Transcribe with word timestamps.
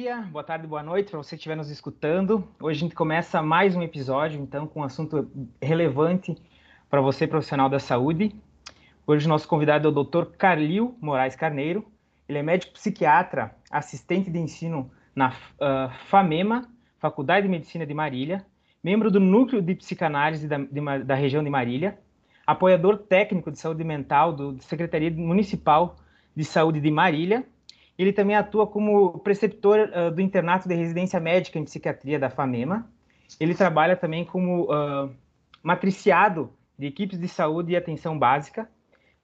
dia, 0.00 0.22
boa 0.32 0.42
tarde, 0.42 0.66
boa 0.66 0.82
noite 0.82 1.10
para 1.10 1.18
você 1.18 1.36
que 1.36 1.40
estiver 1.40 1.56
nos 1.56 1.68
escutando. 1.68 2.48
Hoje 2.58 2.78
a 2.78 2.80
gente 2.80 2.94
começa 2.94 3.42
mais 3.42 3.76
um 3.76 3.82
episódio, 3.82 4.40
então, 4.40 4.66
com 4.66 4.80
um 4.80 4.82
assunto 4.82 5.30
relevante 5.60 6.34
para 6.88 7.02
você, 7.02 7.26
profissional 7.26 7.68
da 7.68 7.78
saúde. 7.78 8.34
Hoje 9.06 9.26
o 9.26 9.28
nosso 9.28 9.46
convidado 9.46 9.86
é 9.86 9.90
o 9.90 10.02
Dr. 10.02 10.24
Carlil 10.38 10.96
Moraes 11.02 11.36
Carneiro. 11.36 11.84
Ele 12.26 12.38
é 12.38 12.42
médico 12.42 12.72
psiquiatra, 12.72 13.54
assistente 13.70 14.30
de 14.30 14.38
ensino 14.38 14.90
na 15.14 15.28
uh, 15.28 15.90
FAMEMA, 16.06 16.66
Faculdade 16.98 17.42
de 17.42 17.50
Medicina 17.50 17.84
de 17.84 17.92
Marília, 17.92 18.46
membro 18.82 19.10
do 19.10 19.20
Núcleo 19.20 19.60
de 19.60 19.74
Psicanálise 19.74 20.48
da, 20.48 20.56
de, 20.56 21.04
da 21.04 21.14
região 21.14 21.44
de 21.44 21.50
Marília, 21.50 21.98
apoiador 22.46 22.96
técnico 22.96 23.50
de 23.50 23.58
saúde 23.58 23.84
mental 23.84 24.32
do 24.32 24.62
Secretaria 24.62 25.10
Municipal 25.10 25.96
de 26.34 26.44
Saúde 26.46 26.80
de 26.80 26.90
Marília 26.90 27.44
ele 28.02 28.12
também 28.12 28.36
atua 28.36 28.66
como 28.66 29.18
preceptor 29.18 29.90
uh, 29.90 30.10
do 30.10 30.20
internato 30.20 30.68
de 30.68 30.74
residência 30.74 31.20
médica 31.20 31.58
em 31.58 31.64
psiquiatria 31.64 32.18
da 32.18 32.30
FAMEMA. 32.30 32.90
Ele 33.38 33.54
trabalha 33.54 33.96
também 33.96 34.24
como 34.24 34.64
uh, 34.64 35.14
matriciado 35.62 36.50
de 36.78 36.86
equipes 36.86 37.18
de 37.18 37.28
saúde 37.28 37.72
e 37.72 37.76
atenção 37.76 38.18
básica 38.18 38.68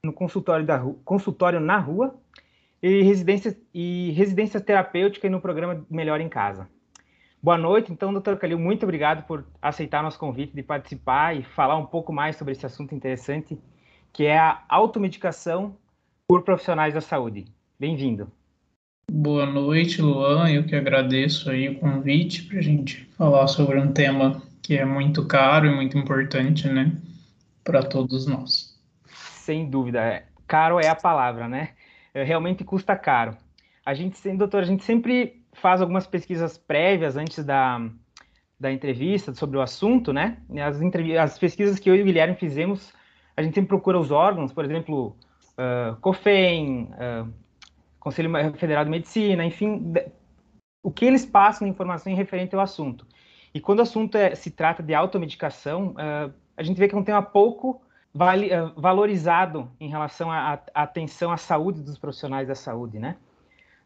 no 0.03 0.13
consultório, 0.13 0.65
da 0.65 0.79
consultório 1.03 1.59
na 1.59 1.79
rua 1.79 2.15
e 2.81 3.01
residência, 3.01 3.57
e 3.73 4.13
e 4.13 5.29
no 5.29 5.41
programa 5.41 5.85
Melhor 5.89 6.21
em 6.21 6.29
Casa. 6.29 6.69
Boa 7.41 7.57
noite, 7.57 7.91
então, 7.91 8.11
doutor 8.11 8.37
Calil, 8.37 8.59
muito 8.59 8.83
obrigado 8.83 9.25
por 9.25 9.45
aceitar 9.61 10.03
nosso 10.03 10.19
convite 10.19 10.55
de 10.55 10.61
participar 10.61 11.35
e 11.35 11.43
falar 11.43 11.77
um 11.77 11.85
pouco 11.85 12.13
mais 12.13 12.35
sobre 12.35 12.51
esse 12.51 12.65
assunto 12.65 12.93
interessante, 12.93 13.57
que 14.13 14.25
é 14.25 14.37
a 14.37 14.63
automedicação 14.69 15.75
por 16.27 16.43
profissionais 16.43 16.93
da 16.93 17.01
saúde. 17.01 17.45
Bem-vindo. 17.79 18.31
Boa 19.09 19.45
noite, 19.45 20.01
Luan. 20.01 20.49
Eu 20.51 20.65
que 20.65 20.75
agradeço 20.75 21.49
aí 21.49 21.69
o 21.69 21.79
convite 21.79 22.43
para 22.43 22.59
a 22.59 22.61
gente 22.61 23.05
falar 23.17 23.47
sobre 23.47 23.79
um 23.79 23.91
tema 23.91 24.41
que 24.61 24.77
é 24.77 24.83
muito 24.83 25.25
caro 25.25 25.65
e 25.65 25.73
muito 25.73 25.97
importante, 25.97 26.67
né, 26.67 26.91
para 27.63 27.81
todos 27.81 28.27
nós. 28.27 28.77
Sem 29.05 29.69
dúvida, 29.69 30.01
é. 30.01 30.25
caro 30.45 30.77
é 30.77 30.89
a 30.89 30.95
palavra, 30.95 31.47
né? 31.47 31.69
É, 32.13 32.23
realmente 32.23 32.65
custa 32.65 32.97
caro. 32.97 33.37
A 33.85 33.93
gente, 33.93 34.19
doutor, 34.35 34.63
a 34.63 34.65
gente 34.65 34.83
sempre 34.83 35.41
faz 35.53 35.79
algumas 35.79 36.05
pesquisas 36.05 36.57
prévias 36.57 37.15
antes 37.15 37.45
da, 37.45 37.89
da 38.59 38.71
entrevista 38.73 39.33
sobre 39.33 39.57
o 39.57 39.61
assunto, 39.61 40.11
né? 40.11 40.37
As, 40.61 40.81
as 41.17 41.39
pesquisas 41.39 41.79
que 41.79 41.89
eu 41.89 41.95
e 41.95 42.01
o 42.01 42.05
Guilherme 42.05 42.35
fizemos, 42.35 42.93
a 43.37 43.41
gente 43.41 43.55
sempre 43.55 43.69
procura 43.69 43.97
os 43.97 44.11
órgãos, 44.11 44.51
por 44.51 44.65
exemplo, 44.65 45.15
uh, 45.57 45.95
COFEM, 46.01 46.89
uh, 46.91 47.46
Conselho 48.07 48.31
Federal 48.55 48.85
de 48.85 48.89
Medicina, 48.89 49.43
enfim, 49.43 49.93
o 50.81 50.89
que 50.89 51.03
eles 51.03 51.25
passam 51.25 51.67
de 51.67 51.73
informação 51.73 52.11
em 52.11 52.15
referente 52.15 52.55
ao 52.55 52.61
assunto. 52.61 53.05
E 53.53 53.59
quando 53.59 53.79
o 53.79 53.81
assunto 53.81 54.15
é, 54.15 54.33
se 54.33 54.49
trata 54.49 54.81
de 54.81 54.93
automedicação, 54.93 55.89
uh, 55.89 56.33
a 56.55 56.63
gente 56.63 56.77
vê 56.77 56.87
que 56.87 56.95
é 56.95 56.97
um 56.97 57.03
tema 57.03 57.21
pouco 57.21 57.81
vale, 58.13 58.47
uh, 58.47 58.71
valorizado 58.77 59.69
em 59.77 59.89
relação 59.89 60.31
à 60.31 60.57
atenção 60.73 61.33
à 61.33 61.37
saúde 61.37 61.81
dos 61.81 61.97
profissionais 61.97 62.47
da 62.47 62.55
saúde, 62.55 62.97
né? 62.97 63.17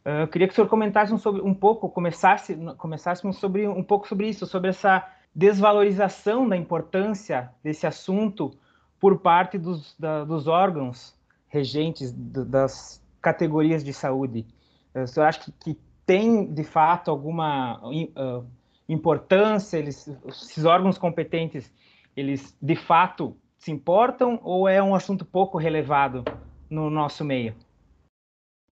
Uh, 0.06 0.22
eu 0.22 0.28
queria 0.28 0.48
que 0.48 0.54
o 0.54 0.56
senhor 0.56 0.68
comentasse 0.68 1.12
um, 1.12 1.18
sobre, 1.18 1.42
um 1.42 1.54
pouco, 1.54 1.90
começasse, 1.90 2.56
começássemos 2.78 3.38
sobre 3.38 3.68
um 3.68 3.84
pouco 3.84 4.08
sobre 4.08 4.30
isso, 4.30 4.46
sobre 4.46 4.70
essa 4.70 5.04
desvalorização 5.34 6.48
da 6.48 6.56
importância 6.56 7.50
desse 7.64 7.88
assunto 7.88 8.52
por 9.00 9.20
parte 9.20 9.58
dos, 9.58 9.98
da, 9.98 10.24
dos 10.24 10.48
órgãos 10.48 11.16
regentes 11.48 12.12
das 12.12 13.01
categorias 13.22 13.84
de 13.84 13.94
saúde? 13.94 14.46
O 14.94 15.08
senhor 15.08 15.28
acha 15.28 15.40
que, 15.40 15.52
que 15.52 15.80
tem, 16.06 16.52
de 16.52 16.64
fato, 16.64 17.10
alguma 17.12 17.80
uh, 17.88 18.46
importância? 18.90 19.78
Eles, 19.78 20.08
esses 20.28 20.66
órgãos 20.66 20.98
competentes, 20.98 21.72
eles, 22.16 22.58
de 22.62 22.76
fato, 22.76 23.38
se 23.58 23.72
importam 23.72 24.40
ou 24.44 24.68
é 24.68 24.82
um 24.82 24.96
assunto 24.96 25.24
pouco 25.24 25.58
relevado 25.58 26.24
no 26.70 26.90
nosso 26.90 27.24
meio? 27.24 27.56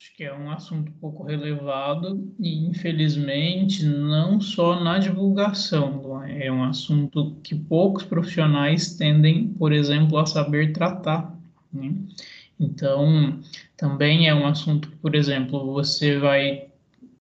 Acho 0.01 0.15
que 0.15 0.23
é 0.23 0.33
um 0.33 0.49
assunto 0.49 0.93
pouco 0.93 1.23
relevado 1.23 2.33
e, 2.39 2.65
infelizmente, 2.65 3.85
não 3.85 4.39
só 4.39 4.81
na 4.81 4.97
divulgação. 4.97 6.23
É 6.25 6.49
um 6.49 6.63
assunto 6.63 7.35
que 7.43 7.53
poucos 7.53 8.03
profissionais 8.03 8.95
tendem, 8.95 9.49
por 9.49 9.73
exemplo, 9.73 10.17
a 10.17 10.25
saber 10.25 10.71
tratar. 10.71 11.37
Né? 11.71 11.93
Então, 12.59 13.39
também 13.77 14.27
é 14.27 14.35
um 14.35 14.45
assunto 14.45 14.89
que, 14.89 14.95
por 14.97 15.15
exemplo, 15.15 15.73
você 15.73 16.17
vai 16.17 16.67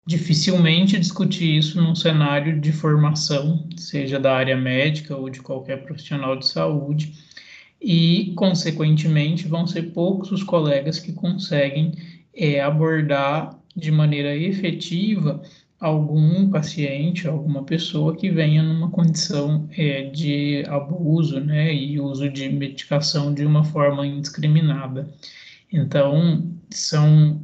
dificilmente 0.04 0.98
discutir 0.98 1.58
isso 1.58 1.80
num 1.80 1.94
cenário 1.94 2.60
de 2.60 2.72
formação, 2.72 3.68
seja 3.76 4.18
da 4.18 4.34
área 4.34 4.56
médica 4.56 5.14
ou 5.14 5.28
de 5.28 5.40
qualquer 5.40 5.84
profissional 5.84 6.36
de 6.36 6.48
saúde, 6.48 7.12
e, 7.80 8.32
consequentemente, 8.34 9.46
vão 9.46 9.66
ser 9.66 9.92
poucos 9.92 10.32
os 10.32 10.42
colegas 10.42 10.98
que 10.98 11.12
conseguem 11.12 11.92
é, 12.34 12.60
abordar 12.60 13.56
de 13.76 13.92
maneira 13.92 14.34
efetiva 14.34 15.40
algum 15.80 16.50
paciente, 16.50 17.28
alguma 17.28 17.64
pessoa 17.64 18.16
que 18.16 18.30
venha 18.30 18.62
numa 18.62 18.90
condição 18.90 19.68
é, 19.76 20.02
de 20.10 20.64
abuso, 20.66 21.38
né, 21.40 21.72
e 21.72 22.00
uso 22.00 22.28
de 22.28 22.48
medicação 22.48 23.32
de 23.32 23.44
uma 23.44 23.64
forma 23.64 24.06
indiscriminada. 24.06 25.08
Então, 25.72 26.52
são 26.70 27.40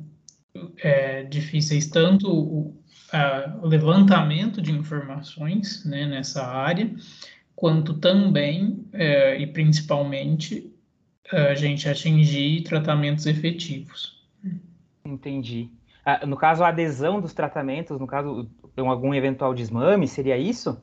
é, 0.78 1.22
difíceis 1.24 1.86
tanto 1.88 2.28
o, 2.28 2.76
a, 3.12 3.60
levantamento 3.62 4.60
de 4.60 4.72
informações 4.72 5.84
né, 5.84 6.06
nessa 6.06 6.44
área, 6.44 6.92
quanto 7.54 7.94
também 7.94 8.84
é, 8.92 9.40
e 9.40 9.46
principalmente 9.46 10.70
a 11.30 11.54
gente 11.54 11.88
atingir 11.88 12.62
tratamentos 12.64 13.26
efetivos. 13.26 14.22
Entendi. 15.04 15.70
No 16.26 16.36
caso, 16.36 16.62
a 16.62 16.68
adesão 16.68 17.20
dos 17.20 17.32
tratamentos, 17.32 17.98
no 17.98 18.06
caso, 18.06 18.48
algum 18.76 19.14
eventual 19.14 19.54
desmame, 19.54 20.06
seria 20.06 20.36
isso? 20.36 20.80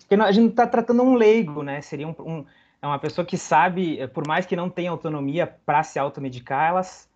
Porque 0.00 0.14
a 0.14 0.32
gente 0.32 0.42
não 0.42 0.50
está 0.50 0.66
tratando 0.66 1.02
um 1.02 1.14
leigo, 1.14 1.62
né? 1.62 1.80
Seria 1.80 2.08
um, 2.08 2.14
um, 2.18 2.44
é 2.82 2.86
uma 2.86 2.98
pessoa 2.98 3.24
que 3.24 3.38
sabe, 3.38 4.06
por 4.08 4.26
mais 4.26 4.46
que 4.46 4.56
não 4.56 4.68
tenha 4.68 4.90
autonomia 4.90 5.46
para 5.46 5.82
se 5.82 5.98
automedicar, 5.98 6.68
elas, 6.68 7.08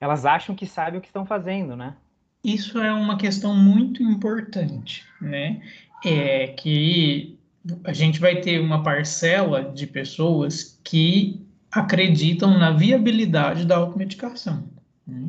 elas 0.00 0.26
acham 0.26 0.54
que 0.54 0.66
sabem 0.66 0.98
o 0.98 1.00
que 1.00 1.08
estão 1.08 1.24
fazendo, 1.24 1.76
né? 1.76 1.94
Isso 2.42 2.78
é 2.78 2.92
uma 2.92 3.16
questão 3.16 3.54
muito 3.56 4.02
importante, 4.02 5.04
né? 5.20 5.62
É 6.04 6.48
que 6.48 7.38
a 7.84 7.92
gente 7.94 8.20
vai 8.20 8.40
ter 8.40 8.60
uma 8.60 8.82
parcela 8.82 9.62
de 9.62 9.86
pessoas 9.86 10.78
que 10.84 11.40
acreditam 11.72 12.58
na 12.58 12.70
viabilidade 12.70 13.64
da 13.64 13.76
automedicação. 13.76 14.68
Né? 15.06 15.28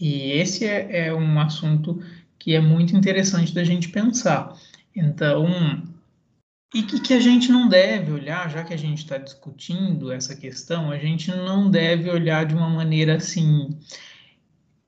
E 0.00 0.32
esse 0.32 0.64
é, 0.66 1.06
é 1.06 1.14
um 1.14 1.38
assunto 1.40 2.02
que 2.38 2.54
é 2.54 2.60
muito 2.60 2.96
interessante 2.96 3.54
da 3.54 3.62
gente 3.62 3.88
pensar. 3.88 4.56
Então, 4.94 5.46
e 6.74 6.82
que, 6.82 7.00
que 7.00 7.12
a 7.12 7.20
gente 7.20 7.52
não 7.52 7.68
deve 7.68 8.12
olhar, 8.12 8.50
já 8.50 8.64
que 8.64 8.72
a 8.72 8.78
gente 8.78 8.98
está 8.98 9.18
discutindo 9.18 10.10
essa 10.10 10.34
questão, 10.34 10.90
a 10.90 10.98
gente 10.98 11.30
não 11.30 11.70
deve 11.70 12.10
olhar 12.10 12.46
de 12.46 12.54
uma 12.54 12.68
maneira 12.68 13.16
assim, 13.16 13.78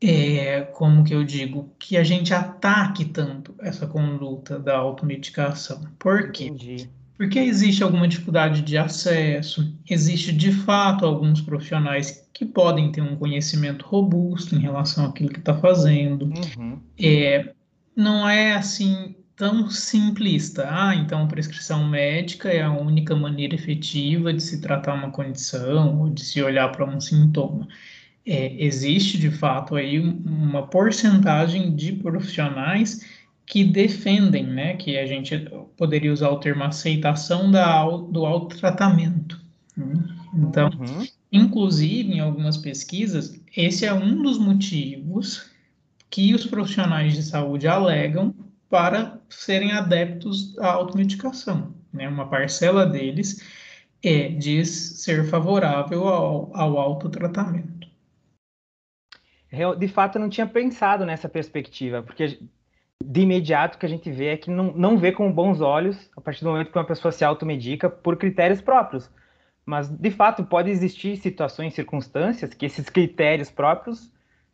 é, 0.01 0.63
como 0.63 1.05
que 1.05 1.15
eu 1.15 1.23
digo, 1.23 1.71
que 1.79 1.97
a 1.97 2.03
gente 2.03 2.33
ataque 2.33 3.05
tanto 3.05 3.55
essa 3.61 3.87
conduta 3.87 4.59
da 4.59 4.77
automedicação. 4.77 5.83
Por 5.99 6.33
quê? 6.33 6.47
Entendi. 6.47 6.91
Porque 7.17 7.39
existe 7.39 7.83
alguma 7.83 8.09
dificuldade 8.09 8.63
de 8.63 8.77
acesso, 8.77 9.73
existe 9.89 10.33
de 10.33 10.51
fato 10.51 11.07
alguns 11.07 11.41
profissionais 11.41 12.29
que 12.33 12.45
podem 12.45 12.91
ter 12.91 13.03
um 13.03 13.15
conhecimento 13.15 13.87
robusto 13.87 14.57
em 14.57 14.59
relação 14.59 15.07
àquilo 15.07 15.31
que 15.31 15.39
está 15.39 15.57
fazendo. 15.57 16.25
Uhum. 16.59 16.81
É, 16.99 17.53
não 17.95 18.29
é 18.29 18.55
assim 18.55 19.15
tão 19.37 19.71
simplista. 19.71 20.67
Ah, 20.69 20.95
então 20.95 21.29
prescrição 21.29 21.89
médica 21.89 22.49
é 22.49 22.63
a 22.63 22.73
única 22.73 23.15
maneira 23.15 23.55
efetiva 23.55 24.33
de 24.33 24.43
se 24.43 24.61
tratar 24.61 24.95
uma 24.95 25.11
condição 25.11 26.01
ou 26.01 26.11
de 26.11 26.25
se 26.25 26.43
olhar 26.43 26.71
para 26.73 26.85
um 26.85 27.01
sintoma. 27.01 27.69
É, 28.27 28.65
existe 28.65 29.19
de 29.19 29.31
fato 29.31 29.77
aí 29.77 30.01
uma 30.01 30.67
porcentagem 30.67 31.77
de 31.77 31.93
profissionais 31.93 33.07
que 33.47 33.63
defendem, 33.63 34.47
né, 34.47 34.75
que 34.77 34.97
a 34.97 35.07
gente 35.07 35.49
poderia 35.77 36.13
usar 36.13 36.31
o 36.31 36.39
termo 36.39 36.65
aceitação 36.65 37.51
da, 37.51 37.85
do 37.85 38.25
autotratamento. 38.25 39.41
Né? 39.77 39.95
Então, 40.35 40.71
uhum. 40.71 41.07
inclusive, 41.31 42.15
em 42.15 42.21
algumas 42.21 42.57
pesquisas, 42.57 43.39
esse 43.55 43.85
é 43.85 43.93
um 43.93 44.23
dos 44.23 44.39
motivos 44.39 45.51
que 46.09 46.35
os 46.35 46.47
profissionais 46.47 47.15
de 47.15 47.23
saúde 47.23 47.69
alegam 47.69 48.35
para 48.71 49.21
serem 49.29 49.73
adeptos 49.73 50.57
à 50.59 50.73
automedicação. 50.73 51.75
Né? 51.93 52.09
Uma 52.09 52.29
parcela 52.29 52.87
deles 52.87 53.43
é, 54.03 54.29
diz 54.29 54.69
ser 54.69 55.25
favorável 55.29 56.09
ao, 56.09 56.57
ao 56.57 56.79
autotratamento. 56.79 57.89
De 59.79 59.87
fato, 59.87 60.17
eu 60.17 60.21
não 60.21 60.29
tinha 60.29 60.47
pensado 60.47 61.07
nessa 61.07 61.29
perspectiva, 61.29 62.03
porque 62.03 62.41
de 63.05 63.21
imediato 63.21 63.79
que 63.79 63.85
a 63.87 63.89
gente 63.89 64.11
vê 64.11 64.29
é 64.29 64.37
que 64.37 64.51
não, 64.51 64.73
não 64.73 64.97
vê 64.97 65.13
com 65.13 65.31
bons 65.31 65.61
olhos 65.61 66.11
a 66.17 66.21
partir 66.21 66.43
do 66.43 66.51
momento 66.51 66.71
que 66.71 66.79
uma 66.79 66.87
pessoa 66.87 67.13
se 67.13 67.25
automedica 67.25 67.91
por 67.91 68.17
critérios 68.17 68.61
próprios. 68.61 69.11
Mas, 69.67 69.89
de 69.89 70.11
fato, 70.11 70.45
pode 70.45 70.71
existir 70.71 71.17
situações, 71.17 71.75
circunstâncias 71.75 72.53
que 72.53 72.67
esses 72.67 72.89
critérios 72.89 73.51
próprios 73.51 74.11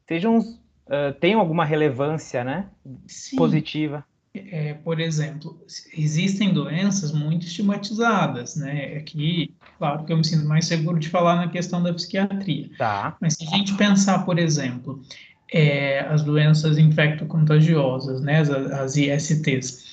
sejam, 0.06 0.38
uh, 0.38 1.12
tenham 1.20 1.41
alguma 1.41 1.64
relevância 1.64 2.44
né, 2.44 2.69
Sim. 3.06 3.37
positiva. 3.37 4.05
É, 4.32 4.75
por 4.75 5.00
exemplo, 5.00 5.61
existem 5.93 6.53
doenças 6.53 7.11
muito 7.11 7.46
estigmatizadas, 7.46 8.55
né? 8.55 8.96
Aqui, 8.96 9.53
claro 9.76 10.05
que 10.05 10.12
eu 10.12 10.17
me 10.17 10.25
sinto 10.25 10.46
mais 10.46 10.67
seguro 10.67 11.00
de 11.00 11.08
falar 11.08 11.35
na 11.35 11.49
questão 11.49 11.82
da 11.82 11.93
psiquiatria. 11.93 12.70
Tá. 12.79 13.17
Mas 13.20 13.35
se 13.35 13.44
a 13.44 13.56
gente 13.56 13.75
pensar, 13.75 14.25
por 14.25 14.38
exemplo, 14.38 15.03
é, 15.52 16.00
as 16.00 16.23
doenças 16.23 16.79
infecto-contagiosas, 16.79 18.20
né, 18.20 18.38
as, 18.41 18.50
as 18.50 18.97
ISTs, 18.97 19.91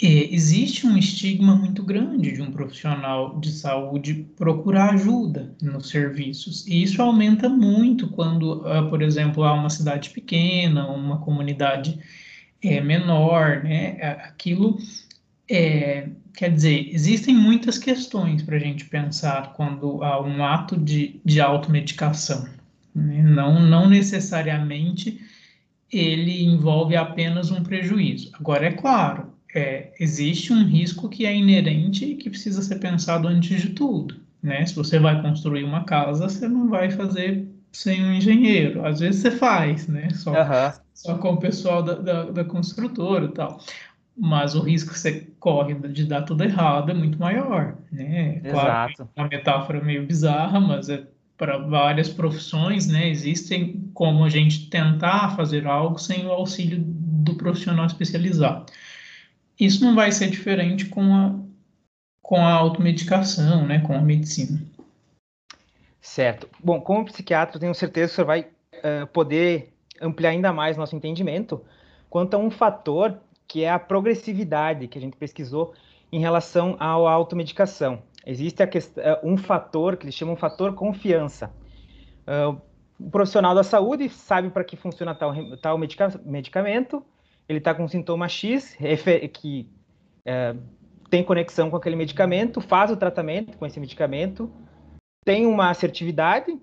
é, 0.00 0.32
existe 0.32 0.86
um 0.86 0.96
estigma 0.96 1.56
muito 1.56 1.82
grande 1.82 2.32
de 2.32 2.40
um 2.40 2.52
profissional 2.52 3.40
de 3.40 3.50
saúde 3.50 4.26
procurar 4.36 4.94
ajuda 4.94 5.52
nos 5.60 5.88
serviços. 5.88 6.66
E 6.68 6.82
isso 6.82 7.02
aumenta 7.02 7.48
muito 7.48 8.08
quando, 8.08 8.60
uh, 8.60 8.88
por 8.88 9.02
exemplo, 9.02 9.42
há 9.42 9.52
uma 9.52 9.70
cidade 9.70 10.10
pequena, 10.10 10.86
uma 10.86 11.18
comunidade 11.18 11.98
é, 12.62 12.80
menor, 12.80 13.64
né? 13.64 13.96
Aquilo 14.24 14.78
é, 15.50 16.08
quer 16.34 16.52
dizer, 16.52 16.90
existem 16.92 17.34
muitas 17.34 17.78
questões 17.78 18.42
para 18.42 18.56
a 18.56 18.60
gente 18.60 18.84
pensar 18.84 19.54
quando 19.54 20.02
há 20.04 20.22
um 20.22 20.44
ato 20.44 20.76
de, 20.76 21.20
de 21.24 21.40
automedicação. 21.40 22.57
Né? 22.94 23.22
Não, 23.22 23.60
não 23.60 23.88
necessariamente 23.88 25.20
ele 25.90 26.44
envolve 26.44 26.96
apenas 26.96 27.50
um 27.50 27.62
prejuízo. 27.62 28.30
Agora, 28.34 28.66
é 28.66 28.72
claro, 28.72 29.32
é, 29.54 29.92
existe 29.98 30.52
um 30.52 30.64
risco 30.64 31.08
que 31.08 31.24
é 31.24 31.34
inerente 31.34 32.04
e 32.04 32.16
que 32.16 32.28
precisa 32.28 32.62
ser 32.62 32.76
pensado 32.76 33.26
antes 33.26 33.60
de 33.62 33.70
tudo. 33.70 34.16
Né? 34.42 34.64
Se 34.66 34.74
você 34.74 34.98
vai 34.98 35.20
construir 35.22 35.64
uma 35.64 35.84
casa, 35.84 36.28
você 36.28 36.46
não 36.46 36.68
vai 36.68 36.90
fazer 36.90 37.48
sem 37.72 38.04
um 38.04 38.12
engenheiro. 38.12 38.84
Às 38.84 39.00
vezes 39.00 39.22
você 39.22 39.30
faz, 39.30 39.88
né? 39.88 40.08
Só, 40.10 40.30
uhum. 40.30 40.72
só 40.94 41.18
com 41.18 41.32
o 41.32 41.36
pessoal 41.38 41.82
da, 41.82 41.94
da, 41.94 42.24
da 42.30 42.44
construtora 42.44 43.26
e 43.26 43.32
tal. 43.32 43.60
Mas 44.16 44.54
o 44.54 44.60
risco 44.60 44.92
que 44.92 44.98
você 44.98 45.28
corre 45.38 45.74
de 45.74 46.04
dar 46.04 46.22
tudo 46.22 46.42
errado 46.42 46.90
é 46.90 46.94
muito 46.94 47.18
maior, 47.18 47.76
né? 47.90 48.40
Claro, 48.40 48.92
Exato. 48.92 49.10
É 49.14 49.20
uma 49.20 49.28
metáfora 49.28 49.80
meio 49.82 50.06
bizarra, 50.06 50.58
mas 50.58 50.88
é 50.88 51.06
para 51.38 51.56
várias 51.56 52.08
profissões, 52.08 52.88
né? 52.88 53.08
Existem 53.08 53.88
como 53.94 54.24
a 54.24 54.28
gente 54.28 54.68
tentar 54.68 55.36
fazer 55.36 55.66
algo 55.66 55.96
sem 55.98 56.26
o 56.26 56.32
auxílio 56.32 56.78
do 56.80 57.36
profissional 57.36 57.86
especializado. 57.86 58.66
Isso 59.58 59.84
não 59.84 59.94
vai 59.94 60.10
ser 60.10 60.28
diferente 60.28 60.86
com 60.86 61.14
a, 61.14 61.34
com 62.20 62.44
a 62.44 62.52
automedicação, 62.52 63.64
né? 63.64 63.78
Com 63.78 63.94
a 63.94 64.00
medicina. 64.00 64.60
Certo. 66.00 66.48
Bom, 66.62 66.80
como 66.80 67.04
psiquiatra, 67.04 67.60
tenho 67.60 67.74
certeza 67.74 68.08
que 68.08 68.12
o 68.12 68.14
senhor 68.16 68.26
vai 68.26 68.40
uh, 68.40 69.06
poder 69.12 69.72
ampliar 70.00 70.30
ainda 70.30 70.52
mais 70.52 70.76
nosso 70.76 70.96
entendimento 70.96 71.62
quanto 72.10 72.34
a 72.34 72.38
um 72.38 72.50
fator 72.50 73.18
que 73.46 73.62
é 73.62 73.70
a 73.70 73.78
progressividade 73.78 74.88
que 74.88 74.98
a 74.98 75.00
gente 75.00 75.16
pesquisou 75.16 75.74
em 76.10 76.20
relação 76.20 76.76
à 76.80 76.86
automedicação. 76.86 78.02
Existe 78.26 78.62
eh, 78.62 79.20
um 79.22 79.36
fator 79.36 79.96
que 79.96 80.04
eles 80.04 80.14
chamam 80.14 80.34
de 80.34 80.40
fator 80.40 80.74
confiança. 80.74 81.52
Uh, 82.26 82.60
o 82.98 83.10
profissional 83.10 83.54
da 83.54 83.62
saúde 83.62 84.08
sabe 84.08 84.50
para 84.50 84.64
que 84.64 84.76
funciona 84.76 85.14
tal, 85.14 85.32
tal 85.56 85.78
medica, 85.78 86.20
medicamento, 86.24 87.02
ele 87.48 87.58
está 87.58 87.74
com 87.74 87.88
sintoma 87.88 88.28
X 88.28 88.76
que 89.32 89.70
uh, 90.26 90.60
tem 91.08 91.24
conexão 91.24 91.70
com 91.70 91.76
aquele 91.76 91.96
medicamento, 91.96 92.60
faz 92.60 92.90
o 92.90 92.96
tratamento 92.96 93.56
com 93.56 93.64
esse 93.64 93.80
medicamento, 93.80 94.52
tem 95.24 95.46
uma 95.46 95.70
assertividade, 95.70 96.60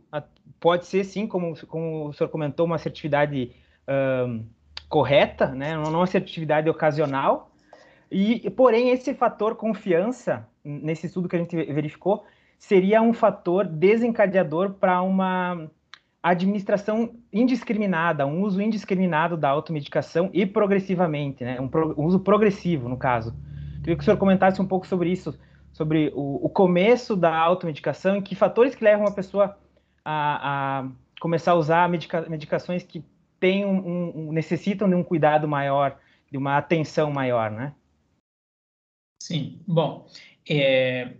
pode 0.59 0.85
ser 0.85 1.03
sim, 1.03 1.27
como, 1.27 1.55
como 1.67 2.09
o 2.09 2.13
senhor 2.13 2.29
comentou, 2.29 2.65
uma 2.65 2.75
assertividade 2.75 3.51
uh, 3.87 4.45
correta, 4.89 5.47
né? 5.47 5.75
não 5.75 5.91
uma 5.91 6.03
assertividade 6.03 6.69
ocasional, 6.69 7.51
e, 8.11 8.49
porém, 8.51 8.89
esse 8.89 9.13
fator 9.13 9.55
confiança, 9.55 10.47
nesse 10.65 11.05
estudo 11.05 11.29
que 11.29 11.35
a 11.35 11.39
gente 11.39 11.55
verificou, 11.55 12.25
seria 12.57 13.01
um 13.01 13.13
fator 13.13 13.65
desencadeador 13.65 14.73
para 14.73 15.01
uma 15.01 15.69
administração 16.21 17.15
indiscriminada, 17.31 18.25
um 18.25 18.41
uso 18.41 18.59
indiscriminado 18.59 19.37
da 19.37 19.49
automedicação 19.49 20.29
e 20.33 20.43
progressivamente, 20.43 21.43
né? 21.43 21.61
um, 21.61 21.67
pro, 21.67 21.93
um 21.99 22.05
uso 22.05 22.19
progressivo, 22.19 22.89
no 22.89 22.97
caso. 22.97 23.35
Queria 23.77 23.95
que 23.95 24.01
o 24.01 24.03
senhor 24.03 24.17
comentasse 24.17 24.59
um 24.59 24.65
pouco 24.65 24.87
sobre 24.87 25.11
isso, 25.11 25.37
sobre 25.71 26.11
o, 26.15 26.43
o 26.43 26.49
começo 26.49 27.15
da 27.15 27.37
automedicação 27.37 28.17
e 28.17 28.21
que 28.23 28.33
fatores 28.33 28.73
que 28.73 28.83
levam 28.83 29.05
a 29.05 29.11
pessoa 29.11 29.55
a, 30.03 30.79
a 30.79 30.89
começar 31.19 31.51
a 31.51 31.55
usar 31.55 31.87
medica, 31.87 32.27
medicações 32.27 32.81
que 32.81 33.05
tem 33.39 33.63
um, 33.63 34.29
um, 34.29 34.31
necessitam 34.31 34.89
de 34.89 34.95
um 34.95 35.03
cuidado 35.03 35.47
maior, 35.47 35.99
de 36.31 36.37
uma 36.37 36.57
atenção 36.57 37.11
maior, 37.11 37.51
né? 37.51 37.75
Sim, 39.21 39.61
bom, 39.67 40.07
é, 40.49 41.13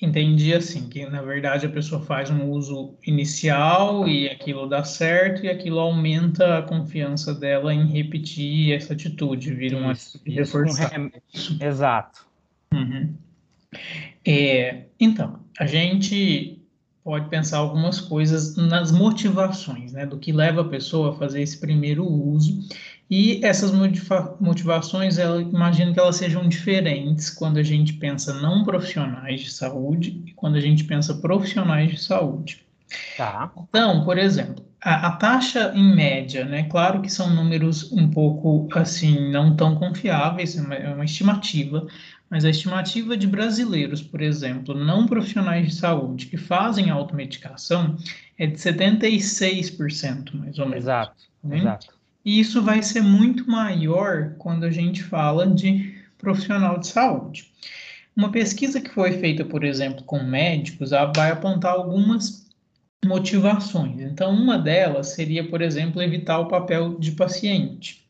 entendi 0.00 0.54
assim, 0.54 0.88
que 0.88 1.06
na 1.06 1.22
verdade 1.22 1.66
a 1.66 1.70
pessoa 1.70 2.02
faz 2.02 2.30
um 2.30 2.50
uso 2.50 2.96
inicial 3.06 4.06
e 4.06 4.28
aquilo 4.28 4.68
dá 4.68 4.84
certo 4.84 5.44
e 5.44 5.48
aquilo 5.48 5.78
aumenta 5.78 6.58
a 6.58 6.62
confiança 6.62 7.34
dela 7.34 7.72
em 7.72 7.86
repetir 7.86 8.72
essa 8.72 8.92
atitude, 8.92 9.54
vira 9.54 9.78
uma 9.78 9.92
isso, 9.92 10.20
reforçar. 10.24 10.92
Isso. 11.32 11.56
Exato. 11.62 12.26
Uhum. 12.72 13.14
É, 14.24 14.86
então, 15.00 15.40
a 15.58 15.66
gente 15.66 16.60
pode 17.02 17.28
pensar 17.28 17.58
algumas 17.58 18.00
coisas 18.00 18.56
nas 18.56 18.90
motivações, 18.90 19.92
né, 19.92 20.04
do 20.04 20.18
que 20.18 20.32
leva 20.32 20.62
a 20.62 20.68
pessoa 20.68 21.10
a 21.10 21.16
fazer 21.16 21.40
esse 21.40 21.58
primeiro 21.58 22.04
uso. 22.04 22.68
E 23.08 23.40
essas 23.44 23.70
motivações, 24.40 25.16
eu 25.16 25.40
imagino 25.40 25.92
que 25.92 26.00
elas 26.00 26.16
sejam 26.16 26.48
diferentes 26.48 27.30
quando 27.30 27.58
a 27.58 27.62
gente 27.62 27.92
pensa 27.92 28.34
não 28.34 28.64
profissionais 28.64 29.42
de 29.42 29.52
saúde 29.52 30.22
e 30.26 30.32
quando 30.32 30.56
a 30.56 30.60
gente 30.60 30.82
pensa 30.82 31.14
profissionais 31.14 31.92
de 31.92 32.02
saúde. 32.02 32.66
Tá. 33.16 33.52
Então, 33.68 34.04
por 34.04 34.18
exemplo, 34.18 34.64
a, 34.82 35.08
a, 35.08 35.12
taxa 35.12 35.72
em 35.74 35.94
média, 35.94 36.44
né? 36.44 36.64
Claro 36.64 37.00
que 37.00 37.10
são 37.10 37.30
números 37.30 37.92
um 37.92 38.08
pouco 38.10 38.68
assim, 38.76 39.30
não 39.30 39.54
tão 39.54 39.76
confiáveis, 39.76 40.56
é 40.56 40.60
uma, 40.60 40.74
é 40.74 40.94
uma 40.94 41.04
estimativa, 41.04 41.86
mas 42.28 42.44
a 42.44 42.50
estimativa 42.50 43.16
de 43.16 43.26
brasileiros, 43.26 44.02
por 44.02 44.20
exemplo, 44.20 44.74
não 44.74 45.06
profissionais 45.06 45.66
de 45.68 45.74
saúde 45.74 46.26
que 46.26 46.36
fazem 46.36 46.90
automedicação 46.90 47.96
é 48.38 48.46
de 48.46 48.56
76%, 48.56 50.34
mais 50.34 50.58
ou 50.58 50.66
menos. 50.66 50.84
Exato, 50.84 51.14
né? 51.42 51.58
exato. 51.58 51.95
E 52.26 52.40
isso 52.40 52.60
vai 52.60 52.82
ser 52.82 53.02
muito 53.02 53.48
maior 53.48 54.34
quando 54.36 54.64
a 54.64 54.70
gente 54.70 55.00
fala 55.04 55.46
de 55.46 55.94
profissional 56.18 56.76
de 56.76 56.88
saúde. 56.88 57.52
Uma 58.16 58.32
pesquisa 58.32 58.80
que 58.80 58.90
foi 58.90 59.12
feita, 59.12 59.44
por 59.44 59.62
exemplo, 59.62 60.02
com 60.02 60.24
médicos, 60.24 60.90
vai 61.14 61.30
apontar 61.30 61.74
algumas 61.74 62.50
motivações. 63.04 64.00
Então, 64.00 64.34
uma 64.34 64.58
delas 64.58 65.10
seria, 65.10 65.48
por 65.48 65.62
exemplo, 65.62 66.02
evitar 66.02 66.40
o 66.40 66.48
papel 66.48 66.98
de 66.98 67.12
paciente. 67.12 68.04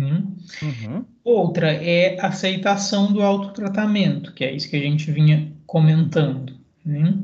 Hum? 0.00 0.34
Uhum. 0.62 1.04
Outra 1.22 1.72
é 1.72 2.18
aceitação 2.18 3.12
do 3.12 3.20
autotratamento, 3.20 4.32
que 4.32 4.42
é 4.42 4.52
isso 4.52 4.70
que 4.70 4.76
a 4.76 4.80
gente 4.80 5.10
vinha 5.10 5.52
comentando. 5.66 6.54
Né? 6.82 7.14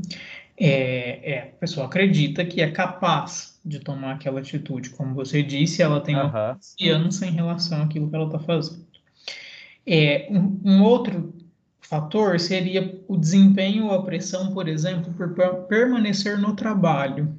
É, 0.59 1.33
é, 1.33 1.39
a 1.39 1.61
pessoa 1.61 1.87
acredita 1.87 2.45
que 2.45 2.61
é 2.61 2.71
capaz 2.71 3.52
de 3.65 3.79
tomar 3.79 4.15
aquela 4.15 4.41
atitude. 4.41 4.91
Como 4.91 5.15
você 5.15 5.43
disse, 5.43 5.83
ela 5.83 6.01
tem 6.01 6.17
uhum. 6.17 6.23
uma 6.23 6.55
confiança 6.55 7.27
em 7.27 7.31
relação 7.31 7.83
àquilo 7.83 8.09
que 8.09 8.17
ela 8.17 8.27
está 8.27 8.39
fazendo. 8.39 8.87
É, 9.87 10.29
um, 10.31 10.61
um, 10.65 10.83
outro 10.83 11.35
fator 11.81 12.39
seria 12.39 13.01
o 13.09 13.17
desempenho 13.17 13.87
ou 13.87 13.95
a 13.95 14.03
pressão, 14.03 14.53
por 14.53 14.69
exemplo, 14.69 15.13
por 15.13 15.35
permanecer 15.67 16.39
no 16.39 16.55
trabalho. 16.55 17.37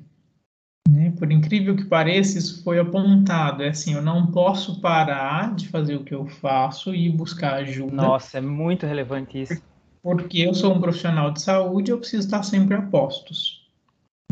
Né? 0.89 1.13
Por 1.18 1.32
incrível 1.32 1.75
que 1.75 1.86
pareça, 1.86 2.38
isso 2.38 2.63
foi 2.63 2.80
apontado. 2.80 3.63
É 3.63 3.70
assim, 3.70 3.94
eu 3.94 4.01
não 4.01 4.27
posso 4.27 4.82
parar 4.82 5.56
de 5.56 5.68
fazer 5.70 5.96
o 5.96 6.03
que 6.03 6.13
eu 6.13 6.27
faço 6.27 6.94
e 6.94 7.10
buscar 7.10 7.56
ajuda. 7.56 7.96
Nossa, 7.96 8.38
é 8.38 8.42
muito 8.42 8.86
relevante 8.86 9.42
isso. 9.42 9.62
Porque 10.01 10.39
eu 10.39 10.53
sou 10.53 10.75
um 10.75 10.82
profissional 10.82 11.32
de 11.32 11.42
saúde, 11.42 11.92
eu 11.92 11.98
preciso 11.98 12.25
estar 12.25 12.44
sempre 12.44 12.75
a 12.75 12.82
postos. 12.82 13.62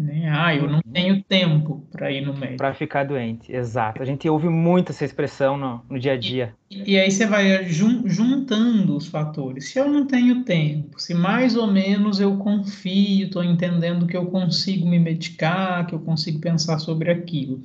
Né? 0.02 0.28
Ah, 0.34 0.56
eu 0.56 0.68
não 0.68 0.78
uhum. 0.78 0.92
tenho 0.92 1.24
tempo 1.24 1.86
para 1.92 2.12
ir 2.12 2.26
no 2.26 2.34
médico. 2.34 2.58
Para 2.58 2.74
ficar 2.74 3.06
doente, 3.06 3.54
exato. 3.54 4.02
A 4.02 4.06
gente 4.06 4.28
ouve 4.28 4.50
muito 4.50 4.92
essa 4.92 5.06
expressão 5.06 5.56
no, 5.56 5.86
no 5.88 6.00
dia 6.00 6.14
a 6.14 6.18
dia. 6.18 6.56
E, 6.72 6.94
e 6.94 7.00
aí 7.00 7.12
você 7.12 7.28
vai 7.28 7.66
jun, 7.66 8.08
juntando 8.08 8.98
os 8.98 9.08
fatores. 9.08 9.70
Se 9.70 9.78
eu 9.78 9.88
não 9.88 10.08
tenho 10.08 10.44
tempo, 10.44 11.00
se 11.00 11.14
mais 11.14 11.56
ou 11.56 11.68
menos 11.68 12.20
eu 12.20 12.36
confio, 12.38 13.28
estou 13.28 13.44
entendendo 13.44 14.08
que 14.08 14.18
eu 14.18 14.26
consigo 14.26 14.88
me 14.88 14.98
medicar, 14.98 15.86
que 15.86 15.94
eu 15.94 16.00
consigo 16.00 16.40
pensar 16.40 16.80
sobre 16.80 17.12
aquilo. 17.12 17.62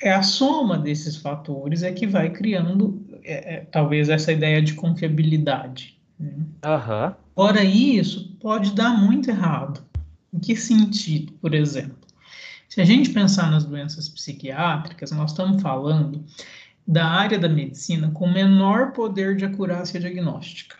é 0.00 0.12
a 0.12 0.22
soma 0.22 0.78
desses 0.78 1.16
fatores 1.16 1.82
é 1.82 1.90
que 1.90 2.06
vai 2.06 2.30
criando 2.30 3.04
é, 3.24 3.54
é, 3.54 3.60
talvez 3.72 4.08
essa 4.08 4.32
ideia 4.32 4.62
de 4.62 4.74
confiabilidade. 4.74 5.98
Né? 6.20 6.32
Uhum. 6.64 7.12
Ora, 7.34 7.64
isso 7.64 8.36
pode 8.40 8.74
dar 8.74 8.90
muito 8.90 9.28
errado. 9.28 9.87
Em 10.32 10.38
que 10.38 10.56
sentido, 10.56 11.32
por 11.34 11.54
exemplo? 11.54 11.96
Se 12.68 12.80
a 12.80 12.84
gente 12.84 13.10
pensar 13.10 13.50
nas 13.50 13.64
doenças 13.64 14.08
psiquiátricas, 14.08 15.10
nós 15.10 15.30
estamos 15.30 15.62
falando 15.62 16.24
da 16.86 17.06
área 17.06 17.38
da 17.38 17.48
medicina 17.48 18.10
com 18.10 18.30
menor 18.30 18.92
poder 18.92 19.36
de 19.36 19.44
acurácia 19.44 19.98
diagnóstica. 19.98 20.76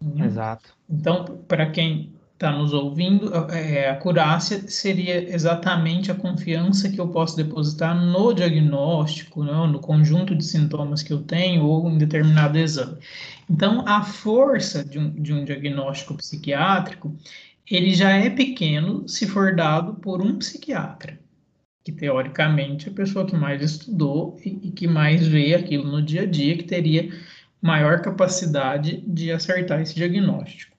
Né? 0.00 0.26
Exato. 0.26 0.74
Então, 0.88 1.24
para 1.48 1.70
quem 1.70 2.12
está 2.34 2.50
nos 2.50 2.72
ouvindo, 2.72 3.32
é, 3.50 3.88
a 3.88 3.92
acurácia 3.92 4.68
seria 4.68 5.32
exatamente 5.32 6.10
a 6.10 6.14
confiança 6.14 6.88
que 6.88 7.00
eu 7.00 7.08
posso 7.08 7.36
depositar 7.36 7.94
no 7.94 8.34
diagnóstico, 8.34 9.44
né, 9.44 9.52
no 9.66 9.78
conjunto 9.78 10.34
de 10.34 10.44
sintomas 10.44 11.02
que 11.02 11.12
eu 11.12 11.22
tenho 11.22 11.64
ou 11.64 11.88
em 11.88 11.96
determinado 11.96 12.58
exame. 12.58 12.98
Então, 13.48 13.84
a 13.86 14.02
força 14.02 14.84
de 14.84 14.98
um, 14.98 15.10
de 15.10 15.32
um 15.32 15.44
diagnóstico 15.44 16.14
psiquiátrico, 16.14 17.16
ele 17.70 17.94
já 17.94 18.10
é 18.10 18.30
pequeno 18.30 19.08
se 19.08 19.26
for 19.26 19.54
dado 19.54 19.94
por 19.94 20.20
um 20.20 20.38
psiquiatra, 20.38 21.18
que 21.84 21.92
teoricamente 21.92 22.88
é 22.88 22.92
a 22.92 22.94
pessoa 22.94 23.26
que 23.26 23.36
mais 23.36 23.62
estudou 23.62 24.38
e, 24.44 24.68
e 24.68 24.70
que 24.70 24.86
mais 24.86 25.26
vê 25.26 25.54
aquilo 25.54 25.90
no 25.90 26.02
dia 26.02 26.22
a 26.22 26.26
dia, 26.26 26.56
que 26.56 26.64
teria 26.64 27.10
maior 27.60 28.02
capacidade 28.02 29.02
de 29.06 29.32
acertar 29.32 29.80
esse 29.80 29.94
diagnóstico. 29.94 30.76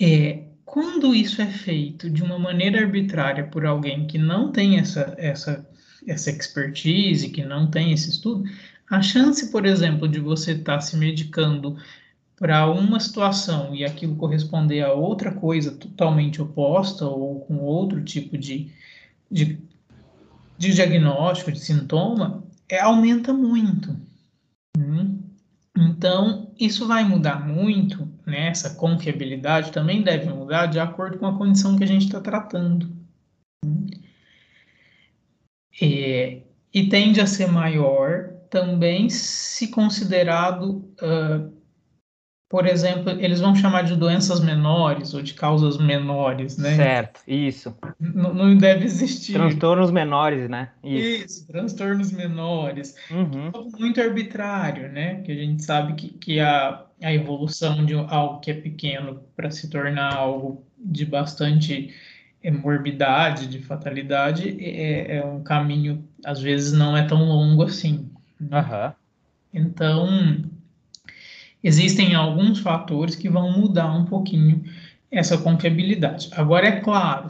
É, 0.00 0.44
quando 0.64 1.14
isso 1.14 1.40
é 1.40 1.46
feito 1.46 2.10
de 2.10 2.22
uma 2.22 2.38
maneira 2.38 2.80
arbitrária 2.80 3.44
por 3.44 3.64
alguém 3.64 4.06
que 4.06 4.18
não 4.18 4.50
tem 4.50 4.78
essa, 4.78 5.14
essa, 5.18 5.68
essa 6.06 6.30
expertise, 6.30 7.30
que 7.30 7.44
não 7.44 7.70
tem 7.70 7.92
esse 7.92 8.10
estudo, 8.10 8.44
a 8.90 9.02
chance, 9.02 9.50
por 9.50 9.66
exemplo, 9.66 10.08
de 10.08 10.20
você 10.20 10.52
estar 10.52 10.74
tá 10.74 10.80
se 10.80 10.96
medicando 10.96 11.76
para 12.38 12.70
uma 12.70 13.00
situação 13.00 13.74
e 13.74 13.84
aquilo 13.84 14.16
corresponder 14.16 14.82
a 14.82 14.92
outra 14.92 15.32
coisa 15.32 15.72
totalmente 15.72 16.40
oposta 16.40 17.06
ou 17.06 17.40
com 17.40 17.56
outro 17.58 18.04
tipo 18.04 18.36
de, 18.36 18.70
de, 19.30 19.58
de 20.58 20.74
diagnóstico, 20.74 21.50
de 21.50 21.58
sintoma, 21.58 22.44
é, 22.68 22.80
aumenta 22.80 23.32
muito. 23.32 23.96
Hum? 24.76 25.18
Então, 25.76 26.52
isso 26.58 26.86
vai 26.86 27.04
mudar 27.04 27.46
muito, 27.46 28.08
né? 28.26 28.48
Essa 28.48 28.74
confiabilidade 28.74 29.72
também 29.72 30.02
deve 30.02 30.28
mudar 30.28 30.66
de 30.66 30.78
acordo 30.78 31.18
com 31.18 31.26
a 31.26 31.36
condição 31.36 31.76
que 31.76 31.84
a 31.84 31.88
gente 31.88 32.06
está 32.06 32.20
tratando. 32.20 32.90
É, 35.80 36.42
e 36.72 36.88
tende 36.88 37.20
a 37.20 37.26
ser 37.26 37.50
maior 37.50 38.30
também 38.50 39.10
se 39.10 39.68
considerado 39.68 40.84
uh, 41.02 41.55
por 42.48 42.64
exemplo, 42.64 43.10
eles 43.18 43.40
vão 43.40 43.56
chamar 43.56 43.82
de 43.82 43.96
doenças 43.96 44.38
menores 44.40 45.12
ou 45.14 45.20
de 45.20 45.34
causas 45.34 45.78
menores, 45.78 46.56
né? 46.56 46.76
Certo, 46.76 47.20
isso. 47.26 47.76
N 48.00 48.32
não 48.32 48.56
deve 48.56 48.84
existir. 48.84 49.32
Transtornos 49.32 49.90
menores, 49.90 50.48
né? 50.48 50.70
Isso, 50.82 51.24
isso 51.24 51.46
transtornos 51.48 52.12
menores. 52.12 52.94
Uhum. 53.10 53.50
Muito 53.78 54.00
arbitrário, 54.00 54.88
né? 54.92 55.22
Que 55.22 55.32
a 55.32 55.34
gente 55.34 55.64
sabe 55.64 55.94
que, 55.94 56.08
que 56.10 56.38
a, 56.38 56.84
a 57.02 57.12
evolução 57.12 57.84
de 57.84 57.94
algo 57.94 58.38
que 58.38 58.52
é 58.52 58.54
pequeno 58.54 59.22
para 59.34 59.50
se 59.50 59.68
tornar 59.68 60.14
algo 60.14 60.64
de 60.78 61.04
bastante 61.04 61.92
é, 62.44 62.50
morbidade, 62.52 63.48
de 63.48 63.58
fatalidade, 63.58 64.56
é, 64.60 65.16
é, 65.16 65.24
um 65.24 65.42
caminho, 65.42 66.08
às 66.24 66.40
vezes, 66.40 66.72
não 66.72 66.96
é 66.96 67.04
tão 67.04 67.24
longo 67.24 67.64
assim. 67.64 68.08
Né? 68.38 68.60
Uhum. 68.60 68.92
Então, 69.52 70.44
existem 71.66 72.14
alguns 72.14 72.60
fatores 72.60 73.16
que 73.16 73.28
vão 73.28 73.50
mudar 73.50 73.92
um 73.92 74.04
pouquinho 74.04 74.64
essa 75.10 75.36
confiabilidade. 75.36 76.28
Agora, 76.32 76.68
é 76.68 76.80
claro, 76.80 77.26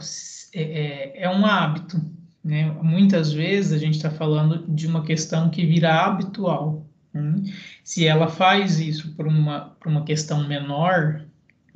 é, 0.53 0.61
é, 0.61 1.23
é 1.23 1.29
um 1.29 1.43
hábito, 1.43 1.99
né? 2.43 2.71
Muitas 2.83 3.33
vezes 3.33 3.73
a 3.73 3.77
gente 3.79 3.95
está 3.95 4.11
falando 4.11 4.63
de 4.67 4.85
uma 4.85 5.03
questão 5.03 5.49
que 5.49 5.65
vira 5.65 6.05
habitual. 6.05 6.85
Né? 7.11 7.41
Se 7.83 8.05
ela 8.05 8.27
faz 8.27 8.79
isso 8.79 9.15
por 9.15 9.27
uma, 9.27 9.75
por 9.79 9.89
uma 9.89 10.03
questão 10.03 10.47
menor, 10.47 11.25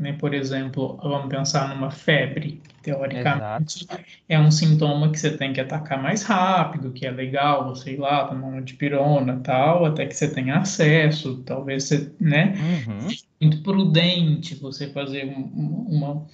né? 0.02 0.14
Por 0.14 0.34
exemplo, 0.34 0.98
vamos 1.02 1.30
pensar 1.30 1.70
numa 1.70 1.92
febre, 1.92 2.60
teoricamente 2.82 3.84
Exato. 3.84 4.04
é 4.28 4.40
um 4.40 4.50
sintoma 4.50 5.12
que 5.12 5.20
você 5.20 5.38
tem 5.38 5.54
que 5.54 5.62
atacar 5.62 6.02
mais 6.02 6.24
rápido, 6.24 6.92
que 6.92 7.06
é 7.06 7.12
legal 7.12 7.70
você 7.70 7.94
ir 7.94 7.98
lá 7.98 8.26
tomar 8.26 8.48
uma 8.48 8.62
dipirona 8.64 9.40
tal, 9.44 9.86
até 9.86 10.08
que 10.08 10.16
você 10.16 10.34
tenha 10.34 10.58
acesso, 10.58 11.44
talvez 11.46 11.84
você, 11.84 12.12
né? 12.20 12.56
Uhum. 12.58 13.08
Muito 13.40 13.62
prudente 13.62 14.56
você 14.56 14.88
fazer 14.88 15.26
um, 15.26 15.86
uma 15.88 16.26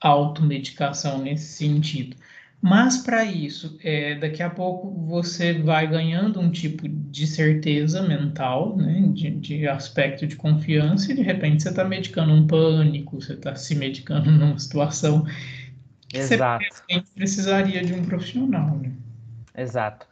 automedicação 0.00 1.18
nesse 1.22 1.56
sentido. 1.56 2.16
Mas 2.66 2.96
para 2.96 3.24
isso, 3.24 3.78
é, 3.84 4.16
daqui 4.16 4.42
a 4.42 4.50
pouco 4.50 4.90
você 4.90 5.52
vai 5.52 5.86
ganhando 5.86 6.40
um 6.40 6.50
tipo 6.50 6.88
de 6.88 7.24
certeza 7.24 8.02
mental, 8.02 8.76
né, 8.76 9.02
de, 9.12 9.30
de 9.30 9.68
aspecto 9.68 10.26
de 10.26 10.34
confiança, 10.34 11.12
e 11.12 11.14
de 11.14 11.22
repente 11.22 11.62
você 11.62 11.68
está 11.68 11.84
medicando 11.84 12.32
um 12.32 12.44
pânico, 12.44 13.20
você 13.20 13.34
está 13.34 13.54
se 13.54 13.76
medicando 13.76 14.32
numa 14.34 14.58
situação 14.58 15.24
que 16.08 16.18
Exato. 16.18 16.64
você 16.68 17.04
precisaria 17.14 17.84
de 17.84 17.94
um 17.94 18.04
profissional. 18.04 18.76
Né? 18.78 18.90
Exato. 19.56 20.04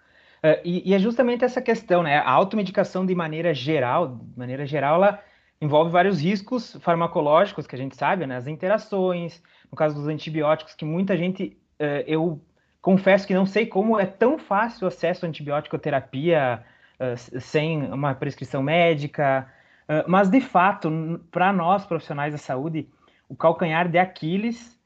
Uh, 0.45 0.63
e, 0.65 0.91
e, 0.91 0.95
é 0.95 0.99
justamente 1.01 1.45
essa 1.45 1.61
questão, 1.61 2.05
né? 2.05 2.19
A 2.19 2.31
automedicação 2.31 3.05
de 3.05 3.17
maneira 3.17 3.53
geral, 3.53 4.17
de 4.33 4.39
maneira 4.39 4.65
geral, 4.65 4.95
ela 4.95 5.21
envolve 5.61 5.91
vários 5.91 6.21
riscos 6.21 6.77
farmacológicos 6.81 7.67
que 7.67 7.75
a 7.75 7.79
gente 7.79 7.97
sabe, 7.97 8.29
né? 8.29 8.37
As 8.37 8.47
interações, 8.47 9.43
no 9.73 9.77
caso 9.77 9.97
dos 9.97 10.07
antibióticos, 10.07 10.75
que 10.75 10.85
muita 10.85 11.17
gente 11.17 11.59
eu 12.07 12.41
confesso 12.85 13.27
que 13.27 13.33
não 13.33 13.47
sei 13.47 13.65
como 13.65 13.99
é 13.99 14.05
tão 14.05 14.39
fácil 14.39 14.85
o 14.85 14.89
acesso 14.89 15.25
à 15.25 15.29
antibiótico 15.29 15.79
terapia 15.79 16.63
uh, 17.01 17.41
sem 17.41 17.83
uma 17.83 18.15
prescrição 18.15 18.63
médica, 18.63 19.51
uh, 19.89 20.05
mas 20.07 20.29
de 20.29 20.39
fato, 20.39 20.91
para 21.31 21.51
nós 21.51 21.87
profissionais 21.87 22.35
da 22.35 22.39
saúde, 22.39 22.87
o 23.27 23.35
calcanhar 23.35 23.89
de 23.89 23.97
Aquiles 23.97 24.79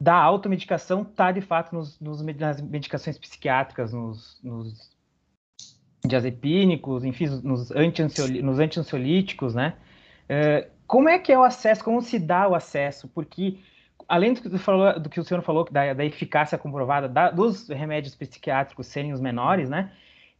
da 0.00 0.16
automedicação 0.16 1.02
está 1.02 1.30
de 1.30 1.40
fato 1.40 1.72
nos, 1.72 2.00
nos, 2.00 2.20
nas 2.20 2.60
medicações 2.60 3.16
psiquiátricas, 3.16 3.92
nos, 3.92 4.40
nos 4.42 4.90
diazepínicos, 6.04 7.04
enfim, 7.04 7.26
nos, 7.44 7.70
nos 7.70 8.58
antiansiolíticos, 8.58 9.54
né? 9.54 9.76
Uh, 10.24 10.68
como 10.88 11.08
é 11.08 11.20
que 11.20 11.32
é 11.32 11.38
o 11.38 11.44
acesso, 11.44 11.84
como 11.84 12.02
se 12.02 12.18
dá 12.18 12.48
o 12.48 12.54
acesso? 12.56 13.06
Porque 13.06 13.60
além 14.08 14.34
do 14.34 14.40
que, 14.40 14.58
falou, 14.58 14.98
do 15.00 15.08
que 15.08 15.20
o 15.20 15.24
senhor 15.24 15.42
falou, 15.42 15.66
da, 15.70 15.94
da 15.94 16.04
eficácia 16.04 16.58
comprovada 16.58 17.08
da, 17.08 17.30
dos 17.30 17.68
remédios 17.68 18.14
psiquiátricos 18.14 18.86
serem 18.86 19.12
os 19.12 19.20
menores, 19.20 19.68
né? 19.68 19.90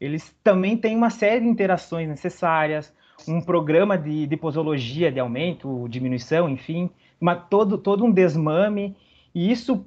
Eles 0.01 0.35
também 0.43 0.77
têm 0.77 0.97
uma 0.97 1.11
série 1.11 1.41
de 1.41 1.47
interações 1.47 2.09
necessárias, 2.09 2.93
um 3.29 3.41
programa 3.41 3.97
de, 3.97 4.27
de 4.27 4.37
posologia 4.37 5.13
de 5.13 5.21
aumento, 5.21 5.89
diminuição, 5.89 6.49
enfim, 6.49 6.91
uma, 7.21 7.37
todo, 7.37 7.79
todo 7.79 8.05
um 8.05 8.11
desmame, 8.11 8.97
e 9.35 9.51
isso, 9.51 9.87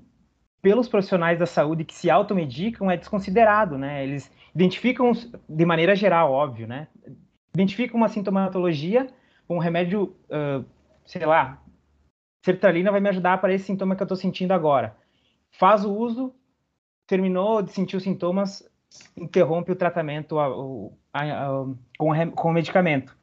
pelos 0.61 0.87
profissionais 0.87 1.37
da 1.37 1.45
saúde 1.45 1.83
que 1.83 1.93
se 1.93 2.09
automedicam, 2.09 2.89
é 2.89 2.95
desconsiderado, 2.95 3.77
né? 3.77 4.03
Eles 4.03 4.31
identificam, 4.53 5.11
de 5.47 5.65
maneira 5.65 5.95
geral, 5.95 6.31
óbvio, 6.31 6.67
né? 6.67 6.87
Identificam 7.53 7.97
uma 7.97 8.07
sintomatologia 8.07 9.07
um 9.49 9.59
remédio, 9.59 10.15
uh, 10.29 10.65
sei 11.05 11.25
lá, 11.25 11.61
sertralina 12.45 12.91
vai 12.91 13.01
me 13.01 13.09
ajudar 13.09 13.41
para 13.41 13.53
esse 13.53 13.65
sintoma 13.65 13.95
que 13.95 14.03
eu 14.03 14.05
estou 14.05 14.15
sentindo 14.15 14.53
agora. 14.53 14.95
Faz 15.51 15.83
o 15.83 15.91
uso, 15.91 16.31
terminou 17.07 17.63
de 17.63 17.71
sentir 17.71 17.97
os 17.97 18.03
sintomas, 18.03 18.63
interrompe 19.17 19.71
o 19.71 19.75
tratamento 19.75 20.37
a, 20.37 20.45
a, 21.11 21.23
a, 21.23 21.65
com, 21.97 22.31
com 22.31 22.49
o 22.49 22.53
medicamento. 22.53 23.17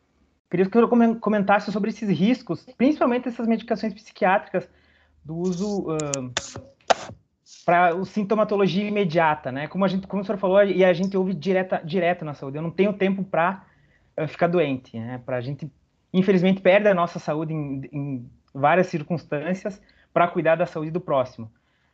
Queria 0.51 0.69
que 0.69 0.77
eu 0.77 0.89
comentasse 1.21 1.71
sobre 1.71 1.91
esses 1.91 2.09
riscos, 2.11 2.67
principalmente 2.77 3.29
essas 3.29 3.47
medicações 3.47 3.95
psiquiátricas 3.95 4.69
do 5.25 5.37
uso 5.37 5.87
uh, 5.93 6.33
para 7.65 8.05
sintomatologia 8.05 8.85
imediata, 8.85 9.53
né? 9.53 9.69
Como 9.69 9.85
a 9.85 9.89
gente, 9.89 10.07
como 10.07 10.23
o 10.23 10.27
senhor 10.27 10.37
falou, 10.37 10.63
e 10.65 10.85
a 10.85 10.93
gente 10.93 11.17
ouve 11.17 11.33
direta, 11.33 11.81
direto 11.85 12.25
na 12.25 12.35
saúde. 12.35 12.59
Eu 12.59 12.63
não 12.63 12.73
tenho 12.73 12.93
tempo 12.93 13.23
para 13.23 13.65
uh, 14.19 14.27
ficar 14.27 14.49
doente, 14.49 14.99
né? 14.99 15.23
Para 15.25 15.37
a 15.37 15.41
gente, 15.41 15.71
infelizmente, 16.13 16.61
perde 16.61 16.89
a 16.89 16.95
nossa 16.95 17.21
saúde 17.21 17.55
em, 17.55 17.89
em 17.93 18.31
várias 18.55 18.89
circunstâncias 18.89 19.81
para 20.13 20.29
cuidar 20.29 20.57
da 20.57 20.67
saúde 20.67 20.91
do 20.91 21.01
próximo. 21.01 21.51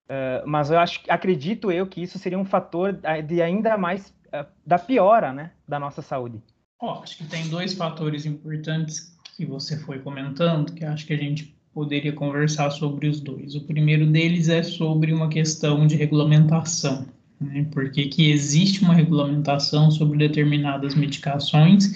Uh, 0.09 0.47
mas 0.47 0.71
eu 0.71 0.79
acho, 0.79 1.00
acredito 1.09 1.71
eu 1.71 1.87
que 1.87 2.03
isso 2.03 2.19
seria 2.19 2.38
um 2.38 2.45
fator 2.45 2.99
de 3.27 3.43
ainda 3.43 3.77
mais 3.77 4.09
uh, 4.29 4.47
da 4.67 4.79
piora, 4.79 5.33
né, 5.33 5.53
da 5.67 5.79
nossa 5.79 6.00
saúde. 6.00 6.43
Oh, 6.81 6.91
acho 7.03 7.19
que 7.19 7.25
tem 7.25 7.49
dois 7.49 7.75
fatores 7.75 8.25
importantes 8.25 9.15
que 9.37 9.45
você 9.45 9.79
foi 9.79 9.99
comentando, 9.99 10.73
que 10.73 10.85
acho 10.85 11.07
que 11.07 11.12
a 11.12 11.17
gente 11.17 11.55
poderia 11.75 12.12
conversar 12.12 12.71
sobre 12.71 13.07
os 13.07 13.21
dois. 13.21 13.55
O 13.55 13.61
primeiro 13.61 14.07
deles 14.07 14.49
é 14.49 14.62
sobre 14.62 15.12
uma 15.12 15.29
questão 15.29 15.87
de 15.87 15.95
regulamentação. 15.95 17.07
né? 17.41 17.67
Porque 17.71 18.07
que 18.07 18.31
existe 18.31 18.83
uma 18.83 18.95
regulamentação 18.95 19.91
sobre 19.91 20.19
determinadas 20.19 20.95
medicações 20.95 21.93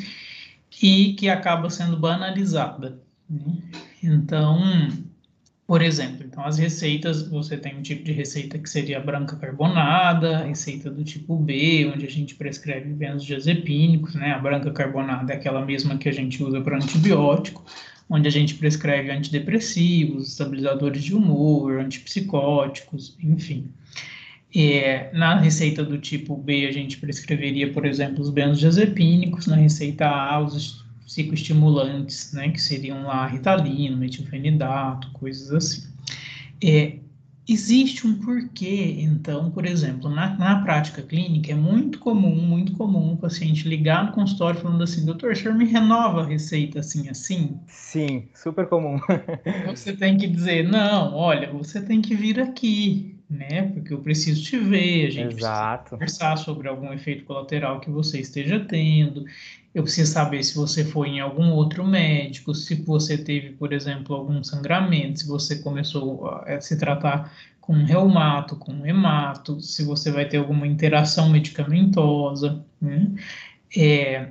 e 0.80 1.14
que 1.14 1.28
acaba 1.28 1.70
sendo 1.70 1.96
banalizada. 1.96 3.00
Né? 3.28 3.56
Então, 4.02 4.60
por 5.66 5.80
exemplo, 5.80 6.24
então 6.26 6.44
as 6.44 6.58
receitas, 6.58 7.28
você 7.28 7.56
tem 7.56 7.76
um 7.76 7.82
tipo 7.82 8.04
de 8.04 8.12
receita 8.12 8.58
que 8.58 8.68
seria 8.68 9.00
branca 9.00 9.36
carbonada, 9.36 10.44
receita 10.44 10.90
do 10.90 11.04
tipo 11.04 11.36
B, 11.36 11.90
onde 11.94 12.04
a 12.04 12.10
gente 12.10 12.34
prescreve 12.34 12.92
benzodiazepínicos, 12.92 14.14
né? 14.14 14.32
A 14.32 14.38
branca 14.38 14.70
carbonada 14.72 15.32
é 15.32 15.36
aquela 15.36 15.64
mesma 15.64 15.96
que 15.96 16.08
a 16.08 16.12
gente 16.12 16.42
usa 16.42 16.60
para 16.60 16.76
antibiótico, 16.76 17.64
onde 18.10 18.28
a 18.28 18.30
gente 18.30 18.54
prescreve 18.56 19.10
antidepressivos, 19.10 20.28
estabilizadores 20.28 21.02
de 21.02 21.14
humor, 21.14 21.78
antipsicóticos, 21.78 23.16
enfim. 23.22 23.70
É, 24.54 25.10
na 25.14 25.38
receita 25.38 25.82
do 25.82 25.96
tipo 25.96 26.36
B, 26.36 26.66
a 26.66 26.72
gente 26.72 26.98
prescreveria, 26.98 27.72
por 27.72 27.86
exemplo, 27.86 28.20
os 28.20 28.28
benzodiazepínicos, 28.28 29.46
na 29.46 29.56
receita 29.56 30.06
A, 30.06 30.38
os 30.40 30.81
psicoestimulantes, 31.12 32.32
né, 32.32 32.48
que 32.48 32.60
seriam 32.60 33.02
lá 33.02 33.26
ritalina, 33.26 33.96
metilfenidato, 33.96 35.10
coisas 35.12 35.52
assim. 35.52 35.82
É, 36.64 36.96
existe 37.46 38.06
um 38.06 38.14
porquê, 38.14 38.96
então, 38.98 39.50
por 39.50 39.66
exemplo, 39.66 40.08
na, 40.08 40.34
na 40.38 40.62
prática 40.62 41.02
clínica 41.02 41.52
é 41.52 41.54
muito 41.54 41.98
comum, 41.98 42.34
muito 42.34 42.72
comum 42.72 43.12
o 43.12 43.16
paciente 43.18 43.68
ligar 43.68 44.06
no 44.06 44.12
consultório 44.12 44.58
falando 44.58 44.82
assim, 44.82 45.04
doutor, 45.04 45.32
o 45.32 45.36
senhor 45.36 45.54
me 45.54 45.66
renova 45.66 46.22
a 46.22 46.26
receita 46.26 46.80
assim, 46.80 47.08
assim? 47.10 47.60
Sim, 47.66 48.28
super 48.34 48.66
comum. 48.66 48.98
você 49.68 49.94
tem 49.94 50.16
que 50.16 50.26
dizer, 50.26 50.66
não, 50.66 51.14
olha, 51.14 51.52
você 51.52 51.82
tem 51.82 52.00
que 52.00 52.14
vir 52.14 52.40
aqui, 52.40 53.11
né? 53.32 53.70
Porque 53.72 53.92
eu 53.94 53.98
preciso 53.98 54.42
te 54.42 54.58
ver, 54.58 55.06
a 55.06 55.10
gente 55.10 55.36
Exato. 55.36 55.96
precisa 55.96 55.96
conversar 55.96 56.36
sobre 56.36 56.68
algum 56.68 56.92
efeito 56.92 57.24
colateral 57.24 57.80
que 57.80 57.90
você 57.90 58.20
esteja 58.20 58.60
tendo. 58.60 59.24
Eu 59.74 59.82
preciso 59.82 60.12
saber 60.12 60.42
se 60.42 60.54
você 60.54 60.84
foi 60.84 61.08
em 61.08 61.20
algum 61.20 61.50
outro 61.52 61.86
médico, 61.86 62.54
se 62.54 62.74
você 62.74 63.16
teve, 63.16 63.50
por 63.52 63.72
exemplo, 63.72 64.14
algum 64.14 64.44
sangramento, 64.44 65.20
se 65.20 65.26
você 65.26 65.56
começou 65.56 66.28
a 66.28 66.60
se 66.60 66.76
tratar 66.76 67.32
com 67.58 67.72
reumato, 67.72 68.56
com 68.56 68.86
hemato, 68.86 69.60
se 69.60 69.82
você 69.82 70.10
vai 70.10 70.28
ter 70.28 70.36
alguma 70.36 70.66
interação 70.66 71.30
medicamentosa. 71.30 72.62
Né? 72.80 73.12
É, 73.74 74.28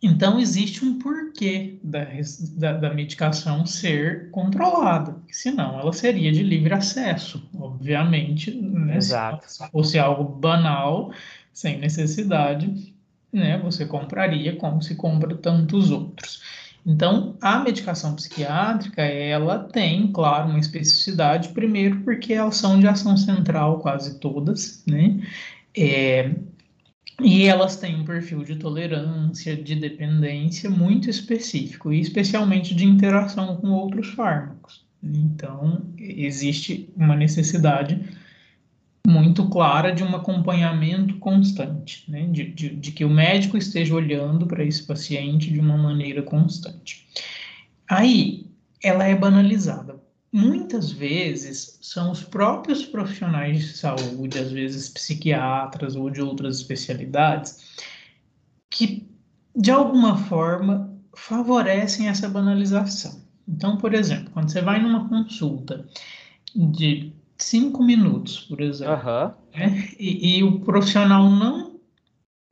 então, 0.00 0.38
existe 0.38 0.84
um 0.84 0.98
porquê 0.98 1.78
da, 1.82 2.06
da, 2.56 2.72
da, 2.74 2.94
medicação 2.94 3.66
ser 3.66 4.30
controlada, 4.30 5.16
senão 5.30 5.78
ela 5.80 5.92
seria 5.92 6.30
de 6.30 6.42
livre 6.42 6.72
acesso, 6.72 7.42
obviamente. 7.58 8.52
Né? 8.52 8.96
Exato. 8.96 9.50
Se 9.50 9.68
fosse 9.70 9.98
algo 9.98 10.22
banal, 10.22 11.12
sem 11.52 11.78
necessidade, 11.78 12.94
né, 13.32 13.58
você 13.58 13.84
compraria 13.84 14.54
como 14.54 14.80
se 14.80 14.94
compra 14.94 15.34
tantos 15.34 15.90
outros. 15.90 16.42
Então, 16.86 17.36
a 17.40 17.58
medicação 17.58 18.14
psiquiátrica, 18.14 19.02
ela 19.02 19.58
tem, 19.58 20.12
claro, 20.12 20.50
uma 20.50 20.60
especificidade, 20.60 21.48
primeiro 21.48 22.00
porque 22.02 22.32
elas 22.32 22.56
são 22.56 22.78
de 22.78 22.86
ação 22.86 23.16
central, 23.16 23.80
quase 23.80 24.20
todas, 24.20 24.82
né? 24.86 25.20
É, 25.76 26.34
e 27.20 27.44
elas 27.44 27.76
têm 27.76 27.96
um 27.96 28.04
perfil 28.04 28.44
de 28.44 28.56
tolerância, 28.56 29.56
de 29.56 29.74
dependência 29.74 30.70
muito 30.70 31.10
específico, 31.10 31.92
e 31.92 32.00
especialmente 32.00 32.74
de 32.74 32.84
interação 32.84 33.56
com 33.56 33.70
outros 33.70 34.08
fármacos. 34.08 34.86
Então, 35.02 35.82
existe 35.98 36.88
uma 36.96 37.16
necessidade 37.16 38.00
muito 39.06 39.48
clara 39.48 39.92
de 39.92 40.04
um 40.04 40.14
acompanhamento 40.14 41.16
constante, 41.18 42.08
né? 42.10 42.26
de, 42.30 42.52
de, 42.52 42.68
de 42.76 42.92
que 42.92 43.04
o 43.04 43.10
médico 43.10 43.56
esteja 43.56 43.94
olhando 43.94 44.46
para 44.46 44.64
esse 44.64 44.86
paciente 44.86 45.50
de 45.50 45.58
uma 45.58 45.76
maneira 45.76 46.22
constante. 46.22 47.08
Aí, 47.88 48.46
ela 48.82 49.04
é 49.04 49.14
banalizada. 49.14 49.96
Muitas 50.30 50.90
vezes 50.90 51.78
são 51.80 52.10
os 52.10 52.22
próprios 52.22 52.84
profissionais 52.84 53.60
de 53.60 53.78
saúde, 53.78 54.38
às 54.38 54.52
vezes 54.52 54.90
psiquiatras 54.90 55.96
ou 55.96 56.10
de 56.10 56.20
outras 56.20 56.58
especialidades, 56.58 57.78
que 58.68 59.08
de 59.56 59.70
alguma 59.70 60.18
forma 60.18 60.92
favorecem 61.14 62.08
essa 62.08 62.28
banalização. 62.28 63.22
Então, 63.48 63.78
por 63.78 63.94
exemplo, 63.94 64.30
quando 64.32 64.50
você 64.50 64.60
vai 64.60 64.80
numa 64.80 65.08
consulta 65.08 65.86
de 66.54 67.12
cinco 67.38 67.82
minutos, 67.82 68.40
por 68.40 68.60
exemplo. 68.60 68.94
Uhum. 68.94 69.32
Né? 69.54 69.88
E, 69.98 70.38
e, 70.38 70.42
o 70.42 70.60
profissional 70.60 71.30
não 71.30 71.67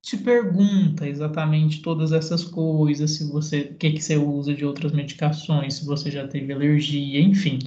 te 0.07 0.16
pergunta 0.16 1.09
exatamente 1.09 1.83
todas 1.83 2.12
essas 2.12 2.45
coisas, 2.45 3.11
se 3.11 3.29
você, 3.29 3.62
o 3.62 3.75
que, 3.75 3.90
que 3.90 4.01
você 4.01 4.16
usa 4.16 4.55
de 4.55 4.64
outras 4.64 4.92
medicações, 4.92 5.75
se 5.75 5.85
você 5.85 6.12
já 6.12 6.29
teve 6.29 6.53
alergia, 6.53 7.21
enfim. 7.21 7.59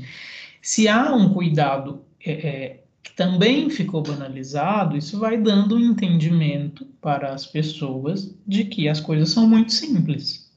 Se 0.62 0.88
há 0.88 1.14
um 1.14 1.34
cuidado 1.34 2.02
é, 2.26 2.32
é, 2.32 2.84
que 3.04 3.12
também 3.12 3.70
ficou 3.70 4.02
banalizado, 4.02 4.96
isso 4.96 5.20
vai 5.20 5.36
dando 5.38 5.76
um 5.76 5.80
entendimento 5.80 6.86
para 7.02 7.34
as 7.34 7.46
pessoas 7.46 8.34
de 8.48 8.64
que 8.64 8.88
as 8.88 9.02
coisas 9.02 9.32
são 9.32 9.46
muito 9.46 9.74
simples. 9.74 10.50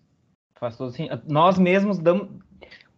Faz 0.60 0.76
todo 0.76 0.92
sentido. 0.92 1.20
Nós 1.26 1.58
mesmos 1.58 1.98
damos, 1.98 2.28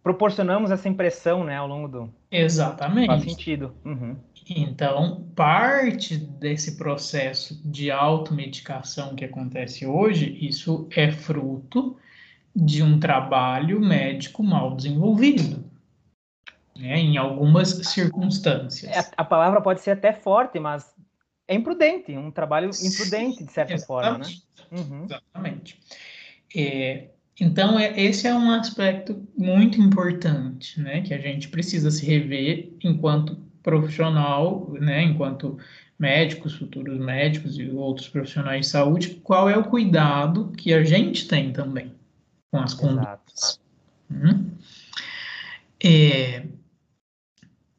proporcionamos 0.03 0.69
essa 0.69 0.87
impressão, 0.87 1.43
né, 1.43 1.57
ao 1.57 1.67
longo 1.67 1.87
do. 1.87 2.13
Exatamente. 2.37 3.07
Faz 3.07 3.23
sentido. 3.23 3.73
Uhum. 3.83 4.17
Então, 4.47 5.25
parte 5.35 6.17
desse 6.17 6.77
processo 6.77 7.59
de 7.67 7.89
automedicação 7.89 9.15
que 9.15 9.25
acontece 9.25 9.85
hoje, 9.85 10.37
isso 10.39 10.87
é 10.95 11.11
fruto 11.11 11.97
de 12.55 12.83
um 12.83 12.99
trabalho 12.99 13.79
médico 13.79 14.43
mal 14.43 14.75
desenvolvido. 14.75 15.63
Né, 16.77 16.97
em 16.97 17.15
algumas 17.15 17.69
circunstâncias. 17.69 18.91
É, 18.97 19.11
a 19.15 19.23
palavra 19.23 19.61
pode 19.61 19.79
ser 19.79 19.91
até 19.91 20.11
forte, 20.11 20.59
mas 20.59 20.93
é 21.47 21.55
imprudente, 21.55 22.11
um 22.17 22.29
trabalho 22.29 22.69
imprudente, 22.69 23.45
de 23.45 23.51
certa 23.51 23.75
Exatamente. 23.75 23.87
forma, 23.87 24.17
né? 24.17 24.25
Uhum. 24.71 25.05
Exatamente. 25.05 25.79
É, 26.53 27.11
então, 27.39 27.77
é, 27.77 27.99
esse 27.99 28.27
é 28.27 28.33
um 28.33 28.49
aspecto 28.51 29.27
muito 29.37 29.79
importante, 29.81 30.79
né, 30.79 31.01
que 31.01 31.13
a 31.13 31.17
gente 31.17 31.49
precisa 31.49 31.91
se 31.91 32.05
rever 32.05 32.71
enquanto 32.83 33.37
profissional, 33.61 34.71
né, 34.79 35.03
enquanto 35.03 35.57
médicos, 35.99 36.55
futuros 36.55 36.97
médicos 36.97 37.57
e 37.57 37.69
outros 37.69 38.07
profissionais 38.07 38.65
de 38.65 38.71
saúde, 38.71 39.21
qual 39.23 39.49
é 39.49 39.57
o 39.57 39.63
cuidado 39.63 40.51
que 40.57 40.73
a 40.73 40.83
gente 40.83 41.27
tem 41.27 41.51
também 41.51 41.93
com 42.51 42.59
as 42.59 42.73
condutas. 42.73 43.59
Hum? 44.09 44.51
É, 45.83 46.43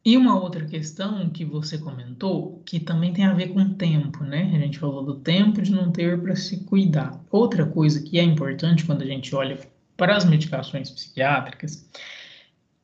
e 0.06 0.16
uma 0.16 0.40
outra 0.40 0.64
questão 0.64 1.28
que 1.28 1.44
você 1.44 1.76
comentou, 1.76 2.62
que 2.64 2.78
também 2.78 3.12
tem 3.12 3.24
a 3.24 3.34
ver 3.34 3.48
com 3.48 3.58
o 3.58 3.74
tempo, 3.74 4.22
né? 4.22 4.52
A 4.54 4.58
gente 4.60 4.78
falou 4.78 5.04
do 5.04 5.16
tempo 5.16 5.60
de 5.60 5.72
não 5.72 5.90
ter 5.90 6.22
para 6.22 6.36
se 6.36 6.58
cuidar. 6.58 7.20
Outra 7.28 7.66
coisa 7.66 8.00
que 8.00 8.16
é 8.16 8.22
importante 8.22 8.84
quando 8.84 9.02
a 9.02 9.04
gente 9.04 9.34
olha 9.34 9.58
para 9.96 10.16
as 10.16 10.24
medicações 10.24 10.88
psiquiátricas 10.90 11.90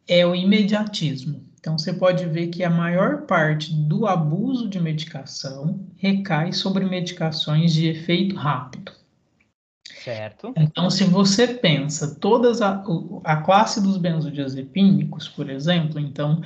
é 0.08 0.26
o 0.26 0.34
imediatismo. 0.34 1.44
Então, 1.60 1.78
você 1.78 1.92
pode 1.92 2.26
ver 2.26 2.48
que 2.48 2.64
a 2.64 2.70
maior 2.70 3.18
parte 3.22 3.72
do 3.72 4.04
abuso 4.04 4.68
de 4.68 4.80
medicação 4.80 5.78
recai 5.98 6.52
sobre 6.52 6.84
medicações 6.86 7.72
de 7.72 7.86
efeito 7.86 8.34
rápido. 8.34 8.90
Certo. 10.02 10.52
Então, 10.56 10.90
se 10.90 11.04
você 11.04 11.46
pensa 11.46 12.16
todas 12.16 12.60
a, 12.60 12.82
a 13.22 13.36
classe 13.36 13.80
dos 13.80 13.96
benzodiazepínicos, 13.96 15.28
por 15.28 15.48
exemplo, 15.48 16.00
então 16.00 16.42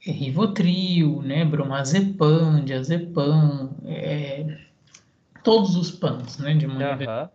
Rivotril, 0.00 1.22
né, 1.22 1.44
bromazepam, 1.44 2.64
diazepam, 2.64 3.70
é, 3.84 4.58
todos 5.44 5.76
os 5.76 5.90
PANs, 5.90 6.38
né, 6.38 6.54
de 6.54 6.66
maneira... 6.66 7.22
Uhum. 7.22 7.28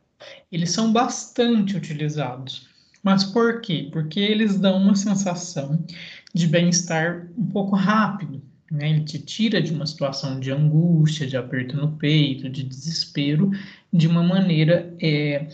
Eles 0.52 0.72
são 0.72 0.92
bastante 0.92 1.76
utilizados. 1.76 2.68
Mas 3.04 3.24
por 3.24 3.62
quê? 3.62 3.90
Porque 3.92 4.20
eles 4.20 4.60
dão 4.60 4.78
uma 4.78 4.96
sensação 4.96 5.86
de 6.34 6.48
bem-estar 6.48 7.28
um 7.38 7.46
pouco 7.46 7.76
rápido, 7.76 8.42
né? 8.72 8.90
Ele 8.90 9.04
te 9.04 9.20
tira 9.20 9.62
de 9.62 9.72
uma 9.72 9.86
situação 9.86 10.40
de 10.40 10.52
angústia, 10.52 11.28
de 11.28 11.38
aperto 11.38 11.78
no 11.78 11.92
peito, 11.92 12.50
de 12.50 12.64
desespero, 12.64 13.52
de 13.94 14.08
uma 14.08 14.24
maneira 14.24 14.92
é, 15.00 15.48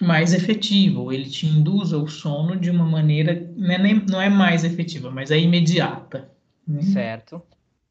mais 0.00 0.32
efetiva, 0.32 1.00
ou 1.00 1.12
ele 1.12 1.28
te 1.28 1.46
induz 1.46 1.92
ao 1.92 2.06
sono 2.06 2.56
de 2.56 2.70
uma 2.70 2.84
maneira, 2.84 3.50
não 3.56 3.74
é, 3.74 3.94
não 4.08 4.20
é 4.20 4.28
mais 4.28 4.64
efetiva, 4.64 5.10
mas 5.10 5.30
é 5.30 5.38
imediata. 5.38 6.30
Né? 6.66 6.82
Certo. 6.82 7.42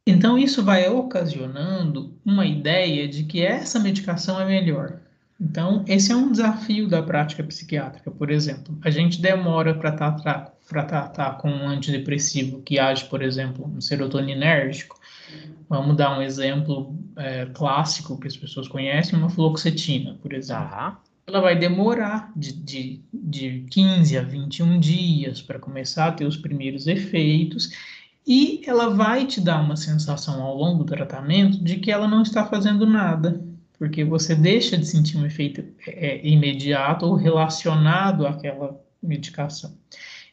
Então, 0.05 0.37
isso 0.37 0.63
vai 0.63 0.89
ocasionando 0.89 2.13
uma 2.25 2.45
ideia 2.45 3.07
de 3.07 3.23
que 3.23 3.41
essa 3.41 3.79
medicação 3.79 4.39
é 4.39 4.45
melhor. 4.45 4.99
Então, 5.39 5.83
esse 5.87 6.11
é 6.11 6.15
um 6.15 6.31
desafio 6.31 6.87
da 6.87 7.01
prática 7.01 7.43
psiquiátrica, 7.43 8.11
por 8.11 8.29
exemplo. 8.29 8.77
A 8.83 8.91
gente 8.91 9.19
demora 9.19 9.73
para 9.73 9.91
tratar, 9.91 10.53
tratar 10.69 11.37
com 11.39 11.49
um 11.49 11.67
antidepressivo 11.67 12.61
que 12.61 12.77
age, 12.77 13.05
por 13.05 13.23
exemplo, 13.23 13.65
um 13.65 13.81
serotoninérgico. 13.81 14.99
Vamos 15.67 15.97
dar 15.97 16.17
um 16.17 16.21
exemplo 16.21 16.95
é, 17.15 17.47
clássico 17.47 18.19
que 18.19 18.27
as 18.27 18.37
pessoas 18.37 18.67
conhecem, 18.67 19.17
uma 19.17 19.29
fluoxetina, 19.29 20.15
por 20.21 20.31
exemplo. 20.31 20.69
Tá. 20.69 20.99
Ela 21.25 21.39
vai 21.39 21.57
demorar 21.57 22.31
de, 22.35 22.53
de, 22.53 23.01
de 23.11 23.65
15 23.71 24.17
a 24.17 24.21
21 24.21 24.79
dias 24.79 25.41
para 25.41 25.57
começar 25.57 26.07
a 26.07 26.11
ter 26.11 26.25
os 26.25 26.37
primeiros 26.37 26.85
efeitos, 26.85 27.71
e 28.25 28.61
ela 28.65 28.89
vai 28.89 29.25
te 29.25 29.41
dar 29.41 29.61
uma 29.61 29.75
sensação 29.75 30.41
ao 30.41 30.55
longo 30.55 30.83
do 30.83 30.85
tratamento 30.85 31.63
de 31.63 31.77
que 31.77 31.91
ela 31.91 32.07
não 32.07 32.21
está 32.21 32.45
fazendo 32.45 32.85
nada, 32.85 33.41
porque 33.77 34.03
você 34.03 34.35
deixa 34.35 34.77
de 34.77 34.85
sentir 34.85 35.17
um 35.17 35.25
efeito 35.25 35.63
é, 35.87 36.25
imediato 36.27 37.05
ou 37.05 37.15
relacionado 37.15 38.27
àquela 38.27 38.79
medicação. 39.01 39.73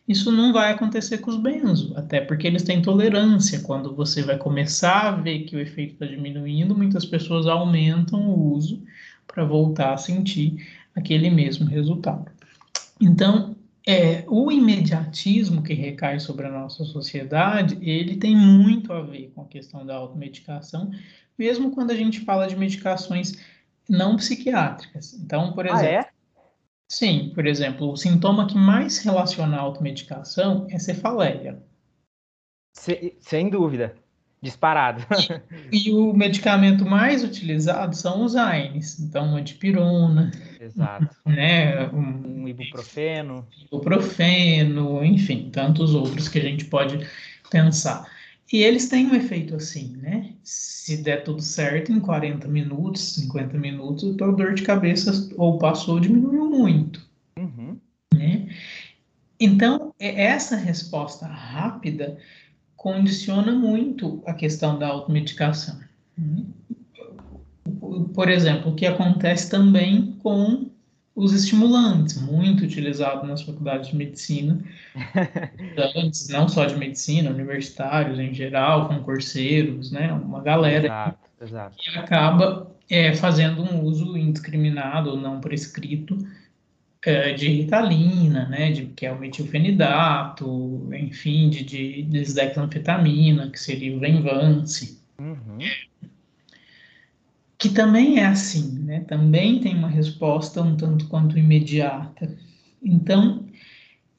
Isso 0.06 0.32
não 0.32 0.54
vai 0.54 0.72
acontecer 0.72 1.18
com 1.18 1.30
os 1.30 1.36
benzo, 1.36 1.92
até 1.94 2.20
porque 2.20 2.46
eles 2.46 2.62
têm 2.62 2.80
tolerância. 2.80 3.60
Quando 3.60 3.94
você 3.94 4.22
vai 4.22 4.38
começar 4.38 5.08
a 5.08 5.10
ver 5.10 5.40
que 5.40 5.54
o 5.54 5.60
efeito 5.60 5.92
está 5.94 6.06
diminuindo, 6.06 6.74
muitas 6.74 7.04
pessoas 7.04 7.46
aumentam 7.46 8.30
o 8.30 8.54
uso 8.54 8.82
para 9.26 9.44
voltar 9.44 9.92
a 9.92 9.98
sentir 9.98 10.66
aquele 10.96 11.28
mesmo 11.28 11.66
resultado. 11.66 12.30
Então, 12.98 13.54
é, 13.88 14.22
o 14.28 14.52
imediatismo 14.52 15.62
que 15.62 15.72
recai 15.72 16.20
sobre 16.20 16.46
a 16.46 16.50
nossa 16.50 16.84
sociedade, 16.84 17.78
ele 17.80 18.18
tem 18.18 18.36
muito 18.36 18.92
a 18.92 19.00
ver 19.00 19.32
com 19.34 19.40
a 19.40 19.46
questão 19.46 19.86
da 19.86 19.94
automedicação, 19.94 20.90
mesmo 21.38 21.70
quando 21.70 21.90
a 21.90 21.94
gente 21.94 22.20
fala 22.20 22.46
de 22.46 22.54
medicações 22.54 23.42
não 23.88 24.16
psiquiátricas. 24.16 25.14
Então, 25.14 25.54
por 25.54 25.64
exemplo, 25.64 25.86
ah, 25.86 25.88
é? 25.88 26.10
Sim, 26.86 27.32
por 27.34 27.46
exemplo, 27.46 27.90
o 27.90 27.96
sintoma 27.96 28.46
que 28.46 28.58
mais 28.58 28.98
relaciona 28.98 29.56
a 29.56 29.60
automedicação 29.60 30.66
é 30.68 30.78
cefaleia. 30.78 31.62
Se, 32.76 33.16
sem 33.20 33.48
dúvida, 33.48 33.96
disparado. 34.42 35.04
E, 35.72 35.88
e, 35.88 35.94
o 35.94 36.12
medicamento 36.12 36.84
mais 36.84 37.24
utilizado 37.24 37.94
são 37.96 38.24
os 38.24 38.36
AINES, 38.36 39.00
então 39.00 39.36
antipirona. 39.36 40.30
Exato. 40.60 41.08
Né, 41.26 41.88
um, 41.88 42.42
um 42.42 42.48
ibuprofeno. 42.48 43.46
Ibuprofeno, 43.66 45.04
enfim, 45.04 45.50
tantos 45.50 45.94
outros 45.94 46.28
que 46.28 46.38
a 46.38 46.42
gente 46.42 46.64
pode 46.66 47.06
pensar. 47.50 48.06
E 48.50 48.62
eles 48.62 48.88
têm 48.88 49.06
um 49.06 49.14
efeito 49.14 49.54
assim, 49.54 49.96
né? 49.98 50.32
Se 50.42 51.02
der 51.02 51.22
tudo 51.22 51.42
certo, 51.42 51.92
em 51.92 52.00
40 52.00 52.48
minutos, 52.48 53.14
50 53.14 53.58
minutos, 53.58 54.10
a 54.10 54.16
tua 54.16 54.32
dor 54.32 54.54
de 54.54 54.62
cabeça 54.62 55.28
ou 55.36 55.58
passou 55.58 56.00
diminuiu 56.00 56.48
muito. 56.48 57.06
Uhum. 57.38 57.78
Né? 58.14 58.48
Então, 59.38 59.94
essa 59.98 60.56
resposta 60.56 61.26
rápida 61.26 62.16
condiciona 62.88 63.52
muito 63.52 64.22
a 64.24 64.32
questão 64.32 64.78
da 64.78 64.88
automedicação. 64.88 65.78
Por 68.14 68.30
exemplo, 68.30 68.72
o 68.72 68.74
que 68.74 68.86
acontece 68.86 69.50
também 69.50 70.16
com 70.22 70.70
os 71.14 71.34
estimulantes, 71.34 72.18
muito 72.22 72.64
utilizado 72.64 73.26
nas 73.26 73.42
faculdades 73.42 73.90
de 73.90 73.96
medicina, 73.96 74.58
estudantes, 75.76 76.28
não 76.30 76.48
só 76.48 76.64
de 76.64 76.76
medicina, 76.76 77.28
universitários 77.28 78.18
em 78.18 78.32
geral, 78.32 78.88
concurseiros, 78.88 79.90
né, 79.90 80.10
uma 80.12 80.40
galera 80.40 80.86
exato, 80.86 81.30
exato. 81.42 81.76
que 81.76 81.98
acaba 81.98 82.74
é, 82.88 83.14
fazendo 83.14 83.62
um 83.62 83.82
uso 83.82 84.16
indiscriminado 84.16 85.10
ou 85.10 85.16
não 85.16 85.40
prescrito 85.40 86.16
é, 87.04 87.32
de 87.32 87.48
ritalina, 87.48 88.48
né, 88.48 88.72
de, 88.72 88.86
que 88.86 89.06
é 89.06 89.12
o 89.12 89.18
metilfenidato, 89.18 90.88
enfim, 90.92 91.48
de, 91.48 91.64
de 91.64 92.02
desdexanfetamina, 92.02 93.50
que 93.50 93.60
seria 93.60 93.96
o 93.96 94.00
Venvance. 94.00 94.98
Uhum 95.18 95.58
que 97.58 97.68
também 97.70 98.20
é 98.20 98.26
assim, 98.26 98.78
né? 98.84 99.00
Também 99.00 99.60
tem 99.60 99.74
uma 99.74 99.88
resposta 99.88 100.62
um 100.62 100.76
tanto 100.76 101.08
quanto 101.08 101.36
imediata. 101.36 102.32
Então, 102.80 103.44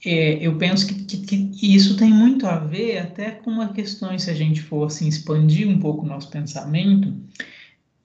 é, 0.05 0.45
eu 0.45 0.57
penso 0.57 0.85
que, 0.87 1.17
que, 1.17 1.47
que, 1.47 1.75
isso 1.75 1.95
tem 1.95 2.11
muito 2.11 2.45
a 2.45 2.59
ver 2.59 2.97
até 2.97 3.31
com 3.31 3.61
a 3.61 3.69
questão, 3.69 4.17
se 4.19 4.29
a 4.29 4.33
gente 4.33 4.61
for 4.61 4.87
assim, 4.87 5.07
expandir 5.07 5.67
um 5.69 5.79
pouco 5.79 6.05
o 6.05 6.07
nosso 6.07 6.29
pensamento, 6.29 7.13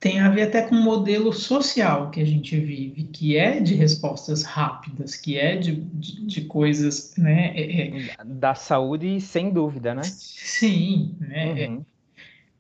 tem 0.04 0.20
a 0.20 0.28
ver 0.28 0.42
até 0.42 0.60
com 0.60 0.74
o 0.74 0.82
modelo 0.82 1.32
social 1.32 2.10
que 2.10 2.20
a 2.20 2.26
gente 2.26 2.60
vive, 2.60 3.04
que 3.04 3.38
é 3.38 3.58
de 3.58 3.74
respostas 3.74 4.42
rápidas, 4.42 5.16
que 5.16 5.38
é 5.38 5.56
de, 5.56 5.76
de, 5.76 6.26
de 6.26 6.40
coisas, 6.42 7.14
né? 7.16 7.54
É, 7.56 7.88
é 7.88 8.16
da 8.22 8.54
saúde, 8.54 9.18
sem 9.18 9.50
dúvida, 9.50 9.94
né? 9.94 10.02
Sim, 10.02 11.14
né? 11.18 11.68
Uhum. 11.68 11.86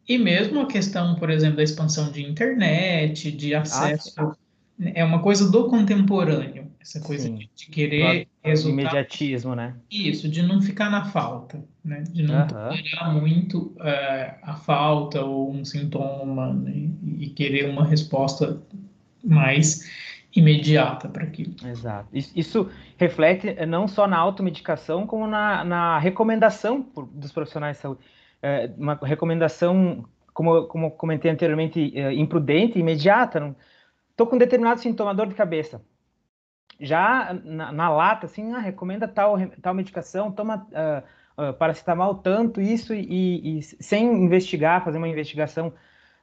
E 0.08 0.16
mesmo 0.16 0.58
a 0.60 0.66
questão, 0.66 1.16
por 1.16 1.28
exemplo, 1.28 1.58
da 1.58 1.62
expansão 1.62 2.10
de 2.10 2.24
internet, 2.24 3.30
de 3.30 3.54
ah, 3.54 3.60
acesso, 3.60 4.14
ah, 4.16 4.32
é 4.94 5.04
uma 5.04 5.20
coisa 5.20 5.50
do 5.50 5.68
contemporâneo, 5.68 6.72
essa 6.80 6.98
coisa 6.98 7.28
de, 7.28 7.50
de, 7.54 7.66
querer 7.66 8.26
resultar. 8.42 8.72
Imediatismo, 8.72 9.54
né? 9.54 9.76
Isso, 9.90 10.30
de 10.30 10.40
não 10.40 10.62
ficar 10.62 10.88
na 10.88 11.04
falta, 11.04 11.62
né? 11.84 12.04
De 12.10 12.22
não 12.22 12.40
uhum. 12.40 12.46
tolerar 12.46 13.14
muito 13.14 13.58
uh, 13.76 14.38
a 14.42 14.54
falta 14.54 15.22
ou 15.22 15.52
um 15.52 15.64
sintoma, 15.64 16.52
né? 16.52 16.90
E 17.18 17.28
querer 17.28 17.68
uma 17.68 17.84
resposta 17.84 18.60
mais 19.22 19.90
imediata 20.34 21.08
para 21.08 21.24
aquilo. 21.24 21.54
Exato. 21.64 22.08
Isso 22.12 22.68
reflete 22.96 23.54
não 23.66 23.86
só 23.86 24.06
na 24.06 24.18
automedicação, 24.18 25.06
como 25.06 25.26
na, 25.26 25.64
na 25.64 25.98
recomendação 25.98 26.86
dos 27.12 27.30
profissionais 27.30 27.76
de 27.76 27.82
saúde 27.82 28.00
é, 28.44 28.70
uma 28.76 28.94
recomendação, 29.02 30.04
como, 30.34 30.66
como 30.66 30.90
comentei 30.90 31.30
anteriormente, 31.30 31.98
é, 31.98 32.12
imprudente, 32.12 32.78
imediata. 32.78 33.56
Estou 34.10 34.26
com 34.26 34.36
determinado 34.36 34.80
sintoma, 34.80 35.14
dor 35.14 35.28
de 35.28 35.34
cabeça. 35.34 35.80
Já 36.78 37.32
na, 37.42 37.72
na 37.72 37.88
lata, 37.88 38.26
assim, 38.26 38.52
ah, 38.52 38.58
recomenda 38.58 39.08
tal, 39.08 39.36
tal 39.62 39.72
medicação, 39.72 40.30
toma 40.30 40.56
uh, 40.56 41.02
uh, 41.38 41.52
paracetamol 41.54 42.16
tanto, 42.16 42.60
isso, 42.60 42.94
e, 42.94 43.58
e, 43.58 43.62
sem 43.62 44.06
investigar, 44.24 44.84
fazer 44.84 44.98
uma 44.98 45.08
investigação 45.08 45.72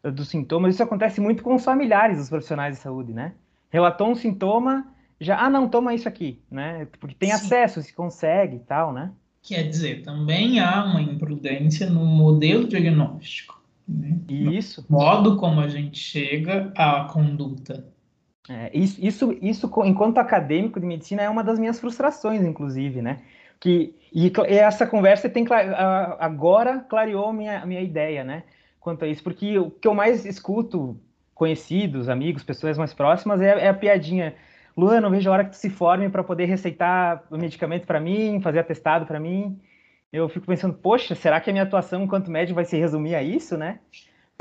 uh, 0.03 0.11
dos 0.11 0.29
sintomas. 0.29 0.73
Isso 0.73 0.83
acontece 0.83 1.21
muito 1.21 1.43
com 1.43 1.55
os 1.55 1.63
familiares 1.63 2.17
dos 2.17 2.29
profissionais 2.29 2.75
de 2.75 2.81
saúde, 2.81 3.13
né? 3.13 3.33
Relatou 3.69 4.09
um 4.09 4.15
sintoma, 4.15 4.87
já, 5.19 5.39
ah, 5.39 5.49
não, 5.49 5.69
toma 5.69 5.93
isso 5.93 6.07
aqui, 6.07 6.41
né? 6.49 6.87
Porque 6.99 7.15
tem 7.15 7.29
Sim. 7.29 7.35
acesso, 7.35 7.81
se 7.81 7.93
consegue 7.93 8.57
e 8.57 8.59
tal, 8.59 8.91
né? 8.91 9.11
Quer 9.43 9.63
dizer, 9.63 10.03
também 10.03 10.59
há 10.59 10.83
uma 10.83 11.01
imprudência 11.01 11.89
no 11.89 12.05
modelo 12.05 12.67
diagnóstico. 12.67 13.61
Né? 13.87 14.19
Isso. 14.29 14.85
No 14.87 14.97
modo 14.97 15.37
como 15.37 15.59
a 15.59 15.67
gente 15.67 15.97
chega 15.97 16.71
à 16.75 17.05
conduta. 17.05 17.85
É, 18.49 18.71
isso, 18.77 19.03
isso, 19.03 19.37
isso, 19.41 19.71
enquanto 19.85 20.17
acadêmico 20.17 20.79
de 20.79 20.85
medicina, 20.85 21.21
é 21.21 21.29
uma 21.29 21.43
das 21.43 21.57
minhas 21.57 21.79
frustrações, 21.79 22.43
inclusive, 22.43 23.01
né? 23.01 23.21
Que, 23.61 23.95
e, 24.11 24.29
essa 24.47 24.85
conversa 24.85 25.29
tem 25.29 25.45
agora 26.19 26.79
clareou 26.89 27.31
minha, 27.31 27.65
minha 27.65 27.81
ideia, 27.81 28.25
né? 28.25 28.43
Quanto 28.79 29.05
a 29.05 29.07
isso, 29.07 29.23
porque 29.23 29.57
o 29.57 29.71
que 29.71 29.87
eu 29.87 29.93
mais 29.93 30.25
escuto, 30.25 30.99
conhecidos, 31.33 32.09
amigos, 32.09 32.43
pessoas 32.43 32.77
mais 32.77 32.93
próximas, 32.93 33.39
é, 33.39 33.65
é 33.65 33.69
a 33.69 33.73
piadinha 33.73 34.35
Luan, 34.75 35.01
não 35.01 35.09
vejo 35.09 35.29
a 35.29 35.33
hora 35.33 35.43
que 35.43 35.51
tu 35.51 35.57
se 35.57 35.69
forme 35.69 36.09
para 36.09 36.23
poder 36.23 36.45
receitar 36.45 37.23
o 37.29 37.37
medicamento 37.37 37.85
para 37.85 37.99
mim, 37.99 38.39
fazer 38.41 38.59
atestado 38.59 39.05
para 39.05 39.19
mim. 39.19 39.59
Eu 40.11 40.27
fico 40.29 40.45
pensando, 40.45 40.73
poxa, 40.73 41.15
será 41.15 41.39
que 41.39 41.49
a 41.49 41.53
minha 41.53 41.63
atuação 41.63 42.03
enquanto 42.03 42.31
médico 42.31 42.55
vai 42.55 42.65
se 42.65 42.77
resumir 42.77 43.15
a 43.15 43.23
isso, 43.23 43.57
né? 43.57 43.79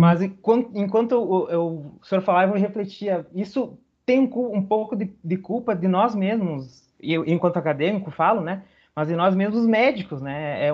Mas 0.01 0.23
enquanto, 0.23 0.71
enquanto 0.75 1.13
eu, 1.13 1.49
eu, 1.51 1.67
o 2.01 2.05
senhor 2.05 2.23
falava, 2.23 2.53
eu 2.53 2.61
refletia, 2.61 3.27
isso 3.35 3.79
tem 4.07 4.21
um, 4.21 4.57
um 4.57 4.63
pouco 4.63 4.97
de, 4.97 5.13
de, 5.23 5.37
culpa 5.37 5.75
de 5.75 5.87
nós 5.87 6.15
mesmos, 6.15 6.89
eu, 6.99 7.25
enquanto 7.27 7.59
acadêmico 7.59 8.11
falo, 8.11 8.41
né? 8.41 8.63
Mas 8.95 9.09
de 9.09 9.17
nós 9.17 9.35
mesmos 9.35 9.67
médicos, 9.67 10.21
né? 10.21 10.67
É, 10.67 10.71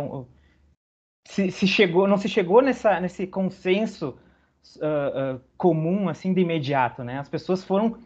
se, 1.28 1.50
se, 1.50 1.66
chegou, 1.66 2.06
não 2.06 2.16
se 2.16 2.28
chegou 2.28 2.62
nessa, 2.62 3.00
nesse 3.00 3.26
consenso 3.26 4.18
uh, 4.76 5.36
uh, 5.36 5.40
comum, 5.56 6.08
assim, 6.08 6.32
de 6.32 6.40
imediato, 6.40 7.04
né? 7.04 7.18
As 7.18 7.28
pessoas 7.28 7.64
foram 7.64 7.98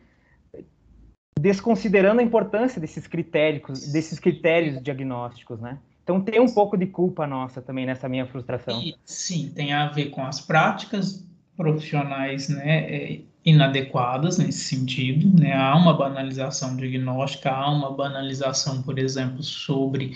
desconsiderando 1.39 2.21
a 2.21 2.25
importância 2.25 2.81
desses 2.81 3.07
critérios, 3.07 3.91
desses 3.93 4.19
critérios 4.19 4.83
diagnósticos, 4.83 5.61
né? 5.61 5.79
Então 6.03 6.21
tem 6.21 6.41
um 6.41 6.53
pouco 6.53 6.77
de 6.77 6.87
culpa 6.87 7.27
nossa 7.27 7.63
também 7.63 7.87
nessa 7.87 8.09
minha 8.09 8.27
frustração. 8.27 8.81
E, 8.81 8.95
sim, 9.05 9.53
tem 9.55 9.73
a 9.73 9.89
ver 9.89 10.11
com 10.11 10.25
as 10.25 10.41
práticas 10.41 11.25
profissionais, 11.57 12.49
né, 12.49 12.95
é, 12.95 13.21
inadequadas 13.45 14.39
nesse 14.39 14.65
sentido, 14.65 15.41
né? 15.41 15.55
Há 15.55 15.75
uma 15.77 15.95
banalização 15.95 16.77
diagnóstica, 16.77 17.51
há 17.51 17.71
uma 17.71 17.91
banalização, 17.93 18.83
por 18.83 18.99
exemplo, 18.99 19.43
sobre 19.43 20.15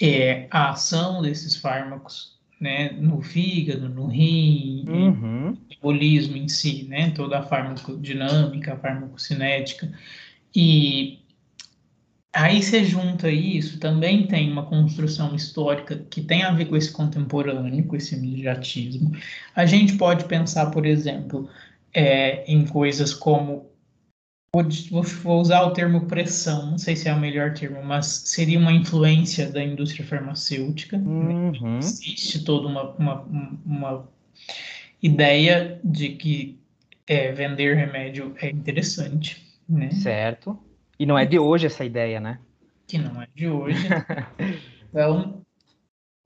é, 0.00 0.46
a 0.50 0.70
ação 0.70 1.22
desses 1.22 1.56
fármacos 1.56 2.38
né, 2.60 2.90
no 2.98 3.22
fígado, 3.22 3.88
no 3.88 4.06
rim, 4.06 4.84
uhum. 4.88 5.48
o 5.48 5.58
metabolismo 5.68 6.36
em 6.36 6.48
si, 6.48 6.84
né, 6.88 7.10
toda 7.10 7.38
a 7.38 7.42
farmacodinâmica, 7.42 8.74
a 8.74 8.76
farmacocinética. 8.76 9.92
E 10.54 11.20
aí 12.32 12.62
você 12.62 12.84
junta 12.84 13.30
isso, 13.30 13.78
também 13.78 14.26
tem 14.26 14.50
uma 14.50 14.66
construção 14.66 15.34
histórica 15.34 16.04
que 16.10 16.20
tem 16.20 16.42
a 16.42 16.50
ver 16.50 16.66
com 16.66 16.76
esse 16.76 16.90
contemporâneo, 16.90 17.84
com 17.84 17.94
esse 17.94 18.16
imediatismo. 18.16 19.12
A 19.54 19.64
gente 19.64 19.96
pode 19.96 20.24
pensar, 20.24 20.66
por 20.70 20.84
exemplo, 20.84 21.48
é, 21.94 22.44
em 22.50 22.66
coisas 22.66 23.14
como 23.14 23.68
vou, 24.90 25.02
vou 25.02 25.40
usar 25.40 25.62
o 25.62 25.72
termo 25.72 26.06
pressão, 26.06 26.70
não 26.70 26.78
sei 26.78 26.96
se 26.96 27.08
é 27.08 27.12
o 27.12 27.20
melhor 27.20 27.54
termo, 27.54 27.82
mas 27.82 28.06
seria 28.06 28.58
uma 28.58 28.72
influência 28.72 29.50
da 29.50 29.62
indústria 29.62 30.06
farmacêutica. 30.06 30.96
Uhum. 30.96 31.52
Né? 31.52 31.78
Existe 31.78 32.44
toda 32.44 32.66
uma, 32.66 32.90
uma, 32.92 33.26
uma 33.64 34.08
ideia 35.02 35.80
de 35.84 36.10
que 36.10 36.58
é, 37.06 37.32
vender 37.32 37.76
remédio 37.76 38.34
é 38.40 38.50
interessante. 38.50 39.46
Né? 39.68 39.90
Certo. 39.90 40.58
E 40.98 41.06
não 41.06 41.18
é 41.18 41.24
de 41.24 41.38
hoje 41.38 41.66
essa 41.66 41.84
ideia, 41.84 42.20
né? 42.20 42.38
Que 42.86 42.98
não 42.98 43.22
é 43.22 43.28
de 43.34 43.48
hoje. 43.48 43.86
então, 44.90 45.37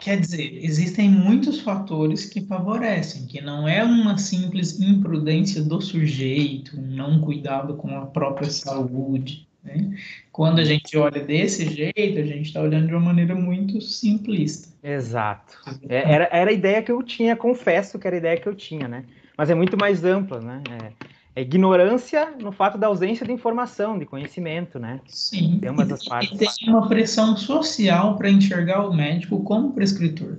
quer 0.03 0.19
dizer, 0.19 0.59
existem 0.65 1.09
muitos 1.09 1.61
fatores 1.61 2.27
que 2.27 2.41
favorecem, 2.41 3.25
que 3.27 3.41
não 3.41 3.69
é 3.69 3.85
uma 3.85 4.19
simples 4.19 4.81
imprudência 4.81 5.63
do 5.63 5.81
sujeito, 5.81 6.77
um 6.77 6.83
não 6.83 7.21
cuidado 7.21 7.75
com 7.75 7.97
a 7.97 8.07
própria 8.07 8.51
saúde. 8.51 9.47
Né? 9.63 9.97
Quando 10.33 10.59
a 10.59 10.65
gente 10.65 10.97
olha 10.99 11.23
desse 11.23 11.71
jeito, 11.71 12.19
a 12.19 12.25
gente 12.25 12.47
está 12.47 12.61
olhando 12.61 12.89
de 12.89 12.93
uma 12.93 13.01
maneira 13.01 13.35
muito 13.35 13.81
simplista. 13.81 14.69
Exato. 14.83 15.57
É, 15.89 16.13
era, 16.13 16.29
era 16.33 16.51
a 16.51 16.55
ideia 16.55 16.83
que 16.83 16.91
eu 16.91 17.01
tinha, 17.03 17.37
confesso 17.37 17.97
que 17.97 18.07
era 18.07 18.17
a 18.17 18.19
ideia 18.19 18.37
que 18.37 18.49
eu 18.49 18.57
tinha, 18.57 18.89
né? 18.89 19.05
Mas 19.39 19.51
é 19.51 19.55
muito 19.55 19.77
mais 19.79 20.05
ampla, 20.05 20.41
né? 20.41 20.63
É 20.69 21.12
é 21.35 21.43
ignorância 21.43 22.35
no 22.39 22.53
fato 22.53 22.77
da 22.77 22.87
ausência 22.87 23.25
de 23.25 23.33
informação, 23.33 23.99
de 23.99 24.05
conhecimento, 24.05 24.79
né? 24.79 25.01
Sim. 25.07 25.59
Tem 25.61 25.71
umas 25.71 25.89
das 25.89 26.05
partes. 26.05 26.41
E 26.41 26.59
tem 26.59 26.69
uma 26.69 26.89
pressão 26.89 27.37
social 27.37 28.17
para 28.17 28.31
enxergar 28.31 28.87
o 28.87 28.93
médico 28.93 29.43
como 29.43 29.73
prescritor. 29.73 30.39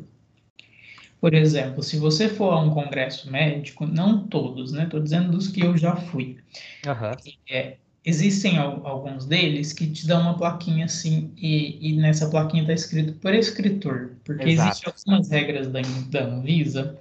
Por 1.20 1.34
exemplo, 1.34 1.82
se 1.82 1.98
você 1.98 2.28
for 2.28 2.52
a 2.52 2.60
um 2.60 2.70
congresso 2.70 3.32
médico, 3.32 3.88
não 3.88 4.28
todos, 4.28 4.72
né? 4.74 4.84
Estou 4.84 5.00
dizendo 5.00 5.32
dos 5.32 5.48
que 5.48 5.62
eu 5.62 5.76
já 5.78 5.96
fui. 5.96 6.38
Uhum. 6.86 7.34
É, 7.50 7.78
existem 8.06 8.58
alguns 8.58 9.26
deles 9.26 9.74
que 9.74 9.88
te 9.88 10.06
dão 10.06 10.22
uma 10.22 10.38
plaquinha 10.38 10.86
assim, 10.86 11.32
e, 11.38 11.90
e 11.90 11.96
nessa 11.96 12.30
plaquinha 12.30 12.64
está 12.64 12.74
escrito 12.74 13.14
prescritor, 13.14 14.12
porque 14.26 14.50
existem 14.50 14.92
algumas 14.94 15.30
regras 15.30 15.70
da, 15.70 15.80
da 16.10 16.26
Anvisa 16.26 17.00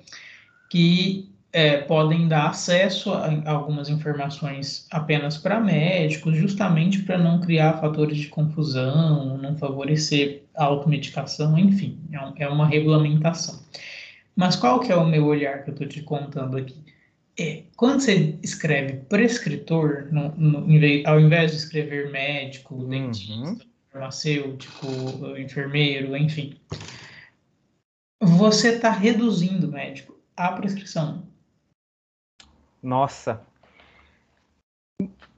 que 0.71 1.32
é, 1.53 1.77
podem 1.79 2.27
dar 2.27 2.49
acesso 2.49 3.13
a, 3.13 3.51
algumas 3.51 3.89
informações 3.91 4.87
apenas 4.91 5.37
para 5.37 5.61
médicos, 5.61 6.37
justamente 6.37 7.03
para 7.03 7.19
não 7.19 7.41
criar 7.41 7.79
fatores 7.79 8.17
de 8.19 8.29
confusão, 8.29 9.37
não 9.37 9.57
favorecer 9.57 10.45
a 10.55 10.65
automedicação, 10.65 11.59
enfim, 11.59 11.99
é, 12.11 12.45
é 12.45 12.49
uma 12.49 12.67
regulamentação. 12.67 13.63
Mas 14.35 14.57
qual 14.57 14.81
que 14.81 14.91
é 14.91 14.97
o 14.97 15.07
meu 15.07 15.27
olhar 15.27 15.63
que 15.63 15.71
eu 15.71 15.75
estou 15.75 15.87
te 15.87 16.03
contando 16.03 16.57
aqui? 16.57 16.83
É, 17.39 17.65
quando 17.77 18.01
você 18.01 18.39
escreve 18.43 18.95
prescritor, 19.09 20.09
no, 20.11 20.35
no, 20.37 20.67
ao 21.07 21.21
invés 21.21 21.51
de 21.51 21.57
escrever 21.59 22.11
médico, 22.11 22.75
uhum. 22.75 22.89
dentista, 22.89 23.67
farmacêutico, 23.91 24.87
enfermeiro, 25.39 26.17
enfim, 26.17 26.55
você 28.23 28.77
está 28.77 28.91
reduzindo 28.91 29.67
o 29.67 29.71
médico 29.71 30.19
à 30.35 30.53
prescrição. 30.53 31.32
Nossa. 32.83 33.41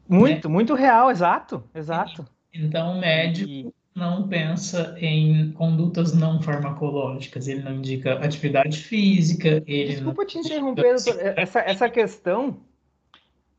Muito, 0.08 0.48
é. 0.48 0.50
muito 0.50 0.74
real, 0.74 1.10
exato, 1.10 1.62
exato. 1.74 2.26
Então, 2.52 2.96
o 2.96 3.00
médico 3.00 3.50
e... 3.50 3.74
não 3.94 4.28
pensa 4.28 4.94
em 4.98 5.50
condutas 5.52 6.14
não 6.14 6.40
farmacológicas, 6.40 7.48
ele 7.48 7.62
não 7.62 7.74
indica 7.74 8.14
atividade 8.14 8.78
física, 8.78 9.62
ele 9.66 9.94
Desculpa 9.94 10.22
não... 10.22 10.26
te 10.26 10.38
interromper, 10.38 10.94
doutor. 10.94 11.20
Essa, 11.36 11.60
essa 11.60 11.88
questão, 11.88 12.60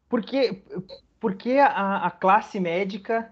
por 0.07 0.21
que, 0.21 0.63
por 1.19 1.35
que 1.35 1.59
a, 1.59 2.05
a 2.05 2.11
classe 2.11 2.59
médica 2.59 3.31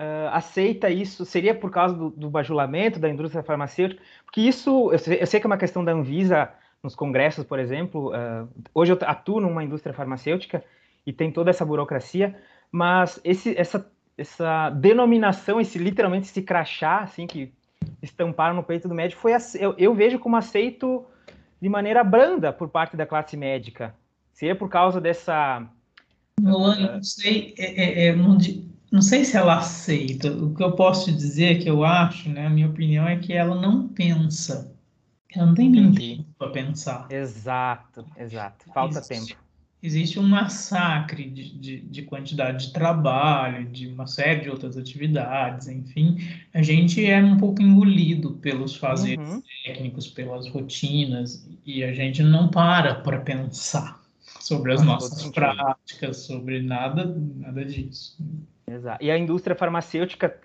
uh, 0.00 0.28
aceita 0.32 0.90
isso? 0.90 1.24
Seria 1.24 1.54
por 1.54 1.70
causa 1.70 1.94
do, 1.94 2.10
do, 2.10 2.30
bajulamento 2.30 2.98
da 2.98 3.08
indústria 3.08 3.42
farmacêutica? 3.42 4.02
Porque 4.24 4.40
isso, 4.40 4.90
eu 4.92 4.98
sei, 4.98 5.22
eu 5.22 5.26
sei 5.26 5.40
que 5.40 5.46
é 5.46 5.48
uma 5.48 5.58
questão 5.58 5.84
da 5.84 5.92
Anvisa 5.92 6.50
nos 6.84 6.94
congressos, 6.94 7.44
por 7.44 7.58
exemplo. 7.58 8.12
Uh, 8.14 8.48
hoje 8.74 8.92
eu 8.92 8.98
atuo 9.00 9.40
numa 9.40 9.64
indústria 9.64 9.94
farmacêutica 9.94 10.62
e 11.06 11.12
tem 11.12 11.32
toda 11.32 11.50
essa 11.50 11.64
burocracia, 11.64 12.38
mas 12.70 13.18
esse, 13.24 13.58
essa, 13.58 13.90
essa 14.16 14.68
denominação, 14.70 15.60
esse 15.60 15.78
literalmente 15.78 16.26
esse 16.26 16.42
crachá, 16.42 17.00
assim, 17.00 17.26
que 17.26 17.52
estamparam 18.02 18.54
no 18.54 18.62
peito 18.62 18.86
do 18.86 18.94
médico, 18.94 19.20
foi 19.20 19.32
eu, 19.58 19.74
eu 19.78 19.94
vejo 19.94 20.18
como 20.18 20.36
aceito 20.36 21.04
de 21.60 21.68
maneira 21.68 22.04
branda 22.04 22.52
por 22.52 22.68
parte 22.68 22.96
da 22.96 23.06
classe 23.06 23.36
médica. 23.36 23.94
Seria 24.32 24.54
por 24.54 24.68
causa 24.68 25.00
dessa. 25.00 25.66
Não, 26.40 26.70
uh, 26.70 26.80
não 26.80 27.02
sei, 27.02 27.54
é, 27.56 27.82
é, 27.82 28.06
é, 28.08 28.16
não, 28.16 28.36
não 28.92 29.00
sei 29.00 29.24
se 29.24 29.36
ela 29.36 29.56
aceita. 29.56 30.30
O 30.30 30.54
que 30.54 30.62
eu 30.62 30.72
posso 30.72 31.10
dizer, 31.10 31.60
que 31.60 31.70
eu 31.70 31.82
acho, 31.82 32.28
né, 32.28 32.46
a 32.46 32.50
minha 32.50 32.68
opinião 32.68 33.08
é 33.08 33.16
que 33.16 33.32
ela 33.32 33.54
não 33.54 33.88
pensa 33.88 34.73
ela 35.36 35.46
não 35.46 35.54
tem 35.54 35.70
nem 35.70 35.92
tempo 35.92 36.24
para 36.38 36.50
pensar. 36.50 37.06
Exato, 37.10 38.04
exato. 38.16 38.66
Falta 38.72 38.98
existe, 38.98 39.28
tempo. 39.28 39.44
Existe 39.82 40.18
um 40.18 40.22
massacre 40.22 41.28
de, 41.28 41.58
de, 41.58 41.80
de, 41.80 42.02
quantidade 42.02 42.66
de 42.66 42.72
trabalho, 42.72 43.66
de 43.66 43.86
uma 43.86 44.06
série 44.06 44.40
de 44.40 44.50
outras 44.50 44.76
atividades, 44.76 45.68
enfim. 45.68 46.18
A 46.54 46.62
gente 46.62 47.04
é 47.04 47.22
um 47.22 47.36
pouco 47.36 47.60
engolido 47.60 48.32
pelos 48.34 48.76
fazeres 48.76 49.28
uhum. 49.28 49.42
técnicos, 49.64 50.08
pelas 50.08 50.48
rotinas, 50.48 51.46
e 51.66 51.84
a 51.84 51.92
gente 51.92 52.22
não 52.22 52.48
para 52.48 52.94
para 52.94 53.20
pensar 53.20 54.02
sobre 54.40 54.72
as 54.72 54.82
nossas 54.82 55.30
práticas, 55.30 56.18
sobre 56.18 56.62
nada, 56.62 57.04
nada 57.36 57.64
disso. 57.64 58.16
Exato. 58.66 59.02
E 59.04 59.10
a 59.10 59.18
indústria 59.18 59.56
farmacêutica, 59.56 60.38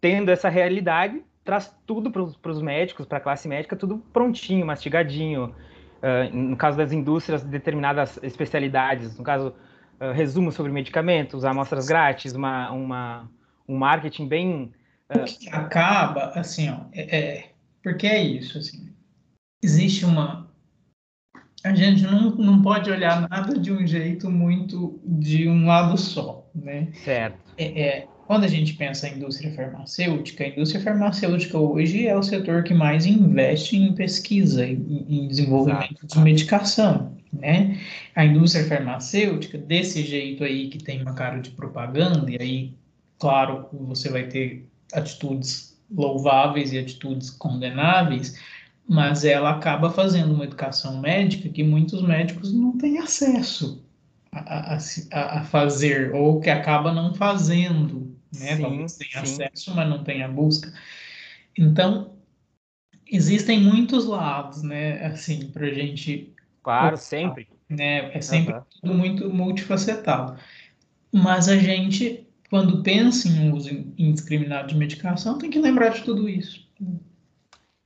tendo 0.00 0.30
essa 0.30 0.48
realidade, 0.48 1.22
traz 1.50 1.74
tudo 1.84 2.12
para 2.12 2.52
os 2.52 2.62
médicos, 2.62 3.06
para 3.06 3.18
a 3.18 3.20
classe 3.20 3.48
médica, 3.48 3.74
tudo 3.74 3.98
prontinho, 4.12 4.64
mastigadinho. 4.64 5.52
Uh, 5.98 6.34
no 6.34 6.56
caso 6.56 6.78
das 6.78 6.92
indústrias, 6.92 7.42
determinadas 7.42 8.20
especialidades, 8.22 9.18
no 9.18 9.24
caso, 9.24 9.52
uh, 10.00 10.12
resumo 10.12 10.52
sobre 10.52 10.70
medicamentos, 10.70 11.44
amostras 11.44 11.88
grátis, 11.88 12.34
uma, 12.34 12.70
uma, 12.70 13.30
um 13.68 13.76
marketing 13.76 14.28
bem. 14.28 14.72
Uh... 15.10 15.24
Acaba, 15.50 16.26
assim, 16.36 16.70
ó, 16.70 16.82
é, 16.92 17.18
é, 17.18 17.52
porque 17.82 18.06
é 18.06 18.22
isso, 18.22 18.56
assim, 18.56 18.88
existe 19.60 20.04
uma. 20.04 20.48
A 21.64 21.74
gente 21.74 22.04
não, 22.04 22.30
não 22.36 22.62
pode 22.62 22.92
olhar 22.92 23.28
nada 23.28 23.58
de 23.58 23.72
um 23.72 23.84
jeito 23.84 24.30
muito 24.30 25.00
de 25.04 25.48
um 25.48 25.66
lado 25.66 25.98
só, 25.98 26.48
né? 26.54 26.90
Certo. 26.92 27.52
É, 27.58 27.82
é 27.82 28.08
quando 28.30 28.44
a 28.44 28.48
gente 28.48 28.74
pensa 28.74 29.08
em 29.08 29.16
indústria 29.16 29.52
farmacêutica, 29.52 30.44
a 30.44 30.46
indústria 30.46 30.80
farmacêutica 30.80 31.58
hoje 31.58 32.06
é 32.06 32.16
o 32.16 32.22
setor 32.22 32.62
que 32.62 32.72
mais 32.72 33.04
investe 33.04 33.76
em 33.76 33.92
pesquisa, 33.92 34.64
em, 34.64 35.04
em 35.08 35.26
desenvolvimento 35.26 35.98
Exato. 35.98 36.06
de 36.06 36.20
medicação, 36.20 37.16
né? 37.32 37.76
A 38.14 38.24
indústria 38.24 38.64
farmacêutica, 38.66 39.58
desse 39.58 40.04
jeito 40.04 40.44
aí 40.44 40.68
que 40.68 40.78
tem 40.78 41.02
uma 41.02 41.12
cara 41.12 41.40
de 41.40 41.50
propaganda, 41.50 42.30
e 42.30 42.40
aí, 42.40 42.74
claro, 43.18 43.66
você 43.72 44.08
vai 44.08 44.28
ter 44.28 44.64
atitudes 44.92 45.76
louváveis 45.90 46.72
e 46.72 46.78
atitudes 46.78 47.30
condenáveis, 47.30 48.38
mas 48.88 49.24
ela 49.24 49.50
acaba 49.50 49.90
fazendo 49.90 50.32
uma 50.32 50.44
educação 50.44 51.00
médica 51.00 51.48
que 51.48 51.64
muitos 51.64 52.00
médicos 52.00 52.52
não 52.52 52.78
têm 52.78 52.98
acesso 52.98 53.84
a, 54.32 54.76
a, 54.76 55.40
a 55.40 55.42
fazer, 55.42 56.14
ou 56.14 56.40
que 56.40 56.48
acaba 56.48 56.92
não 56.92 57.12
fazendo, 57.12 58.09
né? 58.32 58.56
Sim, 58.56 58.62
Talvez 58.62 58.96
tenha 58.96 59.26
sim. 59.26 59.42
acesso, 59.42 59.74
mas 59.74 59.88
não 59.88 60.04
tenha 60.04 60.28
busca. 60.28 60.72
Então, 61.58 62.16
existem 63.10 63.60
muitos 63.60 64.06
lados, 64.06 64.62
né? 64.62 65.04
Assim, 65.06 65.50
para 65.50 65.66
a 65.66 65.74
gente. 65.74 66.32
Claro, 66.62 66.96
sempre. 66.96 67.48
Né? 67.68 68.14
É 68.16 68.20
sempre 68.20 68.54
uhum. 68.54 68.62
tudo 68.80 68.94
muito 68.94 69.30
multifacetado. 69.30 70.38
Mas 71.12 71.48
a 71.48 71.56
gente, 71.56 72.26
quando 72.48 72.82
pensa 72.82 73.28
em 73.28 73.52
uso 73.52 73.70
indiscriminado 73.98 74.68
de 74.68 74.76
medicação, 74.76 75.38
tem 75.38 75.50
que 75.50 75.58
lembrar 75.58 75.90
de 75.90 76.02
tudo 76.02 76.28
isso. 76.28 76.68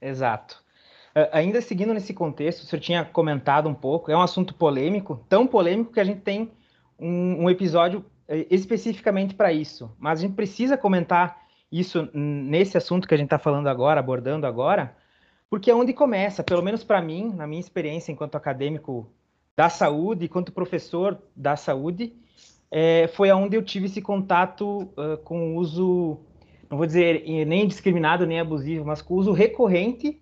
Exato. 0.01 0.63
Ainda 1.33 1.61
seguindo 1.61 1.95
nesse 1.95 2.13
contexto, 2.13 2.63
o 2.63 2.67
senhor 2.67 2.83
tinha 2.83 3.05
comentado 3.05 3.69
um 3.69 3.75
pouco, 3.75 4.11
é 4.11 4.17
um 4.17 4.21
assunto 4.21 4.53
polêmico, 4.53 5.25
tão 5.29 5.47
polêmico 5.47 5.93
que 5.93 6.01
a 6.01 6.05
gente 6.05 6.21
tem 6.21 6.51
um, 6.99 7.45
um 7.45 7.51
episódio 7.51 8.05
especificamente 8.51 9.35
para 9.35 9.53
isso, 9.53 9.95
mas 9.99 10.19
a 10.19 10.23
gente 10.23 10.35
precisa 10.35 10.77
comentar 10.77 11.45
isso 11.71 12.09
nesse 12.15 12.77
assunto 12.77 13.07
que 13.07 13.15
a 13.15 13.17
gente 13.17 13.27
está 13.27 13.39
falando 13.39 13.69
agora, 13.69 14.01
abordando 14.01 14.47
agora, 14.47 14.97
porque 15.51 15.71
é 15.71 15.75
onde 15.75 15.93
começa, 15.93 16.43
pelo 16.43 16.63
menos 16.63 16.85
para 16.85 17.03
mim, 17.03 17.33
na 17.35 17.47
minha 17.47 17.61
experiência 17.61 18.13
enquanto 18.13 18.37
acadêmico 18.37 19.11
da 19.57 19.69
saúde, 19.69 20.27
enquanto 20.27 20.53
professor 20.53 21.19
da 21.35 21.57
saúde, 21.57 22.15
é, 22.71 23.09
foi 23.09 23.31
aonde 23.31 23.57
eu 23.57 23.63
tive 23.63 23.87
esse 23.87 24.01
contato 24.01 24.83
uh, 24.97 25.17
com 25.23 25.55
o 25.55 25.57
uso, 25.57 26.19
não 26.71 26.77
vou 26.77 26.87
dizer 26.87 27.23
nem 27.47 27.67
discriminado 27.67 28.27
nem 28.27 28.41
abusivo, 28.41 28.85
mas 28.85 29.01
com 29.01 29.15
o 29.15 29.17
uso 29.19 29.33
recorrente 29.33 30.21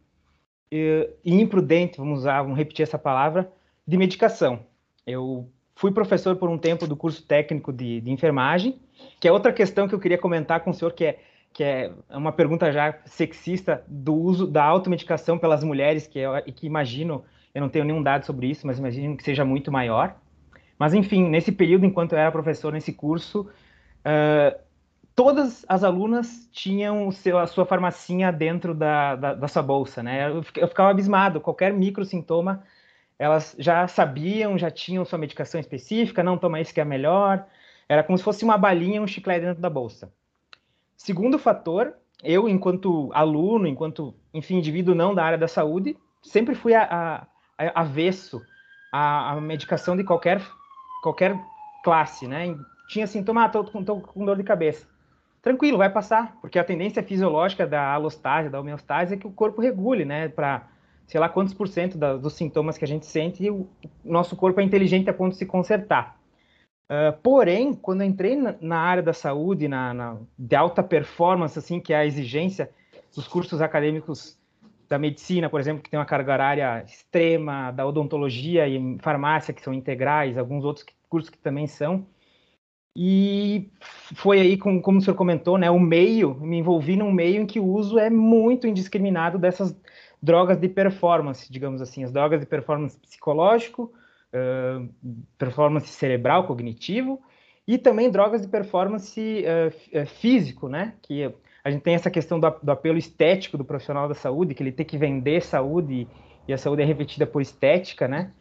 e 0.71 1.15
imprudente, 1.25 1.99
vamos 1.99 2.21
usar, 2.21 2.41
vamos 2.43 2.57
repetir 2.57 2.83
essa 2.83 2.99
palavra, 2.99 3.53
de 3.87 3.99
medicação. 3.99 4.61
Eu 5.07 5.51
fui 5.75 5.91
professor 5.91 6.37
por 6.37 6.49
um 6.49 6.59
tempo 6.59 6.87
do 6.87 6.97
curso 6.97 7.23
técnico 7.23 7.73
de, 7.73 8.01
de, 8.01 8.11
enfermagem, 8.11 8.79
que 9.21 9.27
é 9.27 9.33
outra 9.33 9.53
questão 9.53 9.89
que 9.89 9.95
eu 9.95 9.99
queria 9.99 10.19
comentar 10.19 10.61
com 10.61 10.71
o 10.71 10.75
senhor, 10.75 10.93
que 10.93 11.05
é, 11.05 11.19
que 11.53 11.65
é 11.65 11.93
uma 12.11 12.33
pergunta 12.33 12.71
já 12.73 12.99
sexista 13.05 13.83
do 13.87 14.15
uso 14.15 14.47
da 14.47 14.65
automedicação 14.65 15.39
pelas 15.39 15.65
mulheres, 15.65 16.07
que, 16.07 16.19
eu, 16.19 16.33
que 16.55 16.67
imagino, 16.67 17.25
eu 17.55 17.61
não 17.61 17.69
tenho 17.69 17.85
nenhum 17.85 18.03
dado 18.03 18.25
sobre 18.25 18.49
isso, 18.49 18.67
mas 18.67 18.79
imagino 18.79 19.17
que 19.17 19.25
seja 19.25 19.45
muito 19.45 19.71
maior. 19.71 20.17
Mas, 20.79 20.95
enfim, 20.95 21.29
nesse 21.29 21.53
período, 21.53 21.87
enquanto 21.87 22.13
eu 22.13 22.19
era 22.19 22.33
professor 22.33 22.73
nesse 22.73 22.93
curso, 22.93 23.43
uh, 23.43 24.59
todas 25.15 25.65
as 25.69 25.85
alunas 25.85 26.49
tinham 26.53 27.11
seu, 27.11 27.39
a 27.39 27.47
sua 27.47 27.65
farmacinha 27.65 28.33
dentro 28.33 28.75
da, 28.75 29.17
da, 29.17 29.35
da 29.35 29.49
sua 29.49 29.63
bolsa, 29.63 30.03
né? 30.03 30.29
Eu, 30.29 30.45
eu, 30.57 30.69
ficava 30.69 30.91
abismado, 30.91 31.41
qualquer 31.41 31.73
micro 31.73 32.05
sintoma, 32.05 32.63
elas 33.23 33.55
já 33.57 33.87
sabiam, 33.87 34.59
já 34.59 34.69
tinham 34.69 35.05
sua 35.05 35.17
medicação 35.17 35.61
específica, 35.61 36.25
não 36.25 36.37
toma 36.37 36.61
isso 36.61 36.75
que 36.75 36.81
é 36.81 36.85
melhor, 36.85 37.47
era 37.89 38.03
como 38.03 38.19
se 38.19 38.25
fosse 38.25 38.43
uma 38.43 38.59
balinha, 38.59 39.01
um 39.01 39.07
chiclete 39.07 39.47
dentro 39.47 39.63
da 39.63 39.71
bolsa. 39.71 40.13
Segundo 40.97 41.39
fator, 41.39 41.95
eu, 42.21 42.49
enquanto 42.49 43.13
aluno, 43.15 43.69
enquanto, 43.69 44.13
enfim, 44.35 44.57
indivíduo 44.57 44.93
não 44.93 45.15
da 45.15 45.23
área 45.23 45.39
da 45.39 45.47
saúde, 45.47 45.97
sempre 46.21 46.57
fui 46.57 46.75
a, 46.75 46.83
a, 46.83 47.27
a 47.57 47.81
avesso 47.83 48.43
à, 48.91 49.39
medicação 49.41 49.97
de 49.97 50.03
qualquer, 50.03 50.43
qualquer 51.01 51.39
classe, 51.85 52.27
né? 52.27 52.59
Tinha 52.89 53.07
sintoma, 53.07 53.45
ah, 53.45 53.49
tô, 53.49 53.63
tô 53.63 54.01
com 54.01 54.25
dor 54.25 54.37
de 54.37 54.43
cabeça 54.43 54.85
tranquilo, 55.41 55.79
vai 55.79 55.91
passar, 55.91 56.37
porque 56.41 56.57
a 56.57 56.65
tendência 56.65 57.03
fisiológica 57.03 57.67
da 57.67 57.93
alostase, 57.93 58.49
da 58.49 58.61
homeostase, 58.61 59.15
é 59.15 59.17
que 59.17 59.27
o 59.27 59.33
corpo 59.33 59.61
regule, 59.61 60.05
né, 60.05 60.29
para 60.29 60.69
sei 61.12 61.20
lá 61.20 61.29
quantos 61.29 61.53
por 61.53 61.68
cento 61.68 61.98
da, 61.98 62.16
dos 62.16 62.33
sintomas 62.33 62.79
que 62.79 62.87
a 62.87 62.88
gente 62.88 63.05
sente, 63.05 63.44
e 63.44 63.51
o 63.51 63.68
nosso 64.03 64.35
corpo 64.35 64.62
é 64.62 64.64
inteligente 64.64 65.11
a 65.11 65.12
ponto 65.12 65.33
de 65.33 65.37
se 65.37 65.44
consertar. 65.44 66.18
Uh, 66.90 67.12
porém, 67.22 67.75
quando 67.75 68.01
eu 68.01 68.07
entrei 68.07 68.35
na, 68.35 68.55
na 68.62 68.79
área 68.79 69.03
da 69.03 69.12
saúde, 69.12 69.68
na, 69.68 69.92
na, 69.92 70.16
de 70.38 70.57
alta 70.57 70.83
performance, 70.83 71.59
assim, 71.59 71.79
que 71.79 71.92
é 71.92 71.98
a 71.98 72.07
exigência 72.07 72.70
dos 73.14 73.29
cursos 73.29 73.61
acadêmicos 73.61 74.38
da 74.88 74.98
medicina, 74.98 75.51
por 75.51 75.61
exemplo, 75.61 75.83
que 75.83 75.90
tem 75.90 76.01
uma 76.01 76.07
carga 76.07 76.33
horária 76.33 76.83
extrema, 76.83 77.70
da 77.72 77.87
odontologia 77.87 78.66
e 78.66 78.96
farmácia, 79.01 79.53
que 79.53 79.61
são 79.61 79.75
integrais, 79.75 80.38
alguns 80.38 80.64
outros 80.64 80.87
cursos 81.11 81.29
que 81.29 81.37
também 81.37 81.66
são, 81.66 82.07
e 82.96 83.70
foi 84.14 84.40
aí, 84.40 84.57
com, 84.57 84.81
como 84.81 84.98
o 84.98 85.03
senhor 85.03 85.16
comentou, 85.16 85.59
né, 85.59 85.70
o 85.70 85.79
meio, 85.79 86.35
me 86.40 86.59
envolvi 86.59 86.96
num 86.96 87.12
meio 87.12 87.42
em 87.42 87.46
que 87.46 87.61
o 87.61 87.66
uso 87.66 87.98
é 87.98 88.09
muito 88.09 88.66
indiscriminado 88.66 89.38
dessas 89.38 89.77
drogas 90.23 90.59
de 90.59 90.69
performance, 90.69 91.53
digamos 91.53 91.83
assim, 91.83 92.05
as 92.05 92.13
drogas 92.13 92.41
de 92.41 92.47
performance 92.47 92.99
psicológico, 92.99 93.93
uh, 94.33 94.89
performance 95.37 95.89
cerebral, 95.89 96.47
cognitivo, 96.47 97.21
e 97.67 97.79
também 97.79 98.11
drogas 98.11 98.43
de 98.43 98.49
performance 98.49 99.45
uh, 99.45 100.07
físico, 100.07 100.69
né, 100.69 100.95
que 101.03 101.33
a 101.65 101.71
gente 101.71 101.83
tem 101.83 101.95
essa 101.95 102.11
questão 102.11 102.39
do, 102.39 102.51
do, 102.63 102.73
apelo 102.73 102.99
estético 102.99 103.57
do 103.57 103.65
profissional 103.65 104.09
da 104.09 104.15
saúde, 104.15 104.55
que 104.55 104.63
ele 104.63 104.73
tem 104.73 104.87
que 104.87 104.99
vender 104.99 105.43
saúde, 105.43 106.09
e 106.47 106.53
a 106.53 106.59
saúde 106.59 106.83
é 106.83 106.85
repetida 106.85 107.27
por 107.27 107.43
estética, 107.43 108.07
né, 108.07 108.33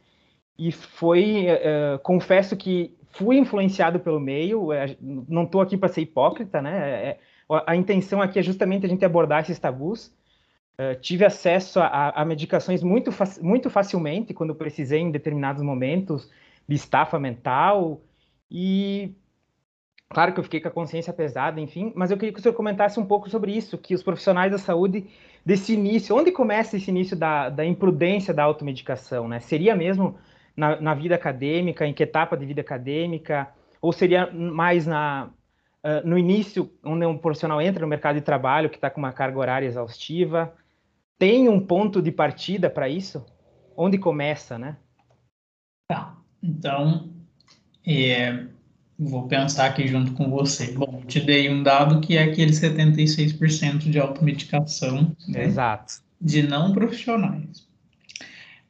e 0.57 0.71
foi, 0.71 1.47
uh, 1.47 1.99
confesso 2.03 2.55
que 2.55 2.95
fui 3.13 3.37
influenciado 3.37 3.99
pelo 3.99 4.19
meio, 4.19 4.71
é, 4.71 4.95
não 5.01 5.43
estou 5.43 5.61
aqui 5.61 5.77
para 5.77 5.89
ser 5.89 6.01
hipócrita, 6.01 6.61
né? 6.61 7.09
É, 7.09 7.19
a 7.65 7.75
intenção 7.75 8.21
aqui 8.21 8.39
é 8.39 8.41
justamente 8.43 8.85
a 8.85 8.89
gente 8.89 9.03
abordar 9.03 9.41
esses 9.41 9.59
tabus. 9.59 10.13
Uh, 10.79 10.99
tive 10.99 11.25
acesso 11.25 11.79
a, 11.79 12.09
a 12.09 12.25
medicações 12.25 12.81
muito, 12.81 13.11
muito 13.41 13.69
facilmente 13.69 14.33
quando 14.33 14.55
precisei 14.55 14.99
em 14.99 15.11
determinados 15.11 15.61
momentos 15.61 16.29
de 16.67 16.75
estafa 16.75 17.19
mental 17.19 18.01
e 18.49 19.13
claro 20.09 20.33
que 20.33 20.39
eu 20.39 20.43
fiquei 20.43 20.59
com 20.59 20.67
a 20.67 20.71
consciência 20.71 21.13
pesada, 21.13 21.59
enfim, 21.59 21.91
mas 21.95 22.11
eu 22.11 22.17
queria 22.17 22.33
que 22.33 22.39
o 22.39 22.41
senhor 22.41 22.53
comentasse 22.53 22.99
um 22.99 23.05
pouco 23.05 23.29
sobre 23.29 23.55
isso, 23.55 23.77
que 23.77 23.93
os 23.93 24.03
profissionais 24.03 24.51
da 24.51 24.57
saúde 24.57 25.07
desse 25.45 25.73
início, 25.73 26.15
onde 26.15 26.31
começa 26.31 26.77
esse 26.77 26.89
início 26.89 27.15
da, 27.15 27.49
da 27.49 27.65
imprudência 27.65 28.33
da 28.33 28.43
automedicação, 28.43 29.27
né? 29.27 29.39
Seria 29.39 29.75
mesmo 29.75 30.17
na, 30.55 30.79
na, 30.79 30.93
vida 30.93 31.15
acadêmica, 31.15 31.85
em 31.85 31.93
que 31.93 32.03
etapa 32.03 32.37
de 32.37 32.45
vida 32.45 32.61
acadêmica, 32.61 33.49
ou 33.81 33.91
seria 33.91 34.29
mais 34.31 34.85
na, 34.85 35.29
uh, 35.83 36.07
no 36.07 36.17
início, 36.17 36.71
onde 36.83 37.05
um 37.05 37.17
profissional 37.17 37.61
entra 37.61 37.81
no 37.81 37.87
mercado 37.87 38.15
de 38.15 38.21
trabalho, 38.21 38.69
que 38.69 38.75
está 38.75 38.89
com 38.89 38.99
uma 38.99 39.13
carga 39.13 39.39
horária 39.39 39.65
exaustiva? 39.65 40.53
Tem 41.21 41.47
um 41.47 41.59
ponto 41.59 42.01
de 42.01 42.11
partida 42.11 42.67
para 42.67 42.89
isso? 42.89 43.23
Onde 43.77 43.99
começa, 43.99 44.57
né? 44.57 44.77
Tá, 45.87 46.17
então, 46.41 47.13
é, 47.85 48.47
vou 48.97 49.27
pensar 49.27 49.67
aqui 49.67 49.87
junto 49.87 50.13
com 50.13 50.31
você. 50.31 50.71
Bom, 50.71 51.03
te 51.05 51.19
dei 51.19 51.47
um 51.47 51.61
dado 51.61 52.01
que 52.01 52.17
é 52.17 52.23
aquele 52.23 52.49
76% 52.53 53.77
de 53.87 53.99
automedicação. 53.99 55.15
Né, 55.27 55.43
Exato. 55.43 56.01
De 56.19 56.41
não 56.41 56.73
profissionais. 56.73 57.69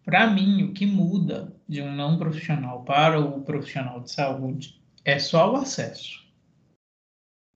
Para 0.04 0.30
mim, 0.30 0.64
o 0.64 0.74
que 0.74 0.86
muda 0.86 1.56
de 1.70 1.82
um 1.82 1.96
não 1.96 2.18
profissional 2.18 2.84
para 2.84 3.18
o 3.18 3.40
profissional 3.44 4.02
de 4.02 4.12
saúde 4.12 4.78
é 5.06 5.18
só 5.20 5.54
o 5.54 5.56
acesso. 5.56 6.21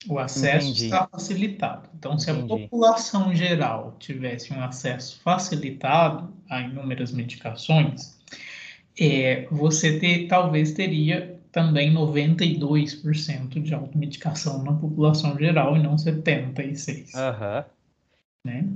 O 0.07 0.19
acesso 0.19 0.67
Entendi. 0.67 0.85
está 0.85 1.07
facilitado. 1.07 1.89
Então, 1.97 2.13
Entendi. 2.13 2.23
se 2.25 2.31
a 2.31 2.45
população 2.45 3.33
geral 3.33 3.95
tivesse 3.99 4.53
um 4.53 4.61
acesso 4.61 5.19
facilitado 5.21 6.31
a 6.49 6.61
inúmeras 6.61 7.11
medicações, 7.11 8.15
é, 8.99 9.47
você 9.51 9.99
ter, 9.99 10.27
talvez 10.27 10.73
teria 10.73 11.39
também 11.51 11.93
92% 11.93 13.63
de 13.63 13.73
automedicação 13.73 14.61
na 14.63 14.73
população 14.73 15.37
geral 15.37 15.75
e 15.77 15.81
não 15.81 15.95
76%. 15.95 17.13
Uhum. 17.15 17.63
Né? 18.45 18.67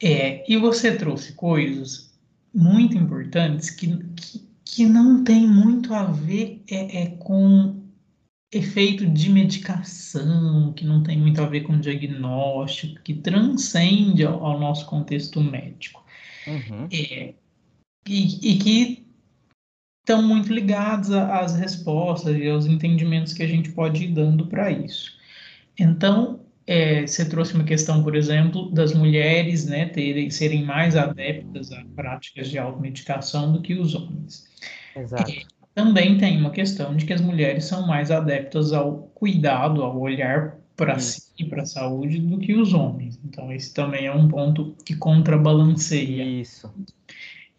É, 0.00 0.44
e 0.50 0.56
você 0.56 0.96
trouxe 0.96 1.32
coisas 1.32 2.12
muito 2.54 2.96
importantes 2.96 3.70
que, 3.70 3.96
que, 4.14 4.48
que 4.64 4.86
não 4.86 5.24
tem 5.24 5.46
muito 5.46 5.94
a 5.94 6.04
ver 6.04 6.62
é, 6.70 7.02
é, 7.02 7.06
com 7.18 7.81
efeito 8.52 9.06
de 9.06 9.30
medicação, 9.30 10.72
que 10.74 10.84
não 10.84 11.02
tem 11.02 11.18
muito 11.18 11.40
a 11.40 11.46
ver 11.46 11.62
com 11.62 11.80
diagnóstico, 11.80 13.00
que 13.02 13.14
transcende 13.14 14.24
ao, 14.24 14.44
ao 14.44 14.60
nosso 14.60 14.86
contexto 14.86 15.40
médico. 15.40 16.04
Uhum. 16.46 16.86
É, 16.92 17.34
e, 18.06 18.52
e 18.52 18.58
que 18.58 19.06
estão 20.00 20.22
muito 20.22 20.52
ligados 20.52 21.10
às 21.10 21.56
respostas 21.56 22.36
e 22.36 22.48
aos 22.48 22.66
entendimentos 22.66 23.32
que 23.32 23.42
a 23.42 23.46
gente 23.46 23.70
pode 23.70 24.04
ir 24.04 24.08
dando 24.08 24.46
para 24.46 24.70
isso. 24.70 25.16
Então, 25.78 26.40
é, 26.66 27.06
você 27.06 27.24
trouxe 27.24 27.54
uma 27.54 27.64
questão, 27.64 28.02
por 28.02 28.14
exemplo, 28.14 28.70
das 28.70 28.92
mulheres 28.92 29.66
né, 29.66 29.86
terem, 29.86 30.30
serem 30.30 30.64
mais 30.64 30.96
adeptas 30.96 31.72
a 31.72 31.82
práticas 31.96 32.50
de 32.50 32.58
automedicação 32.58 33.52
do 33.52 33.62
que 33.62 33.74
os 33.74 33.94
homens. 33.94 34.44
Exato. 34.94 35.30
É, 35.30 35.42
também 35.74 36.18
tem 36.18 36.38
uma 36.38 36.50
questão 36.50 36.94
de 36.94 37.04
que 37.06 37.12
as 37.12 37.20
mulheres 37.20 37.64
são 37.64 37.86
mais 37.86 38.10
adeptas 38.10 38.72
ao 38.72 39.10
cuidado, 39.14 39.82
ao 39.82 39.98
olhar 39.98 40.56
para 40.76 40.98
si 40.98 41.22
e 41.38 41.44
para 41.44 41.62
a 41.62 41.66
saúde 41.66 42.18
do 42.18 42.38
que 42.38 42.54
os 42.54 42.74
homens. 42.74 43.18
Então, 43.24 43.52
esse 43.52 43.72
também 43.72 44.06
é 44.06 44.14
um 44.14 44.28
ponto 44.28 44.74
que 44.84 44.96
contrabalanceia. 44.96 46.24
Isso. 46.24 46.72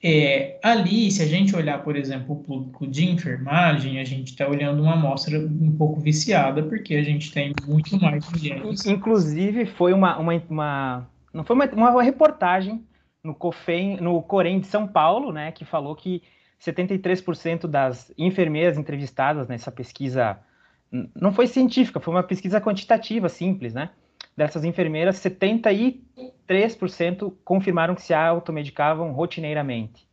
É, 0.05 0.59
ali, 0.61 1.09
se 1.09 1.23
a 1.23 1.25
gente 1.25 1.55
olhar, 1.55 1.81
por 1.81 1.95
exemplo, 1.95 2.35
o 2.35 2.43
público 2.43 2.85
de 2.85 3.05
enfermagem, 3.09 3.99
a 3.99 4.03
gente 4.03 4.31
está 4.31 4.45
olhando 4.45 4.83
uma 4.83 4.93
amostra 4.93 5.39
um 5.39 5.71
pouco 5.77 6.01
viciada, 6.01 6.61
porque 6.61 6.95
a 6.95 7.03
gente 7.03 7.31
tem 7.31 7.53
muito 7.65 7.97
mais 8.01 8.29
mulheres. 8.29 8.85
Inclusive, 8.85 9.65
foi 9.65 9.93
uma, 9.93 10.17
uma, 10.17 10.43
uma 10.49 11.07
não 11.33 11.45
foi 11.45 11.55
uma, 11.55 11.65
uma, 11.67 12.03
reportagem 12.03 12.83
no 13.23 13.33
COFEM, 13.33 13.95
no 14.01 14.21
Corém 14.21 14.59
de 14.59 14.67
São 14.67 14.85
Paulo, 14.85 15.31
né, 15.31 15.53
que 15.53 15.63
falou 15.63 15.95
que 15.95 16.21
73% 16.65 17.67
das 17.67 18.11
enfermeiras 18.17 18.77
entrevistadas 18.77 19.47
nessa 19.47 19.71
pesquisa 19.71 20.39
não 21.15 21.33
foi 21.33 21.47
científica, 21.47 21.99
foi 21.99 22.13
uma 22.13 22.23
pesquisa 22.23 22.61
quantitativa 22.61 23.27
simples, 23.27 23.73
né? 23.73 23.89
dessas 24.35 24.63
enfermeiras, 24.63 25.17
73% 25.17 27.33
confirmaram 27.43 27.93
que 27.95 28.01
se 28.01 28.13
automedicavam 28.13 29.11
rotineiramente. 29.11 30.07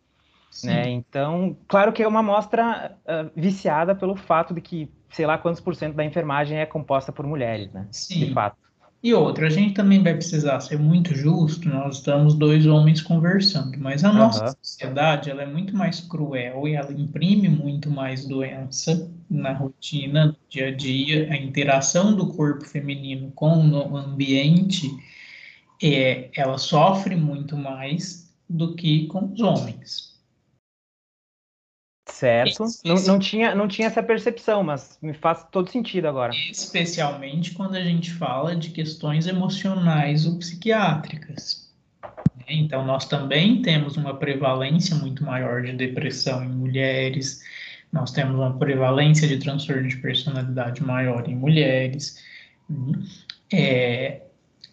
Né? 0.64 0.88
Então, 0.88 1.56
claro 1.68 1.92
que 1.92 2.02
é 2.02 2.08
uma 2.08 2.18
amostra 2.20 2.96
uh, 3.04 3.30
viciada 3.36 3.94
pelo 3.94 4.16
fato 4.16 4.52
de 4.52 4.60
que, 4.60 4.90
sei 5.10 5.24
lá 5.24 5.38
quantos 5.38 5.60
por 5.60 5.76
cento 5.76 5.94
da 5.94 6.04
enfermagem 6.04 6.58
é 6.58 6.66
composta 6.66 7.12
por 7.12 7.24
mulheres, 7.26 7.72
né? 7.72 7.86
Sim. 7.92 8.26
De 8.26 8.32
fato. 8.32 8.56
E 9.02 9.14
outra, 9.14 9.46
a 9.46 9.50
gente 9.50 9.72
também 9.72 10.02
vai 10.02 10.12
precisar 10.12 10.60
ser 10.60 10.78
muito 10.78 11.14
justo, 11.14 11.66
nós 11.68 11.96
estamos 11.96 12.34
dois 12.34 12.66
homens 12.66 13.00
conversando, 13.00 13.78
mas 13.78 14.04
a 14.04 14.12
nossa 14.12 14.44
uhum. 14.44 14.52
sociedade 14.62 15.30
ela 15.30 15.42
é 15.42 15.46
muito 15.46 15.74
mais 15.74 16.00
cruel 16.00 16.68
e 16.68 16.74
ela 16.74 16.92
imprime 16.92 17.48
muito 17.48 17.90
mais 17.90 18.26
doença 18.26 19.10
na 19.30 19.54
rotina, 19.54 20.26
no 20.26 20.36
dia 20.50 20.68
a 20.68 20.70
dia, 20.70 21.32
a 21.32 21.36
interação 21.36 22.14
do 22.14 22.26
corpo 22.26 22.66
feminino 22.66 23.32
com 23.34 23.70
o 23.70 23.96
ambiente, 23.96 24.90
é, 25.82 26.28
ela 26.36 26.58
sofre 26.58 27.16
muito 27.16 27.56
mais 27.56 28.30
do 28.46 28.74
que 28.74 29.06
com 29.06 29.32
os 29.32 29.40
homens. 29.40 30.09
Certo. 32.20 32.66
Não, 32.84 32.96
não, 33.06 33.18
tinha, 33.18 33.54
não 33.54 33.66
tinha 33.66 33.86
essa 33.88 34.02
percepção, 34.02 34.62
mas 34.62 34.98
me 35.00 35.14
faz 35.14 35.42
todo 35.50 35.70
sentido 35.70 36.06
agora. 36.06 36.34
Especialmente 36.50 37.52
quando 37.52 37.76
a 37.76 37.82
gente 37.82 38.10
fala 38.12 38.54
de 38.54 38.68
questões 38.68 39.26
emocionais 39.26 40.26
ou 40.26 40.36
psiquiátricas. 40.36 41.72
Então, 42.46 42.84
nós 42.84 43.06
também 43.06 43.62
temos 43.62 43.96
uma 43.96 44.12
prevalência 44.12 44.94
muito 44.96 45.24
maior 45.24 45.62
de 45.62 45.72
depressão 45.72 46.44
em 46.44 46.48
mulheres, 46.48 47.40
nós 47.90 48.10
temos 48.10 48.34
uma 48.34 48.54
prevalência 48.58 49.26
de 49.26 49.38
transtorno 49.38 49.88
de 49.88 49.96
personalidade 49.96 50.82
maior 50.82 51.26
em 51.26 51.34
mulheres. 51.34 52.22
É, 53.50 54.20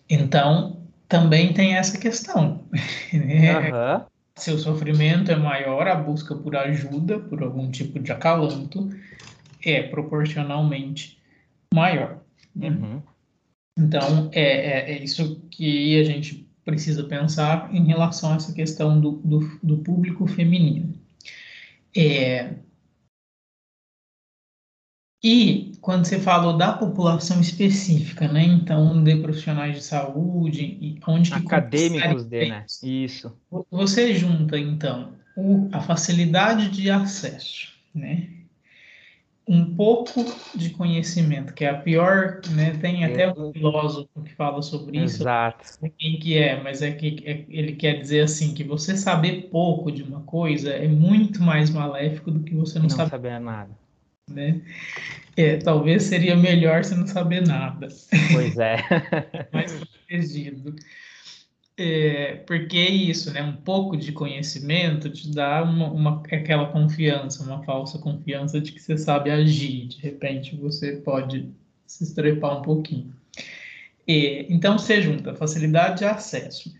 então, 0.09 0.81
também 1.07 1.53
tem 1.53 1.75
essa 1.75 1.97
questão. 1.97 2.61
Né? 3.13 3.57
Uhum. 3.69 4.16
Se 4.37 4.51
o 4.51 4.59
sofrimento 4.59 5.31
é 5.31 5.35
maior, 5.35 5.87
a 5.87 5.95
busca 5.95 6.35
por 6.35 6.55
ajuda, 6.55 7.19
por 7.19 7.41
algum 7.41 7.69
tipo 7.71 7.99
de 7.99 8.11
acalanto, 8.11 8.89
é 9.65 9.81
proporcionalmente 9.81 11.17
maior. 11.73 12.19
Né? 12.55 12.69
Uhum. 12.69 13.01
Então, 13.77 14.29
é, 14.31 14.41
é, 14.41 14.91
é, 14.91 15.03
isso 15.03 15.41
que 15.49 15.99
a 15.99 16.03
gente 16.03 16.47
precisa 16.63 17.03
pensar 17.03 17.73
em 17.73 17.85
relação 17.85 18.33
a 18.33 18.35
essa 18.35 18.53
questão 18.53 18.99
do, 18.99 19.11
do, 19.23 19.59
do 19.63 19.77
público 19.77 20.27
feminino. 20.27 20.93
É, 21.95 22.53
e 25.23 25.66
quando 25.81 26.05
você 26.05 26.19
falou 26.19 26.57
da 26.57 26.73
população 26.73 27.39
específica, 27.39 28.27
né? 28.27 28.43
Então, 28.43 29.01
de 29.03 29.15
profissionais 29.17 29.75
de 29.75 29.83
saúde, 29.83 30.99
onde 31.07 31.31
que 31.31 31.37
acadêmicos 31.37 32.25
de, 32.25 32.49
né? 32.49 32.65
Isso. 32.83 33.35
Você 33.71 34.13
junta 34.13 34.57
então 34.57 35.13
o, 35.35 35.69
a 35.71 35.79
facilidade 35.79 36.69
de 36.69 36.89
acesso, 36.89 37.73
né? 37.93 38.27
Um 39.47 39.75
pouco 39.75 40.25
de 40.53 40.71
conhecimento, 40.71 41.53
que 41.53 41.63
é 41.63 41.69
a 41.69 41.77
pior, 41.77 42.41
né? 42.49 42.77
Tem 42.81 43.05
até 43.05 43.31
um 43.31 43.53
filósofo 43.53 44.09
que 44.25 44.33
fala 44.35 44.61
sobre 44.61 44.97
isso. 44.97 45.21
Exato. 45.21 45.59
Não 45.59 45.79
sei 45.79 45.93
quem 45.97 46.19
que 46.19 46.37
é, 46.37 46.61
mas 46.61 46.81
é 46.81 46.91
que 46.91 47.23
é, 47.25 47.45
ele 47.47 47.73
quer 47.73 47.93
dizer 48.01 48.21
assim 48.21 48.53
que 48.53 48.63
você 48.63 48.97
saber 48.97 49.47
pouco 49.49 49.89
de 49.89 50.03
uma 50.03 50.19
coisa 50.21 50.71
é 50.71 50.87
muito 50.87 51.41
mais 51.41 51.69
maléfico 51.69 52.29
do 52.29 52.41
que 52.41 52.53
você 52.53 52.77
não, 52.77 52.83
não 52.83 52.89
saber, 52.89 53.09
saber 53.09 53.39
nada 53.39 53.69
né? 54.29 54.61
É, 55.35 55.57
talvez 55.57 56.03
seria 56.03 56.35
melhor 56.35 56.83
você 56.83 56.95
não 56.95 57.07
saber 57.07 57.45
nada. 57.45 57.87
Pois 58.31 58.57
é. 58.57 58.77
Mais 59.53 59.71
protegido. 59.71 60.75
É, 61.79 62.37
porque 62.47 62.75
é 62.75 62.89
isso, 62.89 63.31
né? 63.31 63.43
Um 63.43 63.55
pouco 63.55 63.95
de 63.95 64.11
conhecimento 64.11 65.11
te 65.11 65.29
dá 65.29 65.63
uma, 65.63 65.91
uma, 65.91 66.23
aquela 66.31 66.65
confiança, 66.71 67.43
uma 67.43 67.63
falsa 67.63 67.99
confiança 67.99 68.59
de 68.59 68.71
que 68.71 68.81
você 68.81 68.97
sabe 68.97 69.29
agir. 69.29 69.87
De 69.87 70.01
repente 70.01 70.55
você 70.55 70.93
pode 70.93 71.51
se 71.85 72.03
estrepar 72.03 72.57
um 72.57 72.61
pouquinho. 72.63 73.13
É, 74.07 74.51
então 74.51 74.79
você 74.79 75.01
junta 75.01 75.35
facilidade 75.35 75.99
de 75.99 76.05
acesso, 76.05 76.73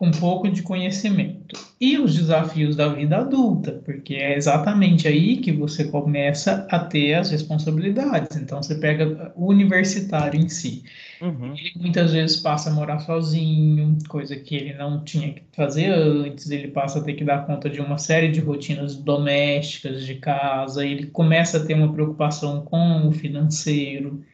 um 0.00 0.12
pouco 0.12 0.48
de 0.48 0.62
conhecimento 0.62 1.58
e 1.84 1.98
os 1.98 2.14
desafios 2.14 2.74
da 2.74 2.88
vida 2.88 3.18
adulta, 3.18 3.72
porque 3.84 4.14
é 4.14 4.38
exatamente 4.38 5.06
aí 5.06 5.36
que 5.36 5.52
você 5.52 5.84
começa 5.84 6.66
a 6.70 6.78
ter 6.78 7.12
as 7.12 7.30
responsabilidades. 7.30 8.38
Então, 8.38 8.62
você 8.62 8.76
pega 8.76 9.30
o 9.36 9.48
universitário 9.48 10.40
em 10.40 10.48
si. 10.48 10.82
Uhum. 11.20 11.52
Ele 11.54 11.72
muitas 11.76 12.12
vezes 12.12 12.38
passa 12.38 12.70
a 12.70 12.72
morar 12.72 13.00
sozinho, 13.00 13.98
coisa 14.08 14.34
que 14.34 14.56
ele 14.56 14.72
não 14.72 15.04
tinha 15.04 15.34
que 15.34 15.42
fazer 15.52 15.90
antes, 15.90 16.50
ele 16.50 16.68
passa 16.68 17.00
a 17.00 17.02
ter 17.02 17.12
que 17.12 17.24
dar 17.24 17.44
conta 17.46 17.68
de 17.68 17.82
uma 17.82 17.98
série 17.98 18.30
de 18.30 18.40
rotinas 18.40 18.96
domésticas 18.96 20.06
de 20.06 20.14
casa, 20.14 20.86
ele 20.86 21.08
começa 21.08 21.58
a 21.58 21.66
ter 21.66 21.74
uma 21.74 21.92
preocupação 21.92 22.62
com 22.62 23.08
o 23.08 23.12
financeiro, 23.12 24.24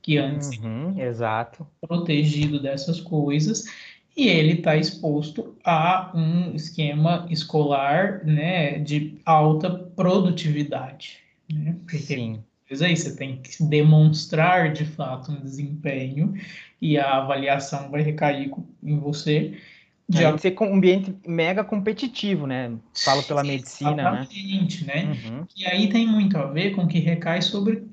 que 0.00 0.16
antes 0.16 0.50
uhum, 0.58 0.94
exato. 0.96 1.66
protegido 1.80 2.62
dessas 2.62 3.00
coisas 3.00 3.64
e 4.20 4.28
ele 4.28 4.52
está 4.52 4.76
exposto 4.76 5.54
a 5.64 6.12
um 6.14 6.54
esquema 6.54 7.26
escolar 7.30 8.22
né, 8.22 8.78
de 8.78 9.18
alta 9.24 9.70
produtividade. 9.70 11.20
Né? 11.50 11.74
Porque 11.80 11.96
Sim. 11.96 12.42
aí 12.70 12.94
você 12.94 13.16
tem 13.16 13.40
que 13.40 13.62
demonstrar 13.64 14.74
de 14.74 14.84
fato 14.84 15.32
um 15.32 15.40
desempenho 15.40 16.34
e 16.82 16.98
a 16.98 17.16
avaliação 17.16 17.90
vai 17.90 18.02
recair 18.02 18.50
em 18.82 18.98
você. 18.98 19.56
De 20.06 20.18
Tem 20.18 20.34
que 20.34 20.42
ser 20.42 20.56
um 20.60 20.74
ambiente 20.74 21.16
mega 21.26 21.64
competitivo, 21.64 22.46
né? 22.46 22.72
Falo 23.02 23.22
pela 23.22 23.42
medicina, 23.42 24.10
né? 24.10 24.26
Exatamente, 24.30 24.84
né? 24.84 25.04
né? 25.04 25.18
Uhum. 25.24 25.46
E 25.56 25.64
aí 25.64 25.88
tem 25.88 26.06
muito 26.06 26.36
a 26.36 26.44
ver 26.44 26.72
com 26.72 26.82
o 26.82 26.88
que 26.88 26.98
recai 26.98 27.40
sobre 27.40 27.84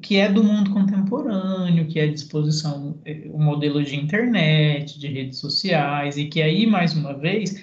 que 0.00 0.16
é 0.16 0.30
do 0.30 0.42
mundo 0.42 0.70
contemporâneo, 0.70 1.86
que 1.86 1.98
é 1.98 2.04
a 2.04 2.12
disposição, 2.12 2.98
eh, 3.04 3.28
o 3.32 3.38
modelo 3.38 3.82
de 3.82 3.96
internet, 3.96 4.98
de 4.98 5.08
redes 5.08 5.38
sociais, 5.38 6.16
e 6.16 6.26
que 6.26 6.42
aí, 6.42 6.66
mais 6.66 6.94
uma 6.94 7.14
vez, 7.14 7.62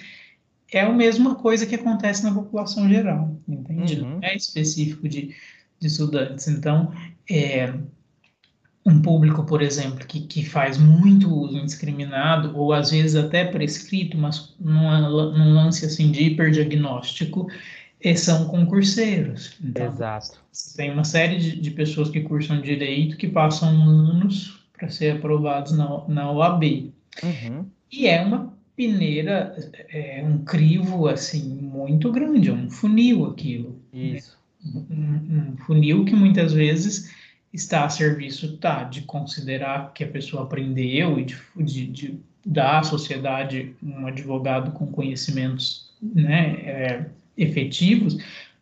é 0.72 0.80
a 0.80 0.92
mesma 0.92 1.34
coisa 1.36 1.66
que 1.66 1.74
acontece 1.74 2.24
na 2.24 2.34
população 2.34 2.88
geral, 2.88 3.38
entende? 3.48 4.00
Uhum. 4.00 4.10
Não 4.10 4.18
é 4.22 4.36
específico 4.36 5.08
de, 5.08 5.34
de 5.78 5.86
estudantes. 5.86 6.48
Então, 6.48 6.92
é, 7.30 7.72
um 8.86 9.00
público, 9.00 9.44
por 9.44 9.62
exemplo, 9.62 10.06
que, 10.06 10.20
que 10.20 10.44
faz 10.44 10.76
muito 10.76 11.32
uso 11.32 11.56
indiscriminado, 11.56 12.56
ou 12.56 12.72
às 12.72 12.90
vezes 12.90 13.16
até 13.16 13.44
prescrito, 13.44 14.18
mas 14.18 14.54
num 14.60 15.54
lance 15.54 15.86
assim 15.86 16.10
de 16.10 16.24
hiperdiagnóstico, 16.24 17.48
são 18.14 18.46
concurseiros. 18.48 19.56
Então, 19.62 19.86
Exato. 19.86 20.38
Tem 20.76 20.90
uma 20.90 21.04
série 21.04 21.38
de, 21.38 21.58
de, 21.58 21.70
pessoas 21.70 22.10
que 22.10 22.20
cursam 22.20 22.60
direito 22.60 23.16
que 23.16 23.26
passam 23.26 23.70
anos 23.70 24.62
para 24.76 24.90
ser 24.90 25.16
aprovados 25.16 25.72
na, 25.72 26.06
na 26.06 26.30
OAB. 26.30 26.92
Uhum. 27.22 27.64
E 27.90 28.06
é 28.06 28.20
uma 28.20 28.52
peneira, 28.76 29.56
é 29.88 30.22
um 30.22 30.38
crivo 30.44 31.08
assim 31.08 31.48
muito 31.48 32.12
grande, 32.12 32.50
é 32.50 32.52
um 32.52 32.68
funil 32.68 33.24
aquilo. 33.26 33.80
Isso. 33.92 34.36
Né? 34.62 34.82
Um, 34.90 35.52
um, 35.52 35.56
funil 35.58 36.04
que 36.04 36.14
muitas 36.14 36.52
vezes 36.52 37.10
está 37.52 37.84
a 37.84 37.88
serviço 37.88 38.56
tá, 38.58 38.84
de 38.84 39.02
considerar 39.02 39.92
que 39.94 40.04
a 40.04 40.08
pessoa 40.08 40.42
aprendeu 40.42 41.18
e 41.18 41.24
de, 41.24 41.36
de, 41.56 41.86
de 41.86 42.20
dar 42.44 42.80
à 42.80 42.82
sociedade 42.82 43.74
um 43.82 44.06
advogado 44.06 44.72
com 44.72 44.86
conhecimentos 44.86 45.92
né, 46.02 46.56
é, 46.64 47.06
efetivos, 47.36 48.16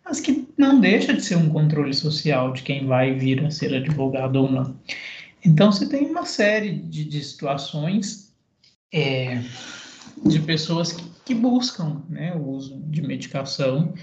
mas 0.04 0.20
que 0.20 0.48
não 0.56 0.80
deixa 0.80 1.12
de 1.12 1.22
ser 1.22 1.36
um 1.36 1.48
controle 1.48 1.94
social 1.94 2.52
de 2.52 2.62
quem 2.62 2.86
vai 2.86 3.14
vir 3.14 3.44
a 3.44 3.50
ser 3.50 3.74
advogado 3.74 4.36
ou 4.36 4.50
não. 4.50 4.76
Então, 5.44 5.72
você 5.72 5.88
tem 5.88 6.06
uma 6.06 6.24
série 6.24 6.70
de, 6.70 7.04
de 7.04 7.22
situações 7.22 8.32
é, 8.92 9.42
de 10.24 10.40
pessoas 10.40 10.92
que, 10.92 11.04
que 11.24 11.34
buscam 11.34 12.02
né, 12.08 12.34
o 12.34 12.48
uso 12.48 12.80
de 12.86 13.02
medicação 13.02 13.94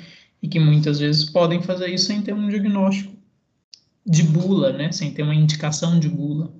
e 0.41 0.47
que 0.47 0.59
muitas 0.59 0.99
vezes 0.99 1.29
podem 1.29 1.61
fazer 1.61 1.87
isso 1.87 2.07
sem 2.07 2.21
ter 2.21 2.33
um 2.33 2.49
diagnóstico 2.49 3.13
de 4.05 4.23
bula, 4.23 4.73
né, 4.73 4.91
sem 4.91 5.13
ter 5.13 5.23
uma 5.23 5.35
indicação 5.35 5.99
de 5.99 6.09
bula. 6.09 6.51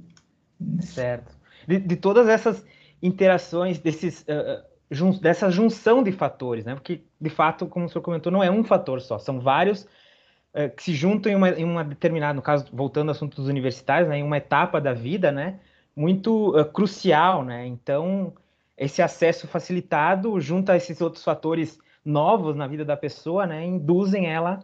Certo. 0.81 1.33
De, 1.67 1.79
de 1.79 1.95
todas 1.95 2.27
essas 2.27 2.63
interações, 3.01 3.79
desses 3.79 4.21
uh, 4.21 4.63
jun 4.89 5.11
dessa 5.11 5.49
junção 5.51 6.03
de 6.03 6.11
fatores, 6.11 6.65
né? 6.65 6.73
Porque, 6.73 7.03
de 7.19 7.29
fato, 7.29 7.67
como 7.67 7.85
o 7.85 7.89
senhor 7.89 8.01
comentou, 8.01 8.31
não 8.31 8.43
é 8.43 8.49
um 8.49 8.63
fator 8.63 9.01
só, 9.01 9.19
são 9.19 9.39
vários 9.39 9.83
uh, 10.53 10.73
que 10.75 10.83
se 10.83 10.93
juntam 10.93 11.31
em 11.31 11.35
uma, 11.35 11.49
em 11.49 11.63
uma, 11.63 11.83
determinada, 11.83 12.33
no 12.33 12.41
caso, 12.41 12.65
voltando 12.73 13.09
ao 13.09 13.15
assunto 13.15 13.35
dos 13.35 13.47
universitários, 13.47 14.09
né? 14.09 14.17
Em 14.17 14.23
uma 14.23 14.37
etapa 14.37 14.81
da 14.81 14.93
vida, 14.93 15.31
né? 15.31 15.59
Muito 15.95 16.57
uh, 16.57 16.65
crucial, 16.65 17.43
né? 17.43 17.65
Então, 17.65 18.33
esse 18.77 19.01
acesso 19.01 19.47
facilitado, 19.47 20.39
junto 20.39 20.71
a 20.71 20.77
esses 20.77 20.99
outros 21.01 21.23
fatores 21.23 21.77
novos 22.03 22.55
na 22.55 22.65
vida 22.65 22.83
da 22.83 22.97
pessoa, 22.97 23.45
né? 23.45 23.65
Induzem 23.65 24.25
ela 24.27 24.59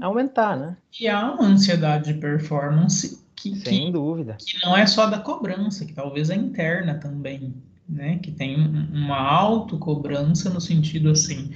a 0.00 0.06
aumentar, 0.06 0.56
né? 0.56 0.76
E 0.98 1.06
há 1.06 1.32
uma 1.32 1.44
ansiedade 1.44 2.12
de 2.12 2.18
performance 2.18 3.24
que, 3.36 3.54
Sem 3.54 3.86
que, 3.86 3.92
dúvida. 3.92 4.36
que 4.40 4.64
não 4.64 4.76
é 4.76 4.84
só 4.86 5.06
da 5.06 5.20
cobrança, 5.20 5.84
que 5.84 5.92
talvez 5.92 6.30
é 6.30 6.34
interna 6.34 6.94
também 6.94 7.54
né? 7.88 8.18
Que 8.18 8.30
tem 8.30 8.56
uma 8.92 9.18
autocobrança 9.18 10.50
no 10.50 10.60
sentido 10.60 11.10
assim, 11.10 11.50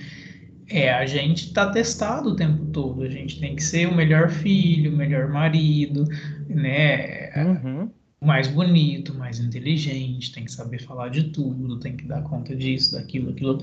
é, 0.68 0.92
a 0.92 1.04
gente 1.04 1.46
está 1.46 1.70
testado 1.70 2.30
o 2.30 2.36
tempo 2.36 2.64
todo, 2.66 3.02
a 3.02 3.08
gente 3.08 3.38
tem 3.38 3.54
que 3.54 3.62
ser 3.62 3.86
o 3.86 3.94
melhor 3.94 4.30
filho, 4.30 4.92
o 4.92 4.96
melhor 4.96 5.28
marido, 5.28 6.04
né? 6.48 7.30
Uhum. 7.36 7.90
Mais 8.20 8.48
bonito, 8.48 9.14
mais 9.14 9.40
inteligente, 9.40 10.32
tem 10.32 10.44
que 10.44 10.52
saber 10.52 10.80
falar 10.80 11.08
de 11.08 11.24
tudo, 11.24 11.80
tem 11.80 11.96
que 11.96 12.04
dar 12.06 12.22
conta 12.22 12.54
disso, 12.54 12.92
daquilo, 12.92 13.30
aquilo. 13.30 13.58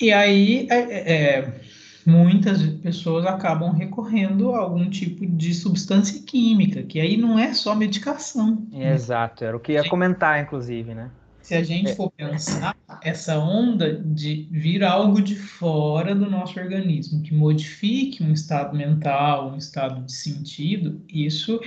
E 0.00 0.12
aí, 0.12 0.68
é, 0.70 0.76
é, 0.76 1.12
é 1.12 1.60
muitas 2.06 2.62
pessoas 2.62 3.24
acabam 3.24 3.72
recorrendo 3.72 4.52
a 4.52 4.58
algum 4.58 4.88
tipo 4.90 5.26
de 5.26 5.54
substância 5.54 6.22
química, 6.22 6.82
que 6.82 7.00
aí 7.00 7.16
não 7.16 7.38
é 7.38 7.54
só 7.54 7.74
medicação. 7.74 8.66
Exato, 8.72 9.44
era 9.44 9.56
o 9.56 9.60
que 9.60 9.72
ia 9.72 9.88
comentar, 9.88 10.40
inclusive, 10.40 10.94
né? 10.94 11.10
Se 11.44 11.54
a 11.54 11.62
gente 11.62 11.94
for 11.94 12.10
pensar, 12.10 12.74
essa 13.02 13.38
onda 13.38 13.92
de 14.02 14.48
vir 14.50 14.82
algo 14.82 15.20
de 15.20 15.36
fora 15.36 16.14
do 16.14 16.28
nosso 16.28 16.58
organismo, 16.58 17.20
que 17.20 17.34
modifique 17.34 18.22
um 18.22 18.32
estado 18.32 18.74
mental, 18.74 19.52
um 19.52 19.58
estado 19.58 20.02
de 20.06 20.10
sentido, 20.10 21.02
isso 21.06 21.60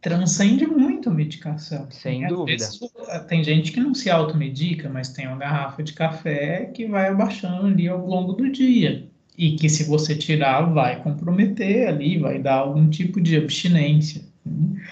transcende 0.00 0.66
muito 0.66 1.10
a 1.10 1.12
medicação. 1.12 1.86
Sem 1.90 2.26
dúvida. 2.28 2.64
Vezes, 2.64 2.80
tem 3.28 3.44
gente 3.44 3.72
que 3.72 3.80
não 3.80 3.94
se 3.94 4.08
automedica, 4.08 4.88
mas 4.88 5.10
tem 5.10 5.26
uma 5.26 5.36
garrafa 5.36 5.82
de 5.82 5.92
café 5.92 6.70
que 6.74 6.86
vai 6.86 7.08
abaixando 7.08 7.66
ali 7.66 7.88
ao 7.88 8.06
longo 8.06 8.32
do 8.32 8.50
dia. 8.50 9.06
E 9.36 9.54
que 9.54 9.68
se 9.68 9.84
você 9.84 10.14
tirar, 10.14 10.62
vai 10.62 11.02
comprometer 11.02 11.86
ali, 11.88 12.18
vai 12.18 12.38
dar 12.38 12.54
algum 12.54 12.88
tipo 12.88 13.20
de 13.20 13.36
abstinência. 13.36 14.22
Né? 14.46 14.82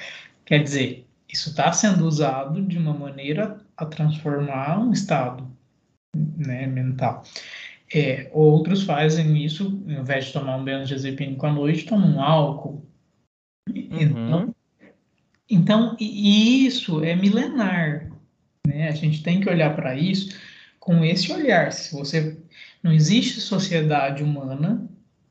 Quer 0.45 0.63
dizer, 0.63 1.07
isso 1.33 1.49
está 1.49 1.73
sendo 1.73 2.07
usado 2.07 2.61
de 2.61 2.77
uma 2.77 2.93
maneira 2.93 3.67
a 3.79 3.87
transformar 3.87 4.81
um 4.81 4.93
estado 4.93 5.49
né, 6.15 6.67
mental. 6.67 7.23
É, 7.95 8.29
outros 8.33 8.83
fazem 8.83 9.43
isso, 9.43 9.83
ao 9.87 10.03
invés 10.03 10.27
de 10.27 10.33
tomar 10.33 10.57
um 10.57 10.65
benzodiazepínico 10.65 11.47
à 11.47 11.53
noite, 11.53 11.87
tomam 11.87 12.17
um 12.17 12.21
álcool. 12.21 12.85
Então, 13.73 14.45
uhum. 14.45 14.55
então, 15.49 15.97
e 15.99 16.67
isso 16.67 17.03
é 17.03 17.15
milenar. 17.15 18.11
Né? 18.67 18.89
A 18.89 18.93
gente 18.93 19.23
tem 19.23 19.41
que 19.41 19.49
olhar 19.49 19.75
para 19.75 19.97
isso 19.97 20.37
com 20.81 21.05
esse 21.05 21.33
olhar. 21.33 21.73
Se 21.73 21.95
você 21.95 22.37
não 22.83 22.93
existe 22.93 23.41
sociedade 23.41 24.23
humana 24.23 24.87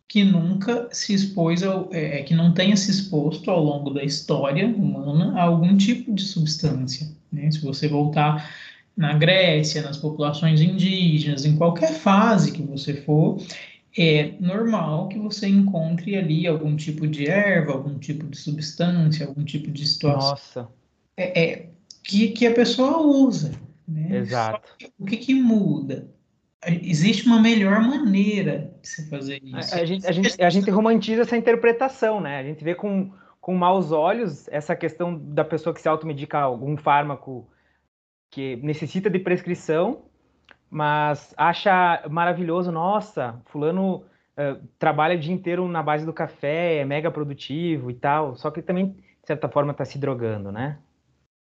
que 0.08 0.24
nunca 0.24 0.88
se 0.92 1.14
expôs, 1.14 1.64
ao, 1.64 1.90
é, 1.92 2.20
é, 2.20 2.24
que 2.24 2.34
não 2.34 2.54
tenha 2.54 2.78
se 2.78 2.90
exposto 2.90 3.52
ao 3.52 3.62
longo 3.62 3.90
da 3.90 4.04
história 4.04 4.66
humana 4.66 5.38
a 5.38 5.44
algum 5.44 5.76
tipo 5.76 6.14
de 6.14 6.24
substância. 6.24 7.10
Né? 7.32 7.52
Se 7.52 7.60
você 7.60 7.88
voltar 7.88 8.50
na 8.96 9.14
Grécia, 9.14 9.82
nas 9.82 9.98
populações 9.98 10.62
indígenas, 10.62 11.46
em 11.46 11.58
qualquer 11.58 11.94
fase 11.94 12.54
que 12.54 12.62
você 12.62 12.94
for, 13.02 13.38
é 13.98 14.34
normal 14.40 15.10
que 15.10 15.20
você 15.20 15.48
encontre 15.48 16.16
ali 16.16 16.48
algum 16.48 16.76
tipo 16.76 17.06
de 17.06 17.28
erva, 17.28 17.74
algum 17.74 18.00
tipo 18.00 18.26
de 18.28 18.38
substância, 18.38 19.26
algum 19.26 19.44
tipo 19.44 19.70
de 19.70 19.86
situação. 19.86 20.30
Nossa. 20.30 20.70
É, 21.18 21.44
é 21.44 21.70
que, 22.04 22.30
que 22.30 22.48
a 22.48 22.54
pessoa 22.54 23.02
usa. 23.02 23.52
Né? 23.86 24.20
Exato. 24.20 24.70
O 24.98 25.06
que, 25.06 25.18
que 25.18 25.34
muda? 25.34 26.08
existe 26.66 27.26
uma 27.26 27.40
melhor 27.40 27.82
maneira 27.82 28.74
se 28.88 29.10
fazer 29.10 29.42
isso. 29.44 29.76
A, 29.76 29.80
a, 29.80 29.86
gente, 29.86 30.08
a, 30.08 30.12
gente, 30.12 30.44
a 30.44 30.50
gente 30.50 30.70
romantiza 30.70 31.22
essa 31.22 31.38
interpretação, 31.38 32.20
né? 32.20 32.40
A 32.40 32.44
gente 32.44 32.64
vê 32.64 32.74
com, 32.74 33.12
com 33.40 33.56
maus 33.56 33.92
olhos 33.92 34.48
essa 34.50 34.76
questão 34.76 35.18
da 35.18 35.44
pessoa 35.44 35.74
que 35.74 35.82
se 35.82 35.88
automedica 35.88 36.40
algum 36.40 36.78
fármaco 36.78 37.48
que 38.30 38.56
necessita 38.58 39.10
de 39.10 39.20
prescrição, 39.20 40.04
mas 40.70 41.34
acha 41.38 42.04
maravilhoso, 42.10 42.72
nossa, 42.72 43.42
fulano 43.46 44.04
uh, 44.38 44.62
trabalha 44.78 45.16
o 45.16 45.20
dia 45.20 45.34
inteiro 45.34 45.68
na 45.68 45.82
base 45.82 46.06
do 46.06 46.14
café, 46.14 46.78
é 46.78 46.86
mega 46.86 47.10
produtivo 47.10 47.90
e 47.90 47.94
tal, 47.94 48.36
só 48.36 48.52
que 48.52 48.62
também, 48.62 48.88
de 48.88 49.28
certa 49.28 49.48
forma, 49.48 49.72
está 49.72 49.86
se 49.86 49.98
drogando, 49.98 50.52
né? 50.52 50.78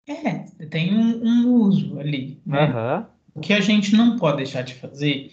É, 0.08 0.66
tem 0.66 0.98
um, 0.98 1.24
um 1.24 1.54
uso 1.54 2.00
ali, 2.00 2.42
né? 2.46 2.66
Uhum. 2.66 3.06
O 3.36 3.39
que 3.39 3.54
a 3.54 3.62
gente 3.62 3.96
não 3.96 4.18
pode 4.18 4.38
deixar 4.38 4.62
de 4.62 4.74
fazer 4.74 5.32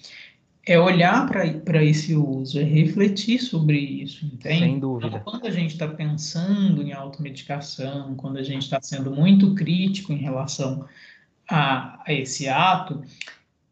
é 0.69 0.79
olhar 0.79 1.27
para 1.27 1.83
esse 1.83 2.14
uso, 2.14 2.61
é 2.61 2.62
refletir 2.62 3.41
sobre 3.41 3.79
isso, 3.79 4.27
entende? 4.27 4.59
Sem 4.59 4.79
dúvida. 4.79 5.07
Então, 5.07 5.21
quando 5.21 5.47
a 5.47 5.51
gente 5.51 5.73
está 5.73 5.89
pensando 5.89 6.83
em 6.83 6.93
automedicação, 6.93 8.14
quando 8.14 8.37
a 8.37 8.43
gente 8.43 8.62
está 8.62 8.79
sendo 8.83 9.11
muito 9.11 9.55
crítico 9.55 10.12
em 10.12 10.19
relação 10.19 10.85
a, 11.49 12.03
a 12.07 12.12
esse 12.12 12.49
ato, 12.49 13.03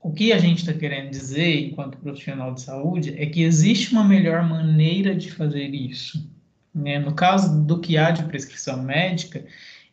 o 0.01 0.11
que 0.11 0.33
a 0.33 0.39
gente 0.39 0.61
está 0.61 0.73
querendo 0.73 1.11
dizer, 1.11 1.67
enquanto 1.67 1.99
profissional 1.99 2.55
de 2.55 2.63
saúde, 2.63 3.15
é 3.19 3.27
que 3.27 3.43
existe 3.43 3.93
uma 3.93 4.03
melhor 4.03 4.43
maneira 4.49 5.15
de 5.15 5.31
fazer 5.31 5.75
isso. 5.75 6.27
Né? 6.75 6.99
No 6.99 7.13
caso 7.13 7.63
do 7.63 7.79
que 7.79 7.99
há 7.99 8.11
de 8.11 8.23
prescrição 8.25 8.83
médica, 8.83 9.45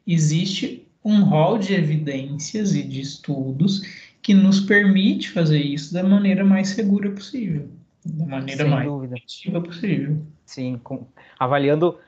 existe 0.08 0.88
um 1.04 1.24
rol 1.24 1.58
de 1.58 1.74
evidências 1.74 2.74
e 2.74 2.82
de 2.82 3.02
estudos 3.02 3.82
que 4.24 4.34
nos 4.34 4.62
permite 4.62 5.30
fazer 5.30 5.60
isso 5.60 5.94
da 5.94 6.02
maneira 6.02 6.46
mais 6.46 6.70
segura 6.70 7.12
possível, 7.12 7.68
da 8.06 8.26
maneira 8.26 8.64
Sem 8.64 8.72
mais 8.72 8.88
dúvida. 8.88 9.18
efetiva 9.18 9.62
possível. 9.62 10.18
Sim, 10.46 10.80
com, 10.82 11.06
avaliando 11.38 12.00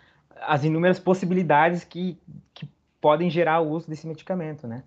as 0.42 0.64
inúmeras 0.64 0.98
possibilidades 0.98 1.84
que, 1.84 2.18
que 2.54 2.68
podem 3.02 3.30
gerar 3.30 3.60
o 3.60 3.70
uso 3.70 3.90
desse 3.90 4.08
medicamento, 4.08 4.66
né? 4.66 4.84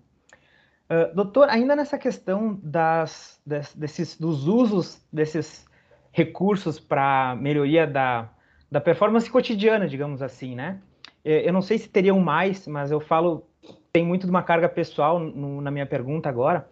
Uh, 0.91 1.15
doutor, 1.15 1.51
ainda 1.51 1.77
nessa 1.77 1.99
questão 1.99 2.59
das, 2.63 3.39
des, 3.45 3.75
desses, 3.75 4.19
dos 4.19 4.49
usos 4.49 5.07
desses 5.13 5.67
recursos 6.11 6.81
para 6.81 7.37
melhoria 7.37 7.87
da, 7.87 8.31
da 8.71 8.81
performance 8.81 9.31
cotidiana, 9.31 9.87
digamos 9.87 10.23
assim, 10.23 10.55
né? 10.55 10.79
É, 11.23 11.47
eu 11.47 11.53
não 11.53 11.61
sei 11.61 11.77
se 11.77 11.91
teriam 11.91 12.19
mais, 12.21 12.67
mas 12.67 12.91
eu 12.91 13.01
falo, 13.01 13.47
tem 13.93 14.03
muito 14.03 14.25
de 14.25 14.31
uma 14.31 14.43
carga 14.43 14.67
pessoal 14.67 15.21
no, 15.21 15.61
na 15.61 15.71
minha 15.71 15.85
pergunta 15.85 16.27
agora, 16.27 16.67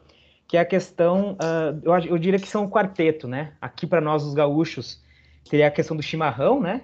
que 0.49 0.57
é 0.57 0.61
a 0.61 0.64
questão, 0.64 1.32
uh, 1.32 1.80
eu, 1.82 1.99
eu, 2.11 2.18
diria 2.18 2.38
que 2.38 2.49
são 2.49 2.64
o 2.64 2.70
quarteto, 2.70 3.26
né? 3.26 3.55
Aqui 3.61 3.86
para 3.86 4.01
nós, 4.01 4.22
os 4.22 4.34
gaúchos, 4.34 5.03
teria 5.49 5.66
a 5.66 5.70
questão 5.70 5.97
do 5.97 6.03
chimarrão, 6.03 6.61
né? 6.61 6.82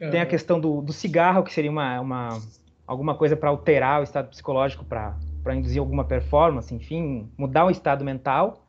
Uhum. 0.00 0.10
Tem 0.10 0.20
a 0.20 0.26
questão 0.26 0.58
do, 0.58 0.80
do, 0.80 0.92
cigarro, 0.92 1.44
que 1.44 1.52
seria 1.52 1.70
uma, 1.70 2.00
uma 2.00 2.40
alguma 2.86 3.14
coisa 3.14 3.36
para 3.36 3.50
alterar 3.50 4.00
o 4.00 4.02
estado 4.02 4.28
psicológico, 4.28 4.84
para 4.84 5.16
induzir 5.54 5.78
alguma 5.80 6.04
performance, 6.04 6.74
enfim, 6.74 7.30
mudar 7.38 7.66
o 7.66 7.70
estado 7.70 8.04
mental. 8.04 8.66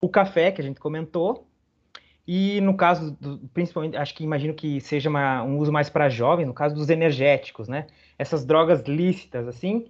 O 0.00 0.08
café, 0.08 0.52
que 0.52 0.60
a 0.60 0.64
gente 0.64 0.78
comentou. 0.78 1.48
E 2.26 2.60
no 2.60 2.76
caso, 2.76 3.16
do, 3.20 3.38
principalmente, 3.52 3.96
acho 3.96 4.14
que 4.14 4.22
imagino 4.22 4.54
que 4.54 4.80
seja 4.80 5.10
uma, 5.10 5.42
um 5.42 5.58
uso 5.58 5.72
mais 5.72 5.90
para 5.90 6.08
jovens, 6.08 6.46
no 6.46 6.54
caso 6.54 6.74
dos 6.74 6.88
energéticos, 6.88 7.68
né? 7.68 7.86
Essas 8.18 8.44
drogas 8.44 8.82
lícitas, 8.82 9.48
assim, 9.48 9.86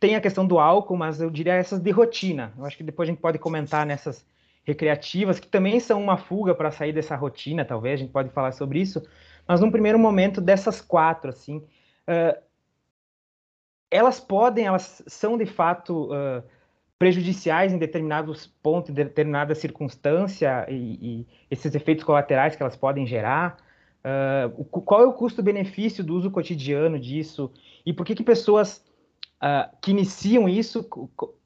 tem 0.00 0.16
a 0.16 0.20
questão 0.20 0.46
do 0.46 0.58
álcool, 0.58 0.96
mas 0.96 1.20
eu 1.20 1.30
diria 1.30 1.52
essas 1.52 1.78
de 1.78 1.90
rotina. 1.90 2.54
Eu 2.58 2.64
acho 2.64 2.76
que 2.76 2.82
depois 2.82 3.06
a 3.06 3.12
gente 3.12 3.20
pode 3.20 3.38
comentar 3.38 3.84
nessas 3.84 4.26
recreativas, 4.64 5.38
que 5.38 5.46
também 5.46 5.78
são 5.78 6.02
uma 6.02 6.16
fuga 6.16 6.54
para 6.54 6.70
sair 6.70 6.92
dessa 6.92 7.14
rotina, 7.14 7.64
talvez, 7.64 7.94
a 8.00 8.02
gente 8.02 8.12
pode 8.12 8.30
falar 8.30 8.52
sobre 8.52 8.80
isso. 8.80 9.02
Mas 9.46 9.60
num 9.60 9.70
primeiro 9.70 9.98
momento, 9.98 10.40
dessas 10.40 10.80
quatro, 10.80 11.30
assim, 11.30 11.58
uh, 11.58 12.40
elas 13.90 14.18
podem, 14.18 14.66
elas 14.66 15.02
são 15.06 15.36
de 15.36 15.44
fato 15.44 16.10
uh, 16.12 16.42
prejudiciais 16.98 17.72
em 17.72 17.78
determinados 17.78 18.46
pontos, 18.46 18.90
em 18.90 18.94
determinada 18.94 19.54
circunstância, 19.54 20.66
e, 20.68 21.20
e, 21.20 21.26
esses 21.50 21.74
efeitos 21.74 22.04
colaterais 22.04 22.56
que 22.56 22.62
elas 22.62 22.76
podem 22.76 23.06
gerar. 23.06 23.58
Uh, 24.02 24.64
qual 24.64 25.02
é 25.02 25.06
o 25.06 25.12
custo-benefício 25.12 26.02
do 26.02 26.14
uso 26.14 26.30
cotidiano 26.30 26.98
disso? 26.98 27.50
E 27.84 27.92
por 27.92 28.06
que, 28.06 28.14
que 28.14 28.22
pessoas 28.22 28.82
uh, 29.42 29.76
que 29.80 29.90
iniciam 29.90 30.48
isso 30.48 30.88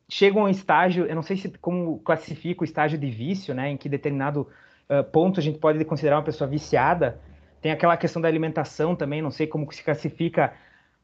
chegam 0.09 0.43
a 0.43 0.45
um 0.47 0.49
estágio, 0.49 1.07
eu 1.07 1.15
não 1.15 1.23
sei 1.23 1.37
se 1.37 1.49
como 1.59 1.99
classifica 2.01 2.63
o 2.63 2.65
estágio 2.65 2.99
de 2.99 3.11
vício, 3.11 3.55
né, 3.55 3.71
em 3.71 3.77
que 3.77 3.89
determinado 3.89 4.49
uh, 4.89 5.03
ponto 5.05 5.41
a 5.41 5.43
gente 5.43 5.59
pode 5.59 5.83
considerar 5.85 6.17
uma 6.17 6.25
pessoa 6.25 6.49
viciada. 6.49 7.21
Tem 7.61 7.73
aquela 7.73 7.97
questão 7.97 8.21
da 8.21 8.29
alimentação 8.29 8.95
também, 8.95 9.23
não 9.23 9.31
sei 9.31 9.47
como 9.47 9.71
se 9.73 9.83
classifica 9.83 10.53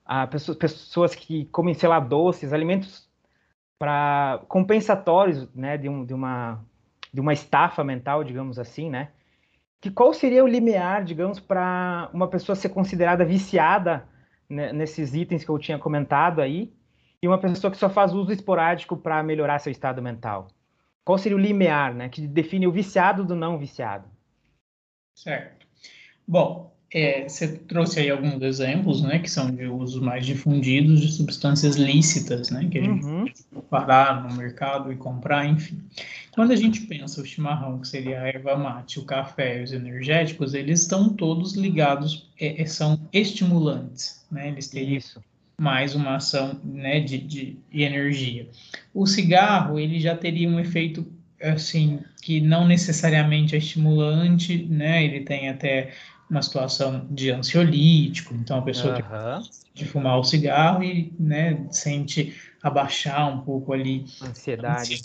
a 0.05 0.27
pessoas, 0.27 0.59
pessoas 0.59 1.15
que 1.15 1.47
comem, 1.47 1.75
sei 1.75 1.89
lá, 1.89 1.99
doces, 1.99 2.53
alimentos 2.53 3.09
para 3.79 4.43
compensatórios, 4.47 5.49
né, 5.55 5.79
de, 5.79 5.89
um, 5.89 6.05
de 6.05 6.13
uma 6.13 6.61
de 7.13 7.21
uma 7.21 7.33
estafa 7.33 7.83
mental, 7.83 8.23
digamos 8.25 8.59
assim, 8.59 8.89
né? 8.89 9.11
Que 9.81 9.91
qual 9.91 10.13
seria 10.13 10.45
o 10.45 10.47
limiar, 10.47 11.05
digamos, 11.05 11.41
para 11.41 12.09
uma 12.13 12.29
pessoa 12.29 12.55
ser 12.55 12.69
considerada 12.69 13.25
viciada 13.25 14.07
né, 14.49 14.73
nesses 14.73 15.15
itens 15.15 15.45
que 15.45 15.51
eu 15.51 15.59
tinha 15.59 15.79
comentado 15.79 16.41
aí, 16.41 16.73
e 17.23 17.29
uma 17.29 17.39
pessoa 17.39 17.71
que 17.71 17.77
só 17.77 17.91
faz 17.91 18.15
uso 18.15 18.33
esporádico 18.33 18.97
para 18.97 19.23
melhorar 19.23 19.59
seu 19.59 19.71
estado 19.71 20.01
mental? 20.01 20.49
Qual 21.05 21.19
seria 21.19 21.37
o 21.37 21.41
limiar, 21.41 21.95
né, 21.95 22.09
que 22.09 22.27
define 22.27 22.67
o 22.67 22.73
viciado 22.73 23.25
do 23.25 23.35
não 23.35 23.59
viciado? 23.59 24.09
Certo. 25.15 25.67
Bom, 26.27 26.73
é, 26.93 27.29
você 27.29 27.57
trouxe 27.57 28.01
aí 28.01 28.11
alguns 28.11 28.41
exemplos, 28.43 29.03
né, 29.03 29.19
que 29.19 29.31
são 29.31 29.51
de 29.51 29.67
usos 29.67 30.01
mais 30.01 30.25
difundidos 30.25 31.01
de 31.01 31.13
substâncias 31.13 31.77
lícitas, 31.77 32.51
né, 32.51 32.67
que 32.71 32.79
a 32.79 32.83
gente 32.83 33.05
uhum. 33.05 33.25
pode 33.25 33.67
parar 33.69 34.29
no 34.29 34.37
mercado 34.37 34.93
e 34.93 34.97
comprar, 34.97 35.47
enfim. 35.47 35.83
Quando 36.33 36.53
a 36.53 36.57
gente 36.57 36.83
pensa 36.83 37.21
o 37.21 37.25
chimarrão, 37.25 37.79
que 37.81 37.89
seria 37.89 38.21
a 38.21 38.29
erva 38.29 38.57
mate, 38.57 38.99
o 38.99 39.05
café 39.05 39.61
e 39.61 39.65
os 39.65 39.73
energéticos, 39.73 40.55
eles 40.55 40.83
estão 40.83 41.11
todos 41.11 41.55
ligados, 41.55 42.29
é, 42.41 42.63
é 42.63 42.67
são 42.67 42.99
estimulantes, 43.13 44.25
né, 44.31 44.49
eles 44.49 44.69
têm 44.69 44.97
Isso 44.97 45.23
mais 45.61 45.95
uma 45.95 46.17
ação 46.17 46.59
né, 46.65 47.01
de, 47.01 47.19
de, 47.19 47.59
de, 47.71 47.83
energia. 47.83 48.49
O 48.95 49.07
cigarro 49.07 49.79
ele 49.79 50.01
já 50.01 50.17
teria 50.17 50.49
um 50.49 50.59
efeito 50.59 51.07
assim 51.39 52.01
que 52.23 52.41
não 52.41 52.67
necessariamente 52.67 53.55
é 53.55 53.59
estimulante, 53.59 54.65
né? 54.65 55.05
Ele 55.05 55.21
tem 55.21 55.51
até 55.51 55.93
uma 56.31 56.41
situação 56.41 57.07
de 57.11 57.31
ansiolítico, 57.31 58.35
então 58.35 58.61
a 58.61 58.63
pessoa 58.63 58.95
uhum. 58.95 59.43
que 59.43 59.51
de 59.75 59.85
fumar 59.85 60.19
o 60.19 60.25
cigarro 60.25 60.83
e 60.83 61.13
né, 61.21 61.67
sente 61.71 62.35
abaixar 62.63 63.29
um 63.31 63.43
pouco 63.43 63.75
ali 63.75 64.07
ansiedade. 64.23 65.03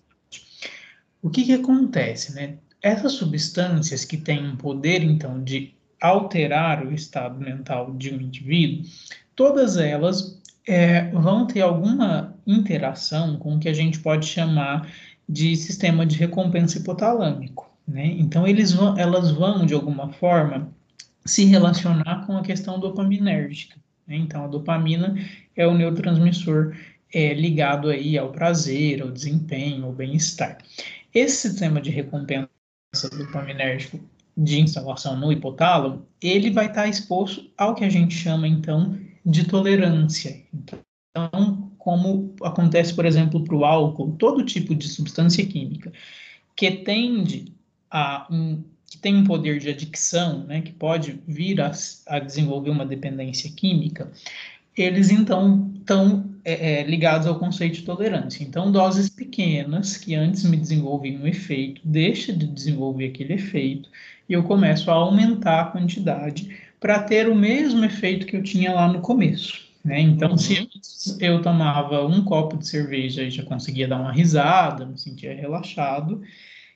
O 1.22 1.30
que, 1.30 1.44
que 1.44 1.54
acontece, 1.54 2.34
né? 2.34 2.56
Essas 2.82 3.12
substâncias 3.12 4.06
que 4.06 4.16
têm 4.16 4.48
um 4.48 4.56
poder, 4.56 5.04
então, 5.04 5.44
de 5.44 5.74
alterar 6.00 6.86
o 6.86 6.94
estado 6.94 7.40
mental 7.42 7.94
de 7.94 8.14
um 8.14 8.22
indivíduo, 8.22 8.90
todas 9.36 9.78
elas 9.78 10.35
é, 10.68 11.10
vão 11.12 11.46
ter 11.46 11.62
alguma 11.62 12.36
interação 12.46 13.38
com 13.38 13.56
o 13.56 13.60
que 13.60 13.70
a 13.70 13.74
gente 13.74 14.00
pode 14.00 14.26
chamar 14.26 14.90
de 15.28 15.56
sistema 15.56 16.06
de 16.06 16.18
recompensa 16.18 16.78
hipotalâmico. 16.78 17.72
Né? 17.88 18.08
Então, 18.18 18.48
eles 18.48 18.72
vão, 18.72 18.98
elas 18.98 19.32
vão, 19.32 19.66
de 19.66 19.74
alguma 19.74 20.12
forma, 20.14 20.70
se 21.26 21.46
relacionar 21.46 22.26
com 22.26 22.38
a 22.38 22.42
questão 22.42 22.80
dopaminérgica. 22.80 23.76
Né? 24.08 24.18
Então, 24.18 24.44
a 24.44 24.48
dopamina 24.48 25.16
é 25.56 25.68
o 25.68 25.74
neurotransmissor 25.74 26.76
é, 27.14 27.34
ligado 27.34 27.90
aí 27.90 28.18
ao 28.18 28.32
prazer, 28.32 29.02
ao 29.02 29.12
desempenho, 29.12 29.86
ao 29.86 29.94
bem-estar. 29.94 30.58
Esse 31.14 31.50
sistema 31.50 31.80
de 31.80 31.90
recompensa 31.90 32.50
dopaminérgico 33.12 34.00
de 34.38 34.60
instalação 34.60 35.18
no 35.18 35.32
hipotálamo, 35.32 36.06
ele 36.22 36.52
vai 36.52 36.66
estar 36.66 36.88
exposto 36.88 37.50
ao 37.58 37.74
que 37.74 37.86
a 37.86 37.90
gente 37.90 38.14
chama, 38.14 38.48
então, 38.48 38.98
de 39.26 39.46
tolerância. 39.46 40.44
Então, 40.54 41.72
como 41.78 42.36
acontece, 42.44 42.94
por 42.94 43.06
exemplo, 43.06 43.44
para 43.44 43.56
o 43.56 43.66
álcool, 43.66 44.16
todo 44.18 44.46
tipo 44.46 44.76
de 44.76 44.88
substância 44.88 45.46
química 45.46 45.92
que 46.56 46.72
tende 46.72 47.54
a 47.90 48.28
um 48.30 48.64
que 48.88 49.00
tem 49.00 49.16
um 49.16 49.24
poder 49.24 49.60
de 49.60 49.68
adicção, 49.68 50.46
né, 50.46 50.62
que 50.62 50.72
pode 50.72 51.20
vir 51.28 51.60
a, 51.60 51.72
a 52.08 52.20
desenvolver 52.20 52.70
uma 52.70 52.86
dependência 52.86 53.52
química, 53.52 54.12
eles 54.78 55.10
então 55.10 55.72
estão 55.76 56.30
é, 56.44 56.82
é, 56.82 56.84
ligados 56.84 57.26
ao 57.26 57.40
conceito 57.40 57.76
de 57.76 57.82
tolerância. 57.82 58.44
Então, 58.44 58.72
doses 58.72 59.10
pequenas, 59.10 59.98
que 59.98 60.14
antes 60.14 60.44
me 60.44 60.56
desenvolviam 60.56 61.24
um 61.24 61.28
efeito, 61.28 61.82
deixa 61.84 62.32
de 62.32 62.46
desenvolver 62.46 63.08
aquele 63.08 63.34
efeito, 63.34 63.90
e 64.30 64.34
eu 64.34 64.44
começo 64.44 64.90
a 64.92 64.94
aumentar 64.94 65.62
a 65.62 65.66
quantidade 65.66 66.56
para 66.86 67.02
ter 67.02 67.28
o 67.28 67.34
mesmo 67.34 67.84
efeito 67.84 68.28
que 68.28 68.36
eu 68.36 68.44
tinha 68.44 68.72
lá 68.72 68.88
no 68.88 69.02
começo. 69.02 69.60
Né? 69.84 70.02
Então, 70.02 70.30
uhum. 70.30 70.38
se 70.38 70.70
eu 71.20 71.42
tomava 71.42 72.06
um 72.06 72.24
copo 72.24 72.58
de 72.58 72.68
cerveja 72.68 73.24
e 73.24 73.32
já 73.32 73.42
conseguia 73.42 73.88
dar 73.88 74.00
uma 74.00 74.12
risada, 74.12 74.86
me 74.86 74.96
sentia 74.96 75.34
relaxado, 75.34 76.22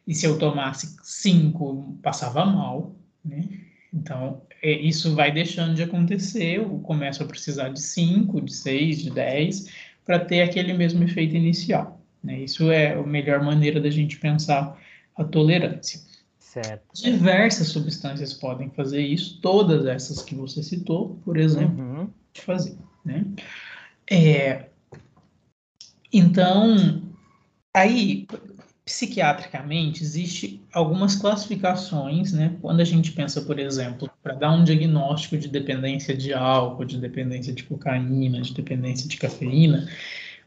e 0.07 0.15
se 0.15 0.25
eu 0.25 0.39
tomasse 0.39 0.97
cinco, 1.03 1.95
passava 2.01 2.43
mal, 2.43 2.95
né? 3.23 3.49
Então, 3.93 4.41
é, 4.63 4.71
isso 4.71 5.13
vai 5.13 5.31
deixando 5.31 5.75
de 5.75 5.83
acontecer, 5.83 6.57
eu 6.57 6.79
começo 6.79 7.21
a 7.21 7.27
precisar 7.27 7.69
de 7.69 7.79
5, 7.79 8.41
de 8.41 8.51
6, 8.51 9.03
de 9.03 9.11
10, 9.11 9.67
para 10.03 10.17
ter 10.17 10.41
aquele 10.41 10.73
mesmo 10.73 11.03
efeito 11.03 11.35
inicial. 11.35 12.01
Né? 12.23 12.39
Isso 12.39 12.71
é 12.71 12.93
a 12.93 13.03
melhor 13.03 13.43
maneira 13.43 13.79
da 13.79 13.91
gente 13.91 14.17
pensar 14.17 14.75
a 15.15 15.23
tolerância. 15.23 16.08
Certo. 16.49 16.83
Diversas 16.95 17.67
substâncias 17.67 18.33
podem 18.33 18.71
fazer 18.71 19.01
isso, 19.01 19.39
todas 19.39 19.85
essas 19.85 20.23
que 20.23 20.33
você 20.33 20.63
citou, 20.63 21.19
por 21.23 21.37
exemplo, 21.37 21.79
uhum. 21.79 22.09
fazer. 22.33 22.75
Né? 23.05 23.23
É, 24.09 24.65
então, 26.11 27.03
aí 27.71 28.25
psiquiatricamente, 28.83 30.01
existe 30.03 30.59
algumas 30.73 31.15
classificações, 31.15 32.33
né? 32.33 32.57
Quando 32.59 32.79
a 32.79 32.83
gente 32.83 33.11
pensa, 33.11 33.39
por 33.39 33.59
exemplo, 33.59 34.09
para 34.23 34.33
dar 34.33 34.51
um 34.51 34.63
diagnóstico 34.63 35.37
de 35.37 35.47
dependência 35.47 36.17
de 36.17 36.33
álcool, 36.33 36.85
de 36.85 36.97
dependência 36.97 37.53
de 37.53 37.63
cocaína, 37.65 38.41
de 38.41 38.51
dependência 38.51 39.07
de 39.07 39.17
cafeína, 39.17 39.87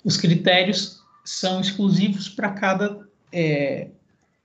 os 0.03 0.17
critérios 0.17 1.01
são 1.25 1.61
exclusivos 1.61 2.29
para 2.29 2.51
cada 2.51 2.99
é, 3.31 3.91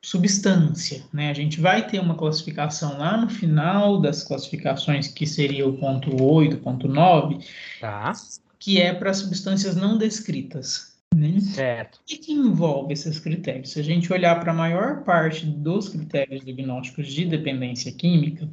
substância, 0.08 1.04
né? 1.12 1.30
A 1.30 1.34
gente 1.34 1.60
vai 1.60 1.86
ter 1.86 2.00
uma 2.00 2.16
classificação 2.16 2.98
lá 2.98 3.18
no 3.18 3.30
final 3.30 4.00
das 4.00 4.24
classificações, 4.24 5.10
que 5.10 5.28
seria 5.28 5.68
o 5.68 5.78
ponto 5.78 6.24
8, 6.24 6.60
ponto 6.60 6.88
9, 6.88 7.40
tá. 7.82 8.14
que 8.58 8.80
é 8.80 8.94
para 8.94 9.14
substâncias 9.14 9.76
não 9.76 9.98
descritas. 9.98 10.96
Né? 11.14 11.42
Certo. 11.42 11.98
O 11.98 12.06
que, 12.06 12.20
que 12.20 12.32
envolve 12.32 12.94
esses 12.94 13.20
critérios? 13.20 13.72
Se 13.72 13.82
a 13.82 13.84
gente 13.84 14.14
olhar 14.14 14.40
para 14.40 14.54
a 14.54 14.56
maior 14.56 15.04
parte 15.04 15.46
dos 15.46 15.90
critérios 15.90 16.46
diagnósticos 16.46 17.12
de 17.12 17.26
dependência 17.26 17.92
química, 17.92 18.48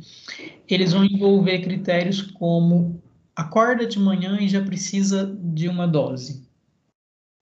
eles 0.68 0.92
vão 0.92 1.04
envolver 1.04 1.60
critérios 1.60 2.20
como 2.20 3.00
acorda 3.36 3.86
de 3.86 4.00
manhã 4.00 4.40
e 4.40 4.48
já 4.48 4.60
precisa 4.60 5.24
de 5.40 5.68
uma 5.68 5.86
dose. 5.86 6.48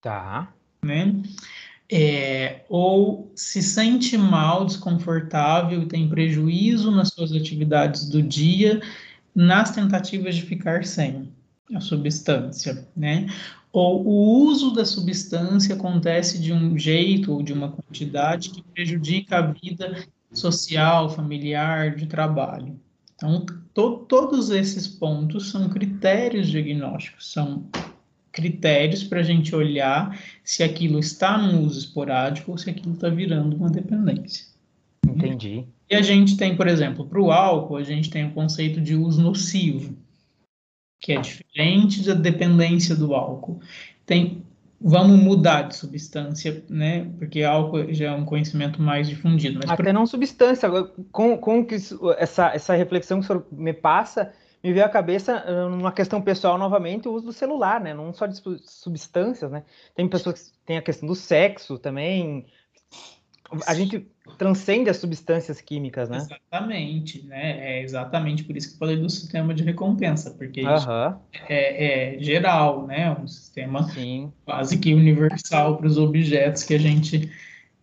Tá. 0.03 0.53
Né? 0.85 1.23
É, 1.95 2.65
ou 2.71 3.31
se 3.37 3.63
sente 3.63 4.17
mal, 4.17 4.65
desconfortável 4.65 5.83
e 5.83 5.87
tem 5.87 6.09
prejuízo 6.09 6.91
nas 6.91 7.09
suas 7.09 7.33
atividades 7.33 8.09
do 8.09 8.23
dia, 8.23 8.81
nas 9.35 9.73
tentativas 9.73 10.37
de 10.37 10.43
ficar 10.43 10.85
sem 10.85 11.31
a 11.75 11.81
substância, 11.81 12.89
né? 12.97 13.27
ou 13.73 14.07
o 14.07 14.45
uso 14.45 14.73
da 14.73 14.85
substância 14.85 15.75
acontece 15.75 16.39
de 16.39 16.53
um 16.53 16.79
jeito 16.79 17.33
ou 17.33 17.43
de 17.43 17.53
uma 17.53 17.73
quantidade 17.73 18.51
que 18.51 18.63
prejudica 18.63 19.39
a 19.39 19.53
vida 19.53 20.07
social, 20.31 21.09
familiar, 21.09 21.97
de 21.97 22.07
trabalho. 22.07 22.79
Então, 23.15 23.47
to 23.73 24.05
todos 24.09 24.51
esses 24.51 24.87
pontos 24.87 25.51
são 25.51 25.71
critérios 25.71 26.49
diagnósticos, 26.49 27.33
são 27.33 27.65
critérios 28.33 29.05
para 29.05 29.21
a 29.21 29.23
gente 29.23 29.55
olhar 29.55 30.19
se 30.43 30.63
aquilo 30.63 30.99
está 30.99 31.37
no 31.39 31.61
uso 31.61 31.79
esporádico 31.79 32.51
ou 32.51 32.59
se 32.59 32.71
aquilo 32.71 32.95
está 32.95 33.09
virando 33.09 33.57
uma 33.57 33.71
dependência. 33.71 34.47
Entendi. 35.07 35.65
E 35.91 35.95
a 35.95 36.03
gente 36.03 36.37
tem, 36.37 36.57
por 36.57 36.67
exemplo, 36.67 37.05
para 37.05 37.21
o 37.21 37.31
álcool, 37.31 37.77
a 37.77 37.83
gente 37.83 38.09
tem 38.09 38.27
o 38.27 38.33
conceito 38.33 38.81
de 38.81 38.97
uso 38.97 39.23
nocivo 39.23 39.95
que 41.03 41.13
é 41.13 41.21
diferente 41.21 42.07
da 42.07 42.15
dependência 42.15 42.95
do 42.95 43.13
álcool. 43.13 43.61
Tem, 44.07 44.45
vamos 44.81 45.21
mudar 45.21 45.63
de 45.63 45.77
substância, 45.77 46.65
né? 46.71 47.11
Porque 47.19 47.43
álcool 47.43 47.93
já 47.93 48.13
é 48.13 48.13
um 48.13 48.25
conhecimento 48.25 48.81
mais 48.81 49.09
difundido. 49.09 49.59
Mas 49.61 49.69
Até 49.69 49.83
por... 49.83 49.93
não 49.93 50.07
substância. 50.07 50.71
Com, 51.11 51.37
com 51.37 51.67
que 51.67 51.75
essa, 52.17 52.53
essa 52.55 52.75
reflexão 52.77 53.19
que 53.19 53.25
o 53.25 53.27
senhor 53.27 53.47
me 53.51 53.73
passa, 53.73 54.33
me 54.63 54.73
veio 54.73 54.85
à 54.85 54.89
cabeça 54.89 55.45
numa 55.69 55.93
questão 55.93 56.23
pessoal 56.23 56.57
novamente 56.57 57.09
o 57.09 57.13
uso 57.13 57.27
do 57.27 57.33
celular, 57.33 57.81
né? 57.81 57.93
Não 57.93 58.13
só 58.13 58.27
de 58.27 58.41
substâncias, 58.65 59.51
né? 59.51 59.65
Tem 59.95 60.09
pessoas 60.09 60.51
que 60.51 60.59
têm 60.65 60.79
a 60.79 60.83
questão 60.83 61.09
do 61.09 61.15
sexo 61.15 61.79
também, 61.79 62.47
a 63.67 63.75
gente 63.75 64.07
transcende 64.39 64.89
as 64.89 64.97
substâncias 64.97 65.61
químicas, 65.61 66.09
né? 66.09 66.19
Exatamente, 66.19 67.27
né? 67.27 67.77
É 67.77 67.83
exatamente 67.83 68.45
por 68.45 68.57
isso 68.57 68.69
que 68.69 68.75
eu 68.75 68.79
falei 68.79 68.97
do 68.97 69.11
sistema 69.11 69.53
de 69.53 69.63
recompensa, 69.63 70.31
porque 70.31 70.61
isso 70.61 70.89
é, 71.49 72.15
é, 72.15 72.23
geral, 72.23 72.87
né? 72.87 73.11
Um 73.13 73.27
sistema 73.27 73.83
Sim. 73.91 74.33
quase 74.45 74.79
que 74.79 74.95
universal 74.95 75.77
para 75.77 75.87
os 75.87 75.99
objetos 75.99 76.63
que 76.63 76.75
a 76.75 76.79
gente 76.79 77.31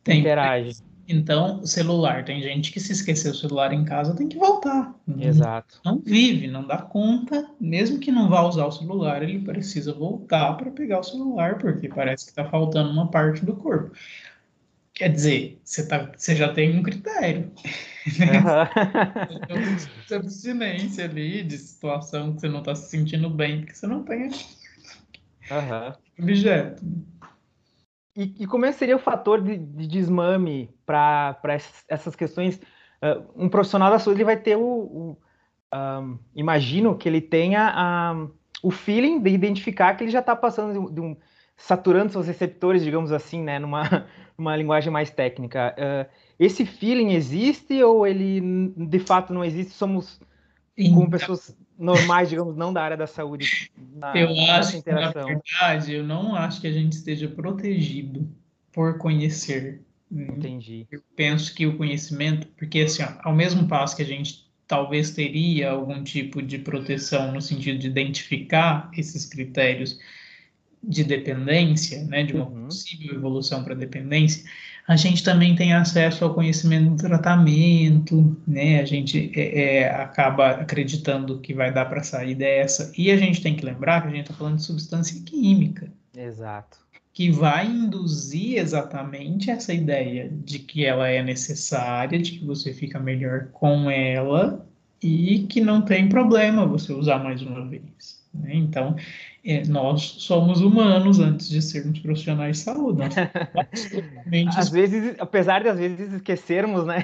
tem. 0.04 0.22
Interage. 0.22 0.78
Então, 1.12 1.66
celular, 1.66 2.24
tem 2.24 2.40
gente 2.40 2.72
que 2.72 2.80
se 2.80 2.92
esquecer 2.92 3.32
o 3.32 3.36
celular 3.36 3.74
em 3.74 3.84
casa 3.84 4.16
tem 4.16 4.30
que 4.30 4.38
voltar. 4.38 4.94
Exato. 5.18 5.82
Não, 5.84 5.96
não 5.96 6.02
vive, 6.02 6.48
não 6.48 6.64
dá 6.64 6.78
conta, 6.78 7.50
mesmo 7.60 7.98
que 7.98 8.12
não 8.12 8.30
vá 8.30 8.44
usar 8.44 8.68
o 8.68 8.72
celular, 8.72 9.24
ele 9.24 9.40
precisa 9.40 9.92
voltar 9.92 10.54
para 10.54 10.70
pegar 10.70 11.00
o 11.00 11.04
celular, 11.04 11.58
porque 11.58 11.90
parece 11.90 12.26
que 12.26 12.32
está 12.32 12.46
faltando 12.46 12.92
uma 12.92 13.10
parte 13.10 13.44
do 13.44 13.56
corpo. 13.56 13.92
Quer 14.94 15.10
dizer, 15.10 15.60
você, 15.64 15.88
tá, 15.88 16.12
você 16.16 16.36
já 16.36 16.54
tem 16.54 16.78
um 16.78 16.84
critério. 16.84 17.52
Né? 18.18 18.40
Uhum. 18.40 19.78
de 20.08 20.16
abstinência 20.16 21.04
ali, 21.06 21.44
de 21.44 21.58
situação 21.60 22.34
que 22.34 22.42
você 22.42 22.50
não 22.50 22.60
está 22.60 22.74
se 22.74 22.90
sentindo 22.90 23.30
bem, 23.30 23.60
porque 23.60 23.76
você 23.76 23.86
não 23.86 24.04
tem 24.04 24.32
uhum. 25.52 25.94
objeto. 26.18 26.82
E, 28.20 28.36
e, 28.40 28.46
como 28.46 28.66
é 28.66 28.72
seria 28.74 28.98
o 28.98 29.00
fator 29.00 29.42
de, 29.42 29.58
de 29.58 29.88
desmame 29.88 30.70
para 30.86 31.40
essas 31.88 32.18
questões? 32.18 32.58
Uh, 33.02 33.46
um 33.46 33.48
profissional 33.48 33.90
da 33.90 33.98
saúde 33.98 34.18
ele 34.18 34.26
vai 34.26 34.36
ter 34.36 34.58
o. 34.58 34.62
o 34.62 35.18
um, 35.74 36.20
imagino 36.36 36.98
que 36.98 37.08
ele 37.08 37.22
tenha 37.22 38.14
um, 38.14 38.30
o 38.62 38.72
feeling 38.72 39.22
de 39.22 39.30
identificar 39.30 39.96
que 39.96 40.04
ele 40.04 40.12
já 40.12 40.20
está 40.20 40.36
passando 40.36 40.90
de, 40.90 40.96
de 40.96 41.00
um 41.00 41.16
saturando 41.56 42.12
seus 42.12 42.28
receptores, 42.28 42.84
digamos 42.84 43.14
assim, 43.14 43.42
né, 43.42 43.58
numa, 43.58 44.06
numa 44.38 44.54
linguagem 44.54 44.92
mais 44.92 45.10
técnica. 45.10 45.74
Uh, 45.78 46.10
esse 46.38 46.66
feeling 46.66 47.14
existe 47.14 47.82
ou 47.82 48.06
ele 48.06 48.42
de 48.76 49.00
fato 49.00 49.34
não 49.34 49.46
existe? 49.46 49.72
Somos 49.72 50.20
como 50.94 51.10
pessoas 51.10 51.56
normais, 51.80 52.30
digamos, 52.30 52.56
não 52.58 52.74
da 52.74 52.84
área 52.84 52.98
da 52.98 53.08
saúde. 53.08 53.72
Na, 53.96 54.14
eu 54.16 54.30
acho 54.52 54.84
que, 54.84 54.92
na 54.92 55.12
verdade, 55.12 55.94
eu 55.94 56.04
não 56.04 56.36
acho 56.36 56.60
que 56.60 56.68
a 56.68 56.72
gente 56.72 56.94
esteja 56.94 57.28
protegido 57.30 58.30
por 58.72 58.98
conhecer. 58.98 59.82
Entendi. 60.12 60.86
Eu 60.92 61.02
penso 61.16 61.54
que 61.56 61.66
o 61.66 61.78
conhecimento, 61.78 62.48
porque 62.58 62.82
assim, 62.82 63.04
ó, 63.04 63.30
ao 63.30 63.34
mesmo 63.34 63.68
passo 63.68 63.96
que 63.96 64.02
a 64.02 64.06
gente 64.06 64.50
talvez 64.68 65.12
teria 65.12 65.72
algum 65.72 66.04
tipo 66.04 66.42
de 66.42 66.60
proteção 66.60 67.32
no 67.32 67.42
sentido 67.42 67.80
de 67.80 67.88
identificar 67.88 68.92
esses 68.96 69.26
critérios 69.26 70.00
de 70.84 71.04
dependência, 71.04 72.04
né, 72.06 72.24
de 72.24 72.34
uma 72.34 72.46
uhum. 72.46 72.66
possível 72.66 73.16
evolução 73.16 73.64
para 73.64 73.74
dependência, 73.74 74.44
a 74.90 74.96
gente 74.96 75.24
também 75.24 75.56
tem 75.56 75.72
acesso 75.72 76.26
ao 76.26 76.34
conhecimento 76.34 76.90
do 76.90 76.96
tratamento, 76.96 78.36
né, 78.48 78.82
a 78.82 78.86
gente 78.86 79.32
é, 79.36 79.82
é, 79.82 79.90
acaba 79.94 80.50
acreditando 80.50 81.38
que 81.42 81.54
vai 81.54 81.72
dar 81.72 81.86
para 81.86 82.02
sair 82.02 82.34
dessa, 82.34 82.92
e 82.98 83.12
a 83.12 83.16
gente 83.16 83.40
tem 83.40 83.56
que 83.56 83.64
lembrar 83.64 84.02
que 84.02 84.08
a 84.08 84.12
gente 84.12 84.22
está 84.22 84.34
falando 84.34 84.56
de 84.56 84.64
substância 84.64 85.22
química. 85.24 85.94
Exato. 86.18 86.80
Que 87.14 87.30
vai 87.30 87.68
induzir 87.68 88.58
exatamente 88.58 89.52
essa 89.52 89.72
ideia 89.72 90.28
de 90.44 90.58
que 90.58 90.84
ela 90.84 91.08
é 91.08 91.22
necessária, 91.22 92.18
de 92.18 92.32
que 92.32 92.44
você 92.44 92.74
fica 92.74 93.00
melhor 93.00 93.50
com 93.52 93.92
ela 93.92 94.68
e 95.04 95.46
que 95.48 95.62
não 95.62 95.84
tem 95.84 96.10
problema 96.10 96.66
você 96.66 96.92
usar 96.92 97.20
mais 97.20 97.44
uma 97.44 97.64
vez. 97.68 98.19
Né? 98.34 98.56
Então, 98.56 98.96
é, 99.44 99.64
nós 99.66 100.02
somos 100.02 100.62
humanos 100.62 101.20
antes 101.20 101.50
de 101.50 101.62
sermos 101.62 102.00
profissionais 102.00 102.58
de 102.58 102.64
saúde. 102.64 103.02
às 104.56 104.70
vezes, 104.70 105.16
apesar 105.20 105.64
de 105.64 105.70
às 105.70 105.80
vezes 105.80 106.14
esquecermos, 106.14 106.86
né? 106.86 107.04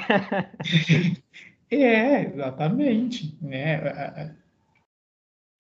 é, 1.70 2.26
exatamente. 2.26 3.38
Né? 3.42 4.36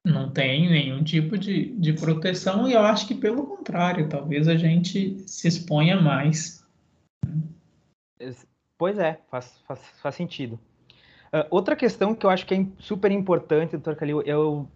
Não 0.06 0.32
tem 0.32 0.70
nenhum 0.70 1.04
tipo 1.04 1.38
de, 1.38 1.76
de 1.80 1.94
proteção, 1.94 2.70
e 2.70 2.74
eu 2.74 2.82
acho 2.82 3.08
que 3.08 3.16
pelo 3.16 3.48
contrário, 3.48 4.08
talvez 4.08 4.48
a 4.48 4.56
gente 4.56 5.18
se 5.28 5.48
exponha 5.48 6.00
mais. 6.00 6.64
Pois 8.78 9.00
é, 9.00 9.20
faz, 9.32 9.60
faz, 9.68 9.80
faz 10.02 10.16
sentido. 10.16 10.60
Uh, 11.34 11.48
outra 11.50 11.76
questão 11.76 12.14
que 12.14 12.26
eu 12.26 12.30
acho 12.30 12.46
que 12.46 12.54
é 12.54 12.66
super 12.78 13.12
importante, 13.12 13.72
doutor 13.72 13.96
Calil, 13.96 14.22
eu 14.22 14.70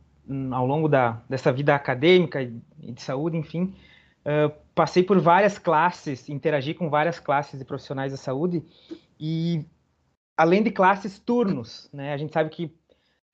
ao 0.52 0.66
longo 0.66 0.88
da, 0.88 1.22
dessa 1.28 1.52
vida 1.52 1.74
acadêmica 1.74 2.42
e 2.42 2.92
de 2.92 3.02
saúde, 3.02 3.38
enfim, 3.38 3.74
uh, 4.26 4.52
passei 4.76 5.04
por 5.04 5.20
várias 5.20 5.58
classes, 5.58 6.30
interagi 6.30 6.74
com 6.74 6.90
várias 6.90 7.20
classes 7.20 7.58
de 7.58 7.66
profissionais 7.66 8.12
da 8.12 8.18
saúde 8.18 8.64
e, 9.20 9.66
além 10.38 10.62
de 10.62 10.72
classes, 10.72 11.20
turnos, 11.20 11.90
né? 11.92 12.14
A 12.14 12.18
gente 12.18 12.32
sabe 12.32 12.50
que 12.50 12.72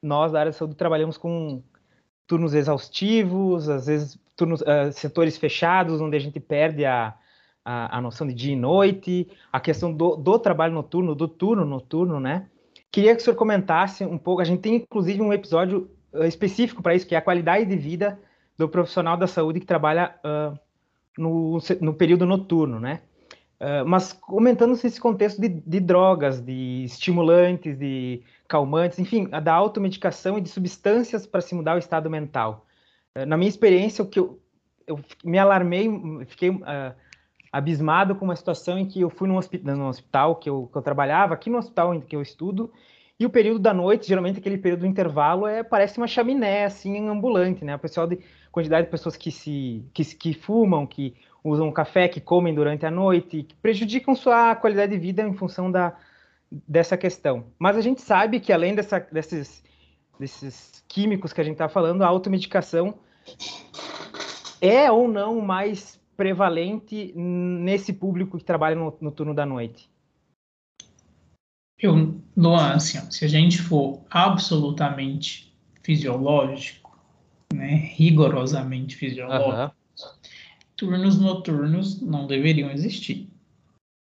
nós 0.02 0.32
da 0.32 0.40
área 0.40 0.52
da 0.52 0.58
saúde 0.58 0.76
trabalhamos 0.76 1.18
com 1.18 1.62
turnos 2.26 2.54
exaustivos, 2.54 3.68
às 3.68 3.88
vezes 3.88 4.20
turnos, 4.36 4.62
uh, 4.62 4.92
setores 4.92 5.38
fechados, 5.38 6.02
onde 6.02 6.16
a 6.16 6.20
gente 6.20 6.40
perde 6.40 6.86
a, 6.86 7.14
a, 7.64 7.98
a, 7.98 8.02
noção 8.02 8.26
de 8.26 8.34
dia 8.34 8.54
e 8.54 8.56
noite, 8.56 9.30
a 9.52 9.60
questão 9.60 9.94
do, 9.94 10.16
do 10.16 10.40
trabalho 10.40 10.74
noturno, 10.74 11.14
do 11.14 11.28
turno 11.28 11.66
noturno, 11.66 12.20
né? 12.20 12.48
Queria 12.92 13.14
que 13.14 13.22
o 13.22 13.24
senhor 13.24 13.36
comentasse 13.36 14.06
um 14.06 14.18
pouco. 14.18 14.42
A 14.42 14.46
gente 14.46 14.62
tem 14.62 14.76
inclusive 14.76 15.22
um 15.22 15.34
episódio 15.34 15.90
específico 16.24 16.82
para 16.82 16.96
isso, 16.96 17.06
que 17.06 17.16
é 17.16 17.18
a 17.18 17.22
qualidade 17.22 17.66
de 17.66 17.76
vida 17.76 18.20
do 18.58 18.70
profissional 18.70 19.18
da 19.18 19.28
saúde 19.28 19.60
que 19.60 19.66
trabalha 19.66 20.16
uh, 20.24 20.58
no, 21.18 21.60
no, 21.82 21.94
período 21.94 22.26
noturno, 22.26 22.80
né? 22.80 23.02
Uh, 23.60 23.86
mas 23.86 24.14
comentando-se 24.14 24.88
esse 24.88 25.00
contexto 25.00 25.40
de, 25.40 25.50
de, 25.50 25.80
drogas, 25.80 26.42
de 26.42 26.84
estimulantes, 26.84 27.78
de 27.78 28.22
calmantes, 28.48 29.00
enfim, 29.00 29.28
da 29.28 29.54
automedicação 29.54 30.38
e 30.38 30.42
de 30.42 30.50
substâncias 30.50 31.26
para 31.26 31.42
se 31.42 31.56
mudar 31.56 31.76
o 31.76 31.80
estado 31.80 32.10
mental. 32.10 32.66
Uh, 33.18 33.26
na 33.26 33.38
minha 33.38 33.50
experiência, 33.50 34.04
o 34.04 34.08
que 34.08 34.20
eu, 34.20 34.40
eu 34.86 35.00
me 35.24 35.38
alarmei, 35.38 35.90
fiquei 36.28 36.52
abismado 37.52 38.16
com 38.16 38.26
uma 38.26 38.36
situação 38.36 38.78
em 38.78 38.86
que 38.86 39.00
eu 39.00 39.10
fui 39.10 39.30
num 39.30 39.38
hospital, 39.38 39.78
num 39.78 39.88
hospital 39.88 40.36
que, 40.36 40.50
eu, 40.50 40.70
que 40.70 40.78
eu 40.78 40.82
trabalhava, 40.82 41.34
aqui 41.34 41.50
no 41.50 41.58
hospital 41.58 41.96
em 41.96 42.02
que 42.02 42.14
eu 42.14 42.22
estudo, 42.22 42.70
e 43.20 43.26
o 43.26 43.30
período 43.30 43.60
da 43.60 43.74
noite, 43.74 44.08
geralmente 44.08 44.40
aquele 44.40 44.58
período 44.58 44.82
do 44.82 44.88
intervalo, 44.88 45.48
é, 45.48 45.64
parece 45.64 45.98
uma 45.98 46.08
chaminé, 46.08 46.66
assim, 46.66 47.08
ambulante, 47.08 47.64
né? 47.64 47.76
O 47.76 47.80
pessoal 47.80 48.06
de 48.06 48.20
quantidade 48.52 48.86
de 48.88 48.92
pessoas 48.92 49.16
que 49.16 49.32
se 49.32 49.86
que, 49.94 50.04
que 50.16 50.34
fumam, 50.34 50.86
que 50.86 51.16
usam 51.44 51.72
café, 51.72 52.08
que 52.08 52.20
comem 52.20 52.54
durante 52.54 52.86
a 52.86 52.92
noite, 52.92 53.44
que 53.44 53.56
prejudicam 53.56 54.16
sua 54.16 54.56
qualidade 54.56 54.92
de 54.92 54.98
vida 54.98 55.22
em 55.22 55.34
função 55.34 55.72
da, 55.72 55.96
dessa 56.52 56.98
questão. 56.98 57.46
Mas 57.58 57.78
a 57.78 57.82
gente 57.82 58.02
sabe 58.02 58.40
que 58.40 58.52
além 58.52 58.76
dessa, 58.76 59.00
desses, 59.00 59.64
desses 60.20 60.84
químicos 60.88 61.32
que 61.32 61.40
a 61.40 61.44
gente 61.44 61.54
está 61.54 61.70
falando, 61.70 62.02
a 62.02 62.08
automedicação 62.08 62.96
é 64.60 64.92
ou 64.92 65.08
não 65.08 65.40
mais 65.40 66.02
prevalente 66.18 67.14
nesse 67.16 67.94
público 67.94 68.38
que 68.38 68.44
trabalha 68.44 68.76
no, 68.76 68.96
no 69.00 69.12
turno 69.12 69.34
da 69.34 69.46
noite? 69.46 69.90
Eu, 71.80 72.22
Luan, 72.36 72.74
assim, 72.74 72.98
ó, 72.98 73.10
se 73.10 73.26
a 73.26 73.28
gente 73.28 73.62
for 73.62 74.02
absolutamente 74.10 75.54
fisiológico, 75.84 76.98
né, 77.54 77.92
rigorosamente 77.96 78.96
fisiológico, 78.96 79.76
uhum. 80.02 80.10
turnos 80.76 81.20
noturnos 81.20 82.02
não 82.02 82.28
deveriam 82.28 82.72
existir. 82.72 83.30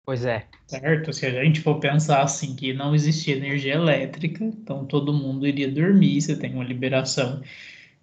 Pois 0.07 0.25
é. 0.25 0.47
Certo? 0.69 1.12
Se 1.12 1.27
a 1.27 1.45
gente 1.45 1.61
for 1.61 1.81
pensar 1.81 2.23
assim 2.23 2.55
que 2.55 2.73
não 2.73 2.95
existia 2.95 3.37
energia 3.37 3.75
elétrica, 3.75 4.45
então 4.45 4.85
todo 4.85 5.12
mundo 5.12 5.47
iria 5.47 5.71
dormir, 5.71 6.21
você 6.21 6.37
tem 6.37 6.55
uma 6.55 6.62
liberação, 6.62 7.43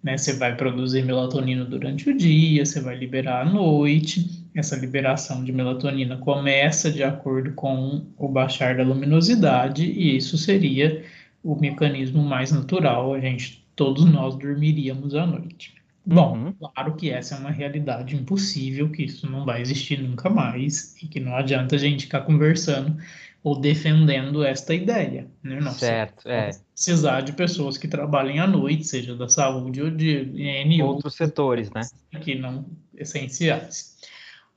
né? 0.04 0.18
Você 0.18 0.34
vai 0.34 0.54
produzir 0.54 1.02
melatonina 1.02 1.64
durante 1.64 2.10
o 2.10 2.16
dia, 2.16 2.64
você 2.64 2.78
vai 2.80 2.94
liberar 2.94 3.40
à 3.40 3.44
noite 3.50 4.44
essa 4.54 4.76
liberação 4.76 5.42
de 5.42 5.52
melatonina 5.52 6.16
começa 6.18 6.92
de 6.92 7.02
acordo 7.02 7.52
com 7.54 8.06
o 8.16 8.28
baixar 8.28 8.76
da 8.76 8.84
luminosidade, 8.84 9.84
e 9.84 10.16
isso 10.16 10.38
seria 10.38 11.02
o 11.42 11.56
mecanismo 11.56 12.22
mais 12.22 12.52
natural, 12.52 13.14
a 13.14 13.20
gente, 13.20 13.66
todos 13.74 14.04
nós 14.04 14.36
dormiríamos 14.36 15.14
à 15.14 15.26
noite. 15.26 15.74
Bom, 16.06 16.36
uhum. 16.36 16.52
claro 16.52 16.94
que 16.94 17.10
essa 17.10 17.34
é 17.34 17.38
uma 17.38 17.50
realidade 17.50 18.14
impossível, 18.14 18.90
que 18.90 19.04
isso 19.04 19.28
não 19.28 19.44
vai 19.44 19.60
existir 19.60 20.00
nunca 20.00 20.30
mais, 20.30 20.94
e 21.02 21.08
que 21.08 21.18
não 21.18 21.34
adianta 21.34 21.74
a 21.74 21.78
gente 21.78 22.04
ficar 22.04 22.20
conversando 22.20 22.96
ou 23.44 23.60
defendendo 23.60 24.42
esta 24.42 24.74
ideia. 24.74 25.30
Né? 25.42 25.60
Não 25.60 25.72
certo, 25.72 26.26
é. 26.26 26.50
Precisar 26.72 27.20
de 27.20 27.34
pessoas 27.34 27.76
que 27.76 27.86
trabalhem 27.86 28.40
à 28.40 28.46
noite, 28.46 28.84
seja 28.84 29.14
da 29.14 29.28
saúde 29.28 29.82
ou 29.82 29.90
de 29.90 30.30
N 30.34 30.82
outros 30.82 31.14
setores, 31.14 31.70
né? 31.70 31.82
Que 32.22 32.34
não 32.34 32.64
essenciais. 32.96 33.98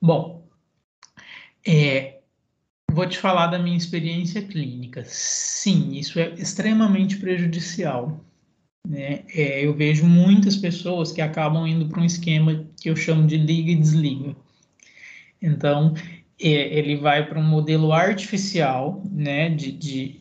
Bom, 0.02 0.48
é, 1.68 2.20
vou 2.90 3.06
te 3.06 3.20
falar 3.20 3.48
da 3.48 3.60
minha 3.60 3.76
experiência 3.76 4.42
clínica. 4.42 5.04
Sim, 5.06 5.92
isso 5.92 6.18
é 6.18 6.34
extremamente 6.36 7.18
prejudicial. 7.18 8.24
Né? 8.88 9.26
É, 9.36 9.66
eu 9.66 9.76
vejo 9.76 10.06
muitas 10.06 10.56
pessoas 10.56 11.12
que 11.12 11.20
acabam 11.20 11.68
indo 11.68 11.90
para 11.90 12.00
um 12.00 12.06
esquema 12.06 12.66
que 12.80 12.90
eu 12.90 12.96
chamo 12.96 13.28
de 13.28 13.36
liga 13.36 13.72
e 13.72 13.76
desliga. 13.76 14.34
Então, 15.42 15.94
ele 16.40 16.96
vai 16.98 17.26
para 17.28 17.40
um 17.40 17.44
modelo 17.44 17.92
artificial, 17.92 19.02
né, 19.12 19.50
de, 19.50 19.72
de 19.72 20.20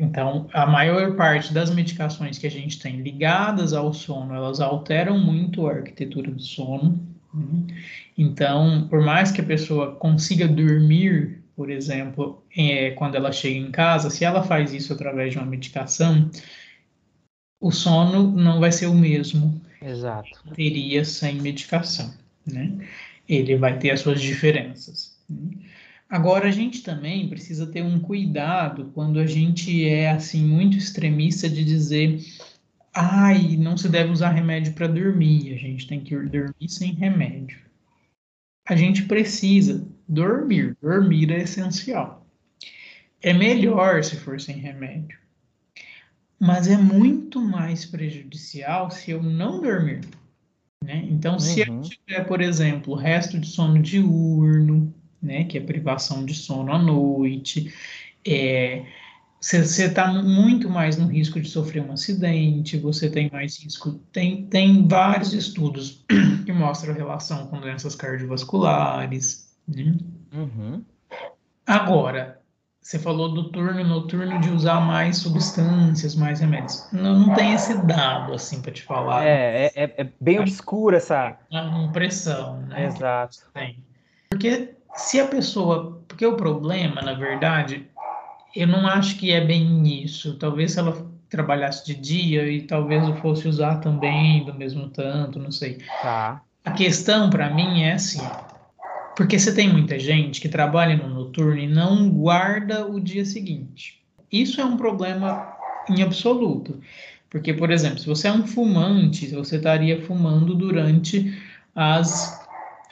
então, 0.00 0.48
a 0.54 0.66
maior 0.66 1.14
parte 1.14 1.52
das 1.52 1.72
medicações 1.74 2.38
que 2.38 2.46
a 2.46 2.50
gente 2.50 2.78
tem 2.78 3.02
ligadas 3.02 3.74
ao 3.74 3.92
sono, 3.92 4.34
elas 4.34 4.58
alteram 4.58 5.18
muito 5.18 5.66
a 5.66 5.72
arquitetura 5.72 6.30
do 6.30 6.40
sono. 6.40 6.98
Né? 7.34 7.76
Então, 8.16 8.88
por 8.88 9.02
mais 9.02 9.30
que 9.30 9.42
a 9.42 9.44
pessoa 9.44 9.94
consiga 9.96 10.48
dormir, 10.48 11.42
por 11.54 11.70
exemplo, 11.70 12.42
é, 12.56 12.92
quando 12.92 13.16
ela 13.16 13.30
chega 13.30 13.58
em 13.58 13.70
casa, 13.70 14.08
se 14.08 14.24
ela 14.24 14.42
faz 14.42 14.72
isso 14.72 14.94
através 14.94 15.32
de 15.32 15.38
uma 15.38 15.46
medicação, 15.46 16.30
o 17.60 17.70
sono 17.70 18.30
não 18.32 18.58
vai 18.58 18.72
ser 18.72 18.86
o 18.86 18.94
mesmo. 18.94 19.60
Exato. 19.82 20.30
Teria 20.54 21.04
sem 21.04 21.34
medicação, 21.42 22.14
né? 22.46 22.72
Ele 23.28 23.56
vai 23.56 23.78
ter 23.78 23.90
as 23.90 24.00
suas 24.00 24.20
diferenças. 24.20 25.09
Né? 25.32 25.50
Agora, 26.08 26.48
a 26.48 26.52
gente 26.52 26.82
também 26.82 27.28
precisa 27.28 27.66
ter 27.66 27.82
um 27.82 28.00
cuidado 28.00 28.90
quando 28.94 29.20
a 29.20 29.26
gente 29.26 29.88
é, 29.88 30.10
assim, 30.10 30.44
muito 30.44 30.76
extremista 30.76 31.48
de 31.48 31.64
dizer 31.64 32.20
ai, 32.92 33.56
não 33.56 33.76
se 33.76 33.88
deve 33.88 34.10
usar 34.10 34.30
remédio 34.30 34.72
para 34.72 34.86
dormir, 34.86 35.52
a 35.52 35.56
gente 35.56 35.86
tem 35.86 36.00
que 36.00 36.16
dormir 36.16 36.68
sem 36.68 36.92
remédio. 36.92 37.58
A 38.68 38.76
gente 38.76 39.04
precisa 39.04 39.86
dormir, 40.08 40.76
dormir 40.80 41.30
é 41.30 41.42
essencial. 41.42 42.26
É 43.22 43.32
melhor 43.32 44.02
se 44.02 44.16
for 44.16 44.40
sem 44.40 44.56
remédio, 44.56 45.18
mas 46.38 46.68
é 46.68 46.76
muito 46.76 47.40
mais 47.40 47.84
prejudicial 47.84 48.90
se 48.90 49.10
eu 49.10 49.22
não 49.22 49.60
dormir. 49.60 50.00
Né? 50.82 51.06
Então, 51.10 51.34
uhum. 51.34 51.38
se 51.38 51.60
eu 51.60 51.72
uhum. 51.72 51.82
tiver, 51.82 52.24
por 52.24 52.40
exemplo, 52.40 52.94
resto 52.94 53.38
de 53.38 53.46
sono 53.46 53.82
diurno, 53.82 54.94
né, 55.22 55.44
que 55.44 55.58
é 55.58 55.60
privação 55.60 56.24
de 56.24 56.34
sono 56.34 56.72
à 56.72 56.78
noite, 56.78 57.72
é, 58.26 58.84
você 59.40 59.86
está 59.86 60.12
muito 60.12 60.68
mais 60.68 60.98
no 60.98 61.06
risco 61.06 61.40
de 61.40 61.48
sofrer 61.48 61.82
um 61.82 61.92
acidente, 61.92 62.76
você 62.76 63.08
tem 63.08 63.30
mais 63.32 63.58
risco. 63.62 63.92
Tem, 64.12 64.44
tem 64.46 64.86
vários 64.86 65.32
estudos 65.32 66.04
que 66.44 66.52
mostram 66.52 66.92
relação 66.92 67.46
com 67.46 67.58
doenças 67.58 67.94
cardiovasculares. 67.94 69.56
Né? 69.66 69.96
Uhum. 70.34 70.84
Agora, 71.66 72.38
você 72.82 72.98
falou 72.98 73.32
do 73.32 73.50
turno 73.50 73.82
noturno 73.82 74.38
de 74.40 74.50
usar 74.50 74.80
mais 74.80 75.16
substâncias, 75.18 76.14
mais 76.14 76.40
remédios. 76.40 76.86
Não, 76.92 77.20
não 77.20 77.34
tem 77.34 77.54
esse 77.54 77.74
dado, 77.86 78.34
assim, 78.34 78.60
para 78.60 78.72
te 78.72 78.82
falar. 78.82 79.24
É, 79.24 79.66
é, 79.66 79.72
é, 79.74 79.94
é 80.02 80.08
bem 80.20 80.38
obscura 80.38 80.98
essa... 80.98 81.38
A 81.50 81.84
impressão, 81.84 82.60
né? 82.62 82.86
Exato. 82.86 83.38
Tem. 83.54 83.82
Porque 84.28 84.74
se 84.94 85.20
a 85.20 85.26
pessoa... 85.26 85.98
Porque 86.06 86.26
o 86.26 86.36
problema, 86.36 87.00
na 87.00 87.14
verdade, 87.14 87.86
eu 88.54 88.66
não 88.66 88.86
acho 88.86 89.16
que 89.16 89.30
é 89.30 89.40
bem 89.40 90.02
isso. 90.02 90.36
Talvez 90.38 90.72
se 90.72 90.78
ela 90.78 91.10
trabalhasse 91.30 91.86
de 91.86 91.94
dia 91.94 92.50
e 92.50 92.62
talvez 92.62 93.06
eu 93.06 93.14
fosse 93.16 93.46
usar 93.46 93.76
também 93.76 94.44
do 94.44 94.52
mesmo 94.52 94.88
tanto, 94.88 95.38
não 95.38 95.52
sei. 95.52 95.78
Tá. 96.02 96.42
A 96.64 96.72
questão 96.72 97.30
para 97.30 97.48
mim 97.48 97.82
é 97.82 97.92
assim, 97.92 98.20
porque 99.16 99.38
você 99.38 99.54
tem 99.54 99.68
muita 99.72 99.98
gente 99.98 100.40
que 100.40 100.48
trabalha 100.48 100.96
no 100.96 101.08
noturno 101.08 101.58
e 101.58 101.68
não 101.68 102.10
guarda 102.10 102.86
o 102.86 103.00
dia 103.00 103.24
seguinte. 103.24 104.02
Isso 104.30 104.60
é 104.60 104.64
um 104.64 104.76
problema 104.76 105.54
em 105.88 106.02
absoluto. 106.02 106.80
Porque, 107.30 107.54
por 107.54 107.70
exemplo, 107.70 108.00
se 108.00 108.06
você 108.06 108.26
é 108.26 108.32
um 108.32 108.46
fumante, 108.46 109.28
você 109.28 109.56
estaria 109.56 110.02
fumando 110.02 110.54
durante 110.54 111.40
as, 111.74 112.39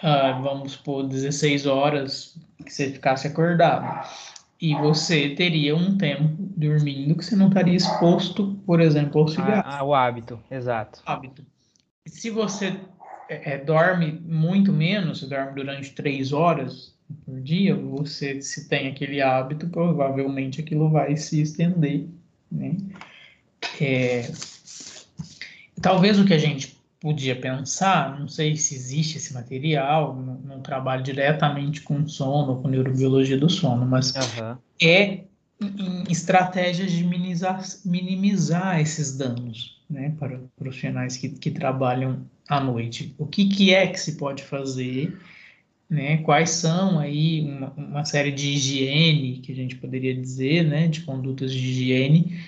ah, 0.02 0.38
vamos 0.42 0.72
supor, 0.72 1.06
16 1.06 1.66
horas 1.66 2.38
que 2.64 2.72
você 2.72 2.90
ficasse 2.90 3.26
acordado. 3.26 4.06
E 4.60 4.74
você 4.74 5.30
teria 5.30 5.76
um 5.76 5.96
tempo 5.96 6.36
dormindo 6.38 7.16
que 7.16 7.24
você 7.24 7.36
não 7.36 7.48
estaria 7.48 7.76
exposto, 7.76 8.58
por 8.66 8.80
exemplo, 8.80 9.20
ao 9.20 9.28
cigarro. 9.28 9.62
Ah, 9.64 9.84
o 9.84 9.94
hábito, 9.94 10.40
exato. 10.50 11.00
Hábito. 11.06 11.44
Se 12.06 12.28
você 12.30 12.76
é, 13.28 13.54
é, 13.54 13.58
dorme 13.58 14.20
muito 14.26 14.72
menos, 14.72 15.20
você 15.20 15.26
dorme 15.26 15.52
durante 15.54 15.92
três 15.92 16.32
horas 16.32 16.94
por 17.24 17.40
dia, 17.40 17.74
você 17.74 18.42
se 18.42 18.68
tem 18.68 18.88
aquele 18.88 19.22
hábito, 19.22 19.68
provavelmente 19.68 20.60
aquilo 20.60 20.90
vai 20.90 21.16
se 21.16 21.40
estender, 21.40 22.06
né? 22.50 22.76
É, 23.80 24.30
talvez 25.80 26.18
o 26.18 26.24
que 26.24 26.34
a 26.34 26.38
gente 26.38 26.77
podia 27.00 27.36
pensar, 27.36 28.18
não 28.18 28.26
sei 28.26 28.56
se 28.56 28.74
existe 28.74 29.18
esse 29.18 29.32
material, 29.32 30.16
não, 30.16 30.34
não 30.40 30.60
trabalho 30.60 31.02
diretamente 31.02 31.80
com 31.82 32.06
sono, 32.08 32.60
com 32.60 32.68
neurobiologia 32.68 33.38
do 33.38 33.48
sono, 33.48 33.86
mas 33.86 34.12
uhum. 34.14 34.56
é 34.82 35.20
em 35.60 36.04
estratégias 36.10 36.90
de 36.92 37.04
minimizar, 37.04 37.62
minimizar 37.84 38.80
esses 38.80 39.16
danos, 39.16 39.80
né, 39.88 40.14
para 40.18 40.40
profissionais 40.56 41.16
que, 41.16 41.28
que 41.28 41.50
trabalham 41.50 42.26
à 42.48 42.60
noite. 42.60 43.14
O 43.18 43.26
que, 43.26 43.48
que 43.48 43.74
é 43.74 43.86
que 43.86 43.98
se 43.98 44.16
pode 44.16 44.42
fazer, 44.42 45.16
né, 45.88 46.18
quais 46.18 46.50
são 46.50 46.98
aí 46.98 47.42
uma, 47.42 47.70
uma 47.76 48.04
série 48.04 48.30
de 48.30 48.48
higiene, 48.48 49.38
que 49.38 49.52
a 49.52 49.54
gente 49.54 49.76
poderia 49.76 50.14
dizer, 50.14 50.64
né, 50.64 50.86
de 50.88 51.02
condutas 51.02 51.52
de 51.52 51.58
higiene, 51.58 52.40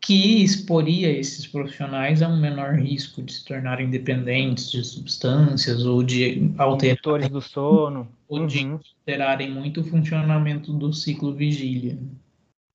que 0.00 0.42
exporia 0.42 1.10
esses 1.10 1.46
profissionais 1.46 2.22
a 2.22 2.28
um 2.28 2.40
menor 2.40 2.74
risco 2.74 3.22
de 3.22 3.32
se 3.32 3.44
tornarem 3.44 3.90
dependentes 3.90 4.70
de 4.70 4.82
substâncias 4.82 5.84
ou 5.84 6.02
de 6.02 6.52
alterar 6.56 7.28
do 7.28 7.40
sono 7.40 8.08
ou 8.26 8.46
de 8.46 8.64
uhum. 8.64 8.80
alterarem 9.00 9.50
muito 9.50 9.82
o 9.82 9.84
funcionamento 9.84 10.72
do 10.72 10.92
ciclo 10.92 11.34
vigília. 11.34 11.98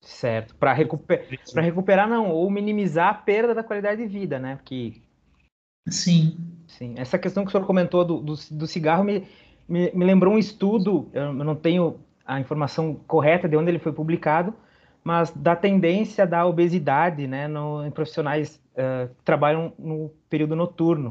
Certo. 0.02 0.54
Para 0.54 0.72
recuper... 0.72 1.26
recuperar, 1.56 2.08
não, 2.08 2.30
ou 2.30 2.48
minimizar 2.48 3.08
a 3.08 3.14
perda 3.14 3.54
da 3.54 3.64
qualidade 3.64 4.00
de 4.00 4.08
vida, 4.08 4.38
né? 4.38 4.54
Porque... 4.54 5.02
Sim. 5.88 6.36
Sim. 6.68 6.94
Essa 6.96 7.18
questão 7.18 7.44
que 7.44 7.48
o 7.48 7.52
senhor 7.52 7.66
comentou 7.66 8.04
do, 8.04 8.20
do, 8.20 8.34
do 8.52 8.66
cigarro 8.66 9.02
me, 9.02 9.24
me, 9.68 9.90
me, 9.92 10.04
lembrou 10.04 10.34
um 10.34 10.38
estudo, 10.38 11.08
eu 11.12 11.32
não 11.32 11.56
tenho 11.56 11.98
a 12.24 12.38
informação 12.38 12.94
correta 13.06 13.48
de 13.48 13.56
onde 13.56 13.70
ele 13.70 13.78
foi 13.78 13.92
publicado, 13.92 14.54
mas 15.06 15.30
da 15.30 15.54
tendência 15.54 16.26
da 16.26 16.44
obesidade 16.44 17.28
né, 17.28 17.46
no, 17.46 17.86
em 17.86 17.92
profissionais 17.92 18.60
uh, 18.72 19.06
que 19.14 19.22
trabalham 19.22 19.72
no 19.78 20.10
período 20.28 20.56
noturno. 20.56 21.10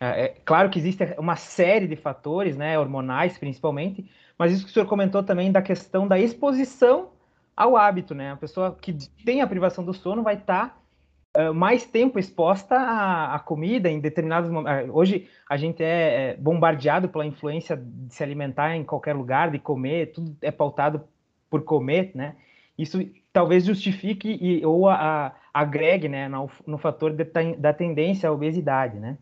Uh, 0.00 0.04
é 0.04 0.28
claro 0.44 0.70
que 0.70 0.78
existe 0.78 1.02
uma 1.18 1.34
série 1.34 1.88
de 1.88 1.96
fatores, 1.96 2.56
né, 2.56 2.78
hormonais 2.78 3.36
principalmente, 3.36 4.08
mas 4.38 4.52
isso 4.52 4.64
que 4.64 4.70
o 4.70 4.72
senhor 4.72 4.86
comentou 4.86 5.20
também 5.20 5.50
da 5.50 5.60
questão 5.60 6.06
da 6.06 6.16
exposição 6.16 7.08
ao 7.56 7.76
hábito, 7.76 8.14
né? 8.14 8.30
A 8.30 8.36
pessoa 8.36 8.78
que 8.80 8.96
tem 9.24 9.42
a 9.42 9.48
privação 9.48 9.84
do 9.84 9.92
sono 9.92 10.22
vai 10.22 10.36
estar 10.36 10.78
tá, 11.32 11.50
uh, 11.50 11.52
mais 11.52 11.84
tempo 11.84 12.20
exposta 12.20 12.76
à, 12.76 13.34
à, 13.34 13.38
comida 13.40 13.90
em 13.90 13.98
determinados 13.98 14.48
momentos. 14.48 14.94
Hoje 14.94 15.28
a 15.50 15.56
gente 15.56 15.82
é, 15.82 16.30
é 16.30 16.36
bombardeado 16.36 17.08
pela 17.08 17.26
influência 17.26 17.76
de 17.76 18.14
se 18.14 18.22
alimentar 18.22 18.76
em 18.76 18.84
qualquer 18.84 19.16
lugar, 19.16 19.50
de 19.50 19.58
comer, 19.58 20.12
tudo 20.12 20.36
é 20.40 20.52
pautado 20.52 21.02
por 21.50 21.64
comer, 21.64 22.12
né? 22.14 22.36
Isso 22.76 22.98
talvez 23.34 23.64
justifique 23.64 24.38
e, 24.40 24.64
ou 24.64 24.88
a, 24.88 24.94
a, 24.94 25.32
agregue 25.52 26.08
né, 26.08 26.28
no, 26.28 26.48
no 26.64 26.78
fator 26.78 27.12
de, 27.12 27.26
da 27.58 27.72
tendência 27.72 28.28
à 28.28 28.32
obesidade, 28.32 28.98
né? 28.98 29.18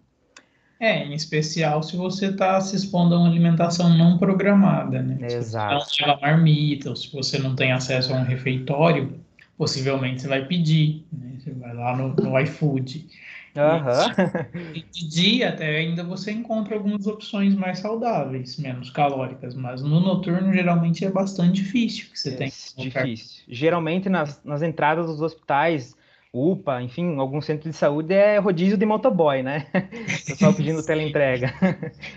É, 0.79 1.05
em 1.05 1.15
especial 1.15 1.83
se 1.83 1.97
você 1.97 2.27
está 2.27 2.61
se 2.61 2.77
expondo 2.77 3.15
a 3.15 3.19
uma 3.19 3.29
alimentação 3.29 3.89
não 3.97 4.19
programada, 4.19 5.01
né? 5.01 5.17
Exato. 5.31 5.87
Se 5.87 5.97
você 5.97 6.03
não 6.03 6.15
leva 6.15 6.21
marmita, 6.21 6.91
ou 6.91 6.97
se 6.97 7.11
você 7.13 7.39
não 7.39 7.57
tem 7.57 7.73
acesso 7.73 8.13
a 8.13 8.17
um 8.17 8.25
refeitório, 8.25 9.19
possivelmente 9.57 10.21
você 10.21 10.29
vai 10.29 10.45
pedir, 10.45 11.07
né? 11.11 11.37
Você 11.39 11.53
vai 11.53 11.73
lá 11.73 11.97
no, 11.97 12.15
no 12.15 12.39
iFood. 12.41 13.07
Uhum. 13.55 14.73
E 14.75 14.83
de 14.91 15.09
dia 15.09 15.51
até 15.51 15.77
ainda 15.77 16.03
você 16.03 16.33
encontra 16.33 16.75
algumas 16.75 17.07
opções 17.07 17.55
mais 17.55 17.81
saudáveis, 17.81 18.59
menos 18.59 18.91
calóricas, 18.91 19.55
mas 19.55 19.83
no 19.83 20.01
noturno 20.01 20.53
geralmente 20.53 21.05
é 21.05 21.11
bastante 21.11 21.63
difícil 21.63 22.11
que 22.11 22.19
você 22.19 22.31
é 22.31 22.37
tem. 22.37 22.53
Difícil. 22.79 23.45
Geralmente 23.49 24.09
nas, 24.09 24.43
nas 24.43 24.63
entradas 24.63 25.07
dos 25.07 25.21
hospitais 25.21 25.95
UPA, 26.33 26.81
enfim, 26.81 27.19
algum 27.19 27.43
centro 27.43 27.69
de 27.69 27.77
saúde 27.77 28.15
é 28.15 28.39
rodízio 28.39 28.79
de 28.79 28.87
motoboy, 28.87 29.43
né? 29.43 29.67
Pessoal 30.27 30.55
pedindo 30.55 30.83
teleentrega. 30.87 31.53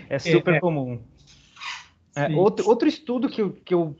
é 0.08 0.18
super 0.18 0.54
é. 0.54 0.60
comum. 0.60 0.98
É, 2.16 2.34
outro, 2.34 2.66
outro 2.66 2.88
estudo 2.88 3.28
que, 3.28 3.42
eu, 3.42 3.52
que 3.52 3.74
eu, 3.74 3.94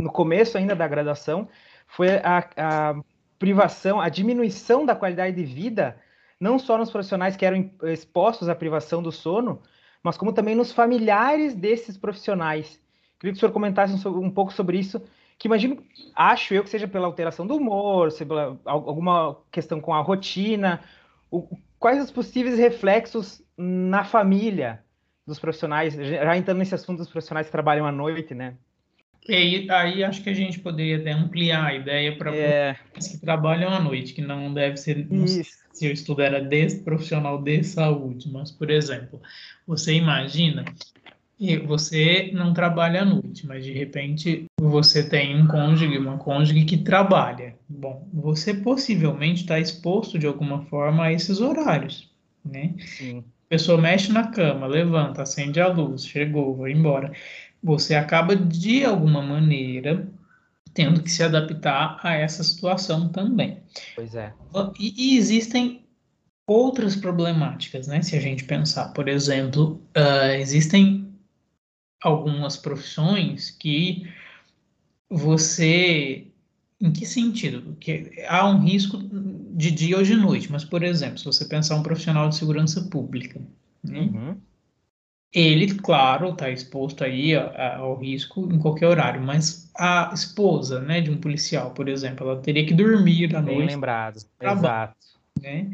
no 0.00 0.12
começo 0.12 0.56
ainda 0.56 0.76
da 0.76 0.86
graduação, 0.86 1.48
foi 1.88 2.08
a, 2.18 2.48
a 2.56 2.94
privação, 3.36 4.00
a 4.00 4.08
diminuição 4.08 4.86
da 4.86 4.94
qualidade 4.94 5.34
de 5.34 5.44
vida, 5.44 5.96
não 6.40 6.58
só 6.58 6.78
nos 6.78 6.90
profissionais 6.90 7.36
que 7.36 7.44
eram 7.44 7.70
expostos 7.84 8.48
à 8.48 8.54
privação 8.54 9.02
do 9.02 9.10
sono, 9.10 9.60
mas 10.02 10.16
como 10.16 10.32
também 10.32 10.54
nos 10.54 10.72
familiares 10.72 11.54
desses 11.54 11.96
profissionais. 11.96 12.80
Queria 13.18 13.32
que 13.32 13.36
o 13.36 13.40
senhor 13.40 13.52
comentasse 13.52 13.94
um, 14.06 14.30
pouco 14.30 14.52
sobre 14.52 14.78
isso, 14.78 15.02
que 15.38 15.48
imagino, 15.48 15.82
acho 16.14 16.54
eu 16.54 16.62
que 16.62 16.70
seja 16.70 16.86
pela 16.86 17.06
alteração 17.06 17.46
do 17.46 17.56
humor, 17.56 18.12
seja 18.12 18.26
pela 18.26 18.60
alguma 18.64 19.36
questão 19.50 19.80
com 19.80 19.92
a 19.92 20.00
rotina, 20.00 20.80
o, 21.30 21.48
quais 21.78 22.02
os 22.02 22.10
possíveis 22.10 22.58
reflexos 22.58 23.42
na 23.56 24.04
família 24.04 24.84
dos 25.26 25.38
profissionais, 25.38 25.94
já 25.94 26.36
entrando 26.36 26.58
nesse 26.58 26.74
assunto 26.74 26.98
dos 26.98 27.10
profissionais 27.10 27.46
que 27.46 27.52
trabalham 27.52 27.86
à 27.86 27.92
noite, 27.92 28.34
né? 28.34 28.56
E 29.26 29.70
aí 29.70 30.04
acho 30.04 30.22
que 30.22 30.30
a 30.30 30.34
gente 30.34 30.58
poderia 30.58 30.98
até 30.98 31.12
ampliar 31.12 31.66
a 31.66 31.74
ideia 31.74 32.16
para 32.16 32.34
é... 32.34 32.76
que 32.94 33.18
trabalham 33.18 33.70
à 33.70 33.80
noite, 33.80 34.14
que 34.14 34.22
não 34.22 34.52
deve 34.52 34.76
ser. 34.76 35.06
Não 35.10 35.26
se 35.26 35.86
o 35.86 35.92
estudo 35.92 36.22
era 36.22 36.40
de 36.40 36.74
profissional 36.82 37.40
de 37.40 37.62
saúde, 37.62 38.28
mas, 38.32 38.50
por 38.50 38.68
exemplo, 38.68 39.22
você 39.64 39.94
imagina 39.94 40.64
e 41.38 41.56
você 41.56 42.32
não 42.34 42.52
trabalha 42.52 43.02
à 43.02 43.04
noite, 43.04 43.46
mas 43.46 43.64
de 43.64 43.72
repente 43.72 44.46
você 44.60 45.08
tem 45.08 45.40
um 45.40 45.46
cônjuge, 45.46 45.96
uma 45.96 46.18
cônjuge 46.18 46.64
que 46.64 46.78
trabalha. 46.78 47.54
Bom, 47.68 48.08
você 48.12 48.52
possivelmente 48.54 49.42
está 49.42 49.60
exposto 49.60 50.18
de 50.18 50.26
alguma 50.26 50.62
forma 50.62 51.04
a 51.04 51.12
esses 51.12 51.40
horários, 51.40 52.10
né? 52.44 52.74
Sim. 52.80 53.18
A 53.18 53.48
pessoa 53.48 53.80
mexe 53.80 54.12
na 54.12 54.26
cama, 54.26 54.66
levanta, 54.66 55.22
acende 55.22 55.60
a 55.60 55.68
luz, 55.68 56.04
chegou, 56.04 56.56
vai 56.56 56.72
embora. 56.72 57.12
Você 57.62 57.94
acaba 57.94 58.36
de 58.36 58.84
alguma 58.84 59.20
maneira 59.20 60.08
tendo 60.74 61.02
que 61.02 61.10
se 61.10 61.22
adaptar 61.22 61.98
a 62.02 62.14
essa 62.14 62.44
situação 62.44 63.08
também. 63.08 63.58
Pois 63.96 64.14
é. 64.14 64.32
E, 64.78 65.14
e 65.14 65.16
existem 65.16 65.82
outras 66.46 66.96
problemáticas, 66.96 67.86
né? 67.86 68.00
Se 68.00 68.16
a 68.16 68.20
gente 68.20 68.44
pensar, 68.44 68.88
por 68.92 69.08
exemplo, 69.08 69.82
uh, 69.96 70.32
existem 70.38 71.12
algumas 72.00 72.56
profissões 72.56 73.50
que 73.50 74.08
você. 75.10 76.26
Em 76.80 76.92
que 76.92 77.04
sentido? 77.04 77.60
Porque 77.62 78.24
há 78.28 78.48
um 78.48 78.60
risco 78.60 78.98
de 78.98 79.72
dia 79.72 79.96
ou 79.96 80.04
de 80.04 80.14
noite, 80.14 80.50
mas, 80.50 80.64
por 80.64 80.84
exemplo, 80.84 81.18
se 81.18 81.24
você 81.24 81.44
pensar 81.44 81.74
um 81.74 81.82
profissional 81.82 82.28
de 82.28 82.36
segurança 82.36 82.82
pública, 82.82 83.42
né? 83.82 84.02
uhum. 84.02 84.36
Ele, 85.32 85.74
claro, 85.74 86.30
está 86.30 86.50
exposto 86.50 87.04
aí 87.04 87.34
ao 87.34 87.96
risco 87.98 88.48
em 88.52 88.58
qualquer 88.58 88.86
horário, 88.86 89.20
mas 89.20 89.70
a 89.76 90.10
esposa 90.14 90.80
né, 90.80 91.00
de 91.00 91.10
um 91.10 91.18
policial, 91.18 91.72
por 91.72 91.88
exemplo, 91.88 92.28
ela 92.28 92.40
teria 92.40 92.64
que 92.64 92.74
dormir 92.74 93.34
à 93.36 93.40
Bem 93.40 93.56
noite. 93.56 93.74
lembrado, 93.74 94.18
exato. 94.40 94.96
Né? 95.40 95.70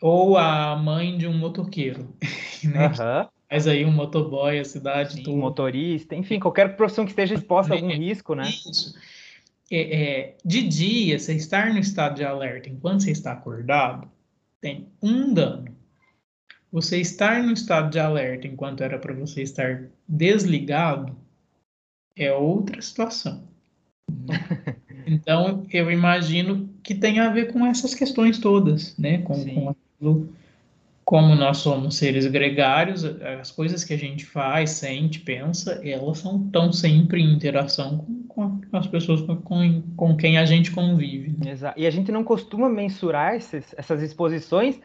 Ou 0.00 0.36
a 0.36 0.76
mãe 0.76 1.16
de 1.16 1.26
um 1.26 1.36
motoqueiro, 1.36 2.08
né? 2.64 2.88
Uhum 2.88 3.28
faz 3.48 3.66
aí 3.66 3.84
um 3.84 3.92
motoboy, 3.92 4.58
a 4.58 4.64
cidade. 4.64 5.24
Sim, 5.24 5.36
motorista, 5.36 6.14
enfim, 6.14 6.38
qualquer 6.38 6.76
profissão 6.76 7.04
que 7.04 7.12
esteja 7.12 7.34
exposta 7.34 7.72
a 7.72 7.76
algum 7.76 7.88
risco, 7.88 8.34
né? 8.34 8.44
Isso. 8.48 8.94
é, 9.70 9.80
é, 9.80 10.36
de 10.44 10.62
dia, 10.62 11.18
você 11.18 11.34
estar 11.34 11.72
no 11.72 11.78
estado 11.78 12.16
de 12.16 12.24
alerta 12.24 12.68
enquanto 12.68 13.02
você 13.02 13.10
está 13.10 13.32
acordado, 13.32 14.08
tem 14.60 14.88
um 15.02 15.32
dano. 15.32 15.74
Você 16.76 17.00
estar 17.00 17.42
no 17.42 17.54
estado 17.54 17.88
de 17.88 17.98
alerta 17.98 18.46
enquanto 18.46 18.82
era 18.82 18.98
para 18.98 19.14
você 19.14 19.40
estar 19.40 19.84
desligado 20.06 21.16
é 22.14 22.30
outra 22.30 22.82
situação. 22.82 23.44
Então, 25.08 25.64
eu 25.72 25.88
imagino 25.88 26.68
que 26.82 26.92
tem 26.92 27.20
a 27.20 27.30
ver 27.30 27.52
com 27.52 27.64
essas 27.64 27.94
questões 27.94 28.40
todas, 28.40 28.98
né? 28.98 29.18
Com, 29.18 29.34
com 29.34 29.68
aquilo, 29.68 30.28
como 31.04 31.32
nós 31.36 31.58
somos 31.58 31.96
seres 31.96 32.26
gregários, 32.26 33.04
as 33.04 33.52
coisas 33.52 33.84
que 33.84 33.94
a 33.94 33.96
gente 33.96 34.26
faz, 34.26 34.70
sente, 34.70 35.20
pensa, 35.20 35.80
elas 35.84 36.18
são 36.18 36.48
tão 36.48 36.72
sempre 36.72 37.22
em 37.22 37.32
interação 37.32 38.04
com, 38.26 38.60
com 38.60 38.76
as 38.76 38.88
pessoas 38.88 39.20
com, 39.44 39.82
com 39.96 40.16
quem 40.16 40.38
a 40.38 40.44
gente 40.44 40.72
convive. 40.72 41.36
Né? 41.38 41.52
Exato. 41.52 41.78
E 41.78 41.86
a 41.86 41.90
gente 41.90 42.10
não 42.10 42.24
costuma 42.24 42.68
mensurar 42.68 43.36
esses, 43.36 43.72
essas 43.78 44.02
exposições 44.02 44.80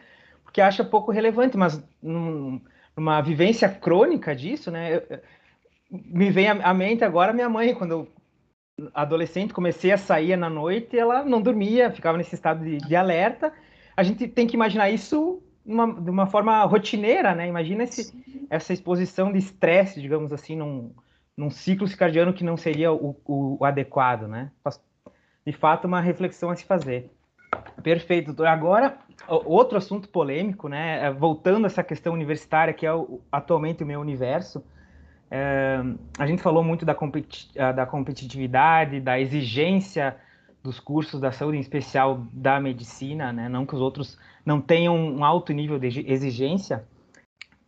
porque 0.52 0.60
acha 0.60 0.84
pouco 0.84 1.10
relevante, 1.10 1.56
mas 1.56 1.82
num, 2.02 2.60
numa 2.94 3.22
vivência 3.22 3.70
crônica 3.70 4.36
disso, 4.36 4.70
né? 4.70 4.96
Eu, 4.96 5.20
me 5.90 6.30
vem 6.30 6.48
à 6.48 6.74
mente 6.74 7.02
agora 7.02 7.32
minha 7.32 7.48
mãe, 7.48 7.74
quando 7.74 7.90
eu 7.90 8.08
adolescente, 8.92 9.54
comecei 9.54 9.92
a 9.92 9.98
sair 9.98 10.36
na 10.36 10.50
noite, 10.50 10.98
ela 10.98 11.24
não 11.24 11.40
dormia, 11.40 11.90
ficava 11.90 12.18
nesse 12.18 12.34
estado 12.34 12.64
de, 12.64 12.78
de 12.78 12.96
alerta. 12.96 13.52
A 13.96 14.02
gente 14.02 14.28
tem 14.28 14.46
que 14.46 14.54
imaginar 14.54 14.90
isso 14.90 15.42
uma, 15.64 15.90
de 15.90 16.10
uma 16.10 16.26
forma 16.26 16.62
rotineira, 16.64 17.34
né? 17.34 17.48
Imagina 17.48 17.84
esse, 17.84 18.12
essa 18.50 18.74
exposição 18.74 19.32
de 19.32 19.38
estresse, 19.38 20.02
digamos 20.02 20.32
assim, 20.32 20.56
num, 20.56 20.94
num 21.36 21.50
ciclo 21.50 21.88
circadiano 21.88 22.34
que 22.34 22.44
não 22.44 22.58
seria 22.58 22.92
o, 22.92 23.16
o, 23.24 23.56
o, 23.60 23.64
adequado, 23.64 24.26
né? 24.26 24.50
De 25.46 25.52
fato, 25.52 25.86
uma 25.86 26.00
reflexão 26.00 26.50
a 26.50 26.56
se 26.56 26.64
fazer. 26.64 27.10
Perfeito, 27.82 28.26
doutor. 28.26 28.46
Agora, 28.46 28.98
outro 29.28 29.78
assunto 29.78 30.08
polêmico, 30.08 30.68
né? 30.68 31.06
É, 31.06 31.10
voltando 31.10 31.64
a 31.64 31.66
essa 31.66 31.82
questão 31.82 32.12
universitária, 32.12 32.74
que 32.74 32.86
é 32.86 32.92
o, 32.92 33.20
atualmente 33.30 33.82
o 33.82 33.86
meu 33.86 34.00
universo, 34.00 34.62
é, 35.30 35.80
a 36.18 36.26
gente 36.26 36.42
falou 36.42 36.62
muito 36.62 36.84
da, 36.84 36.94
competi 36.94 37.50
ah, 37.58 37.72
da 37.72 37.86
competitividade, 37.86 39.00
da 39.00 39.18
exigência 39.18 40.16
dos 40.62 40.78
cursos 40.78 41.20
da 41.20 41.32
saúde, 41.32 41.56
em 41.56 41.60
especial 41.60 42.26
da 42.32 42.60
medicina, 42.60 43.32
né? 43.32 43.48
não 43.48 43.66
que 43.66 43.74
os 43.74 43.80
outros 43.80 44.18
não 44.44 44.60
tenham 44.60 44.94
um 44.94 45.24
alto 45.24 45.52
nível 45.52 45.78
de 45.78 46.04
exigência. 46.06 46.84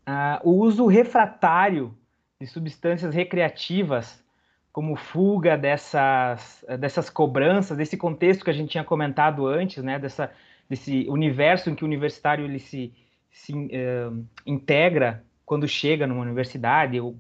Uh, 0.07 0.49
o 0.49 0.51
uso 0.61 0.87
refratário 0.87 1.97
de 2.41 2.47
substâncias 2.47 3.15
recreativas, 3.15 4.23
como 4.71 4.95
fuga 4.95 5.57
dessas, 5.57 6.65
dessas 6.79 7.09
cobranças, 7.09 7.77
desse 7.77 7.97
contexto 7.97 8.45
que 8.45 8.51
a 8.51 8.55
gente 8.55 8.71
tinha 8.71 8.85
comentado 8.85 9.47
antes, 9.47 9.83
né? 9.83 9.99
Dessa, 9.99 10.31
desse 10.69 11.07
universo 11.09 11.71
em 11.71 11.75
que 11.75 11.85
o 11.85 11.87
universitário 11.87 12.45
ele 12.45 12.59
se, 12.59 12.93
se 13.31 13.53
uh, 13.53 14.27
integra 14.47 15.25
quando 15.45 15.69
chega 15.69 16.07
numa 16.07 16.23
universidade, 16.23 17.01
ou 17.01 17.19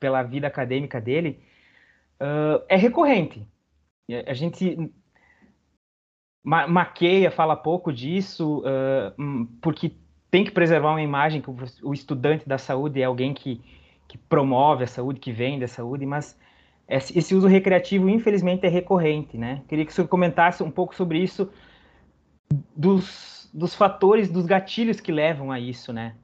pela 0.00 0.22
vida 0.22 0.46
acadêmica 0.46 1.00
dele, 1.00 1.40
uh, 2.20 2.64
é 2.68 2.76
recorrente. 2.76 3.46
A 4.26 4.32
gente 4.32 4.90
ma 6.42 6.66
maqueia, 6.66 7.30
fala 7.30 7.54
pouco 7.54 7.92
disso, 7.92 8.60
uh, 8.60 9.46
porque 9.60 9.92
tem 10.30 10.44
que 10.44 10.50
preservar 10.50 10.90
uma 10.90 11.02
imagem 11.02 11.42
que 11.42 11.50
o 11.82 11.92
estudante 11.92 12.48
da 12.48 12.58
saúde 12.58 13.00
é 13.02 13.04
alguém 13.04 13.34
que, 13.34 13.60
que 14.06 14.16
promove 14.16 14.84
a 14.84 14.86
saúde, 14.86 15.20
que 15.20 15.32
vende 15.32 15.64
a 15.64 15.68
saúde, 15.68 16.06
mas 16.06 16.38
esse 16.88 17.34
uso 17.34 17.46
recreativo, 17.46 18.08
infelizmente, 18.08 18.64
é 18.64 18.68
recorrente, 18.68 19.36
né? 19.36 19.62
Queria 19.68 19.84
que 19.84 19.92
o 19.92 19.94
senhor 19.94 20.08
comentasse 20.08 20.62
um 20.62 20.70
pouco 20.70 20.94
sobre 20.94 21.18
isso, 21.18 21.50
dos, 22.76 23.48
dos 23.52 23.74
fatores, 23.74 24.30
dos 24.30 24.46
gatilhos 24.46 25.00
que 25.00 25.12
levam 25.12 25.50
a 25.50 25.60
isso, 25.60 25.92
né? 25.92 26.14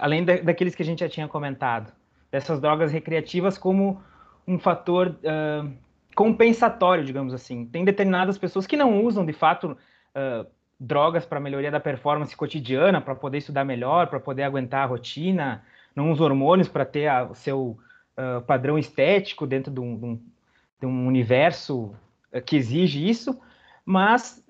Além 0.00 0.24
da, 0.24 0.36
daqueles 0.38 0.74
que 0.74 0.82
a 0.82 0.86
gente 0.86 1.00
já 1.00 1.08
tinha 1.08 1.28
comentado 1.28 1.92
dessas 2.30 2.60
drogas 2.60 2.92
recreativas 2.92 3.56
como 3.56 4.02
um 4.46 4.58
fator 4.58 5.16
uh, 5.22 5.70
compensatório, 6.14 7.04
digamos 7.04 7.32
assim. 7.32 7.66
Tem 7.66 7.84
determinadas 7.84 8.36
pessoas 8.38 8.66
que 8.66 8.76
não 8.76 9.04
usam, 9.04 9.24
de 9.24 9.32
fato, 9.32 9.76
uh, 10.14 10.46
drogas 10.78 11.24
para 11.24 11.38
melhoria 11.38 11.70
da 11.70 11.78
performance 11.78 12.36
cotidiana, 12.36 13.00
para 13.00 13.14
poder 13.14 13.38
estudar 13.38 13.64
melhor, 13.64 14.08
para 14.08 14.18
poder 14.18 14.42
aguentar 14.42 14.82
a 14.82 14.86
rotina, 14.86 15.62
não 15.94 16.10
usam 16.10 16.26
hormônios 16.26 16.68
para 16.68 16.84
ter 16.84 17.10
o 17.30 17.34
seu 17.34 17.78
uh, 18.16 18.40
padrão 18.42 18.78
estético 18.78 19.46
dentro 19.46 19.72
de 19.72 19.80
um, 19.80 19.96
de 19.96 20.04
um, 20.04 20.20
de 20.80 20.86
um 20.86 21.06
universo 21.06 21.94
que 22.46 22.56
exige 22.56 23.08
isso, 23.08 23.40
mas 23.84 24.44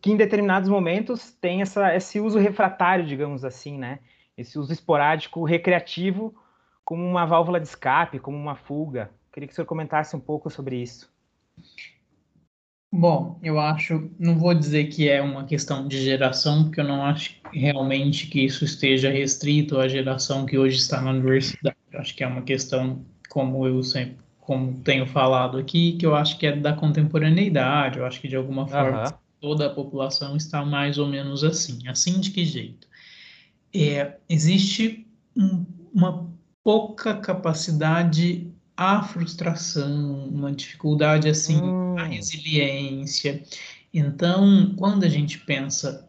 que 0.00 0.12
em 0.12 0.16
determinados 0.16 0.68
momentos 0.68 1.32
tem 1.32 1.62
essa, 1.62 1.94
esse 1.94 2.20
uso 2.20 2.38
refratário, 2.38 3.06
digamos 3.06 3.44
assim, 3.44 3.78
né? 3.78 3.98
Esse 4.36 4.58
uso 4.58 4.72
esporádico 4.72 5.44
recreativo 5.44 6.34
como 6.84 7.04
uma 7.04 7.24
válvula 7.24 7.58
de 7.58 7.66
escape, 7.66 8.18
como 8.18 8.36
uma 8.36 8.54
fuga. 8.54 9.10
Queria 9.32 9.46
que 9.46 9.52
o 9.52 9.54
senhor 9.54 9.66
comentasse 9.66 10.14
um 10.14 10.20
pouco 10.20 10.50
sobre 10.50 10.76
isso. 10.76 11.12
Bom, 12.92 13.40
eu 13.42 13.58
acho, 13.58 14.08
não 14.20 14.38
vou 14.38 14.54
dizer 14.54 14.84
que 14.84 15.08
é 15.08 15.20
uma 15.20 15.44
questão 15.44 15.88
de 15.88 16.00
geração, 16.00 16.64
porque 16.64 16.80
eu 16.80 16.84
não 16.84 17.04
acho 17.04 17.34
realmente 17.52 18.28
que 18.28 18.44
isso 18.44 18.64
esteja 18.64 19.10
restrito 19.10 19.80
à 19.80 19.88
geração 19.88 20.46
que 20.46 20.56
hoje 20.56 20.76
está 20.76 21.00
na 21.00 21.10
universidade. 21.10 21.76
Eu 21.92 22.00
acho 22.00 22.14
que 22.14 22.22
é 22.22 22.26
uma 22.26 22.42
questão, 22.42 23.04
como 23.28 23.66
eu 23.66 23.82
sempre, 23.82 24.18
como 24.44 24.74
tenho 24.80 25.06
falado 25.06 25.56
aqui, 25.56 25.92
que 25.92 26.04
eu 26.04 26.14
acho 26.14 26.38
que 26.38 26.46
é 26.46 26.54
da 26.54 26.74
contemporaneidade. 26.74 27.98
Eu 27.98 28.06
acho 28.06 28.20
que 28.20 28.28
de 28.28 28.36
alguma 28.36 28.66
forma 28.66 29.04
uhum. 29.04 29.12
toda 29.40 29.66
a 29.66 29.70
população 29.70 30.36
está 30.36 30.64
mais 30.64 30.98
ou 30.98 31.08
menos 31.08 31.42
assim. 31.42 31.78
Assim 31.88 32.20
de 32.20 32.30
que 32.30 32.44
jeito? 32.44 32.86
É, 33.74 34.16
existe 34.28 35.06
um, 35.36 35.64
uma 35.92 36.28
pouca 36.62 37.14
capacidade 37.14 38.46
à 38.76 39.02
frustração, 39.02 40.28
uma 40.28 40.52
dificuldade 40.52 41.28
assim 41.28 41.60
hum. 41.60 41.98
à 41.98 42.04
resiliência. 42.04 43.42
Então, 43.92 44.74
quando 44.76 45.04
a 45.04 45.08
gente 45.08 45.38
pensa 45.38 46.08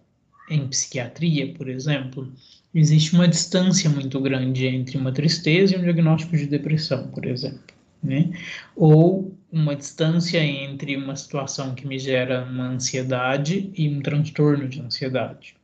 em 0.49 0.67
psiquiatria, 0.67 1.53
por 1.53 1.69
exemplo, 1.69 2.31
existe 2.73 3.13
uma 3.13 3.27
distância 3.27 3.89
muito 3.89 4.19
grande 4.19 4.67
entre 4.67 4.97
uma 4.97 5.11
tristeza 5.11 5.73
e 5.73 5.79
um 5.79 5.81
diagnóstico 5.81 6.35
de 6.35 6.45
depressão, 6.45 7.07
por 7.07 7.25
exemplo, 7.25 7.74
né? 8.05 8.31
Ou 8.75 9.35
uma 9.51 9.75
distância 9.75 10.43
entre 10.43 10.95
uma 10.95 11.15
situação 11.15 11.73
que 11.73 11.87
me 11.87 11.97
gera 11.97 12.45
uma 12.45 12.69
ansiedade 12.69 13.71
e 13.75 13.89
um 13.89 14.01
transtorno 14.01 14.67
de 14.67 14.81
ansiedade. 14.81 15.55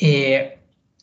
É, 0.00 0.58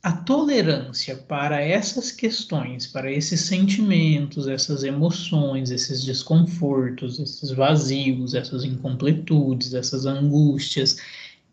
a 0.05 0.11
tolerância 0.11 1.15
para 1.15 1.59
essas 1.59 2.11
questões, 2.11 2.85
para 2.85 3.11
esses 3.11 3.41
sentimentos, 3.41 4.47
essas 4.47 4.83
emoções, 4.83 5.71
esses 5.71 6.03
desconfortos, 6.03 7.19
esses 7.19 7.49
vazios, 7.49 8.35
essas 8.35 8.63
incompletudes, 8.63 9.73
essas 9.73 10.05
angústias 10.05 10.97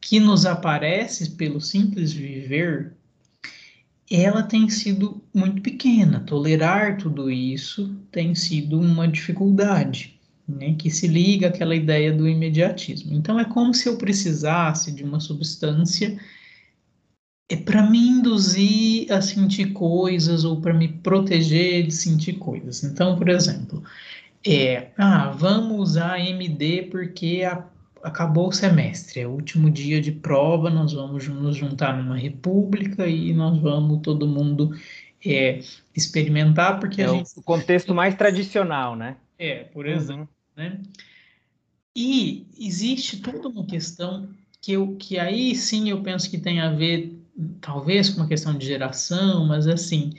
que 0.00 0.20
nos 0.20 0.44
aparecem 0.44 1.30
pelo 1.30 1.60
simples 1.60 2.12
viver, 2.12 2.92
ela 4.14 4.42
tem 4.42 4.68
sido 4.68 5.22
muito 5.34 5.62
pequena. 5.62 6.20
Tolerar 6.20 6.98
tudo 6.98 7.30
isso 7.30 7.94
tem 8.10 8.34
sido 8.34 8.78
uma 8.78 9.08
dificuldade. 9.08 10.18
Né, 10.46 10.74
que 10.74 10.90
se 10.90 11.06
liga 11.06 11.48
àquela 11.48 11.74
ideia 11.74 12.12
do 12.12 12.28
imediatismo. 12.28 13.14
Então, 13.14 13.38
é 13.38 13.44
como 13.44 13.72
se 13.72 13.88
eu 13.88 13.96
precisasse 13.96 14.90
de 14.90 15.04
uma 15.04 15.20
substância 15.20 16.18
é 17.48 17.56
para 17.56 17.82
me 17.82 17.98
induzir 17.98 19.12
a 19.12 19.20
sentir 19.20 19.72
coisas 19.72 20.44
ou 20.44 20.60
para 20.60 20.72
me 20.72 20.88
proteger 20.88 21.86
de 21.86 21.94
sentir 21.94 22.34
coisas. 22.34 22.82
Então, 22.82 23.16
por 23.16 23.28
exemplo, 23.28 23.82
é, 24.46 24.88
ah, 24.96 25.30
vamos 25.30 25.90
usar 25.90 26.18
MD 26.18 26.88
porque 26.90 27.42
a, 27.44 27.64
acabou 28.02 28.48
o 28.48 28.52
semestre, 28.52 29.20
é 29.20 29.26
o 29.26 29.30
último 29.30 29.70
dia 29.70 30.00
de 30.00 30.10
prova, 30.10 30.68
nós 30.68 30.92
vamos 30.92 31.26
nos 31.28 31.56
juntar 31.56 31.96
numa 31.96 32.16
república 32.16 33.06
e 33.06 33.32
nós 33.32 33.58
vamos 33.58 34.00
todo 34.02 34.26
mundo 34.26 34.76
é, 35.24 35.60
experimentar 35.94 36.80
porque 36.80 37.02
é 37.02 37.06
a 37.06 37.08
gente... 37.08 37.30
o 37.36 37.42
contexto 37.42 37.94
mais 37.94 38.14
tradicional, 38.14 38.96
né? 38.96 39.16
É, 39.38 39.64
por 39.64 39.86
exemplo, 39.86 40.28
uhum. 40.56 40.64
né? 40.64 40.80
E 41.94 42.46
existe 42.58 43.20
toda 43.20 43.48
uma 43.48 43.66
questão 43.66 44.28
que, 44.60 44.72
eu, 44.72 44.96
que 44.96 45.18
aí 45.18 45.54
sim 45.54 45.90
eu 45.90 46.02
penso 46.02 46.30
que 46.30 46.38
tem 46.38 46.60
a 46.60 46.70
ver 46.70 47.18
talvez 47.60 48.08
com 48.08 48.20
uma 48.20 48.28
questão 48.28 48.56
de 48.56 48.66
geração, 48.66 49.46
mas 49.46 49.66
assim, 49.66 50.14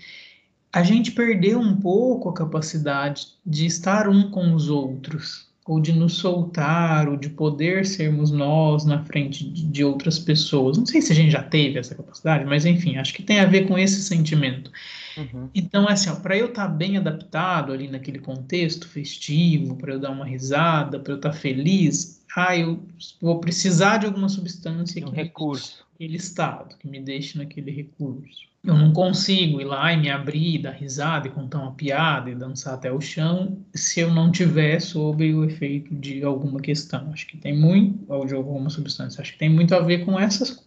a 0.72 0.84
gente 0.84 1.12
perdeu 1.12 1.60
um 1.60 1.76
pouco 1.80 2.30
a 2.30 2.34
capacidade 2.34 3.28
de 3.46 3.66
estar 3.66 4.08
um 4.08 4.30
com 4.30 4.54
os 4.54 4.70
outros, 4.70 5.53
ou 5.66 5.80
de 5.80 5.94
nos 5.94 6.16
soltar, 6.16 7.08
ou 7.08 7.16
de 7.16 7.30
poder 7.30 7.86
sermos 7.86 8.32
nós 8.32 8.84
na 8.86 9.04
frente 9.06 9.48
de, 9.48 9.64
de 9.64 9.84
outras 9.84 10.20
pessoas. 10.20 10.78
Não 10.78 10.86
sei 10.86 11.02
se 11.02 11.12
a 11.14 11.16
gente 11.16 11.32
já 11.32 11.42
teve 11.42 11.80
essa 11.80 11.96
capacidade, 11.96 12.46
mas 12.46 12.66
enfim, 12.66 12.98
acho 12.98 13.14
que 13.14 13.24
tem 13.24 13.40
a 13.40 13.46
ver 13.46 13.68
com 13.68 13.78
esse 13.78 14.02
sentimento. 14.02 14.70
Uhum. 15.18 15.50
Então, 15.56 15.88
é 15.88 15.94
assim, 15.94 16.14
para 16.22 16.38
eu 16.38 16.48
estar 16.48 16.68
tá 16.68 16.74
bem 16.74 16.98
adaptado 16.98 17.72
ali 17.72 17.88
naquele 17.88 18.20
contexto 18.20 18.88
festivo, 18.88 19.76
para 19.78 19.94
eu 19.94 20.00
dar 20.00 20.12
uma 20.12 20.26
risada, 20.26 21.00
para 21.00 21.14
eu 21.14 21.18
estar 21.18 21.32
tá 21.32 21.36
feliz, 21.36 22.24
ah, 22.36 22.58
eu 22.58 22.84
vou 23.22 23.40
precisar 23.40 23.98
de 23.98 24.06
alguma 24.06 24.28
substância 24.28 25.06
um 25.06 25.12
que 25.12 25.16
recurso. 25.16 25.86
aquele 25.96 26.18
estado, 26.18 26.76
que 26.78 26.88
me 26.88 27.00
deixe 27.00 27.38
naquele 27.38 27.72
recurso. 27.72 28.53
Eu 28.66 28.78
não 28.78 28.94
consigo 28.94 29.60
ir 29.60 29.66
lá 29.66 29.92
e 29.92 29.98
me 29.98 30.10
abrir, 30.10 30.60
dar 30.60 30.72
risada 30.72 31.28
e 31.28 31.32
contar 31.32 31.60
uma 31.60 31.74
piada 31.74 32.30
e 32.30 32.36
dançar 32.36 32.76
até 32.76 32.90
o 32.90 33.02
chão 33.02 33.58
se 33.76 34.00
eu 34.00 34.14
não 34.14 34.32
tiver 34.32 34.80
sob 34.80 35.34
o 35.34 35.44
efeito 35.44 35.94
de 35.94 36.24
alguma 36.24 36.62
questão. 36.62 37.12
Acho 37.12 37.28
que 37.28 37.36
tem 37.36 37.58
muito, 37.58 38.00
ou 38.08 38.26
de 38.26 38.34
alguma 38.34 38.70
substância, 38.70 39.22
acho 39.22 39.34
que 39.34 39.40
tem 39.40 39.50
muito 39.50 39.76
a 39.76 39.82
ver 39.82 40.06
com 40.06 40.18
essas 40.18 40.64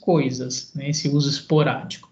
coisas, 0.00 0.72
né? 0.74 0.88
esse 0.88 1.08
uso 1.08 1.28
esporádico. 1.28 2.10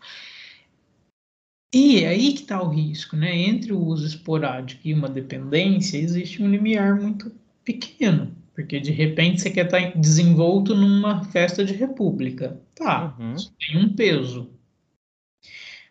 E 1.73 2.05
é 2.05 2.09
aí 2.09 2.33
que 2.35 2.43
está 2.43 2.62
o 2.62 2.69
risco, 2.69 3.17
né? 3.17 3.35
Entre 3.37 3.73
o 3.73 3.83
uso 3.83 4.07
esporádico 4.07 4.83
e 4.85 4.95
uma 4.95 5.09
dependência, 5.09 5.99
existe 5.99 6.43
um 6.43 6.51
limiar 6.51 7.01
muito 7.01 7.33
pequeno. 7.64 8.35
Porque 8.55 8.81
de 8.81 8.93
repente 8.93 9.41
você 9.41 9.51
quer 9.51 9.67
estar 9.67 9.93
tá 9.93 9.99
desenvolto 9.99 10.75
numa 10.75 11.25
festa 11.25 11.64
de 11.64 11.75
república. 11.75 12.59
Tá, 12.75 13.14
uhum. 13.19 13.35
isso 13.35 13.53
tem 13.59 13.77
um 13.79 13.95
peso. 13.95 14.51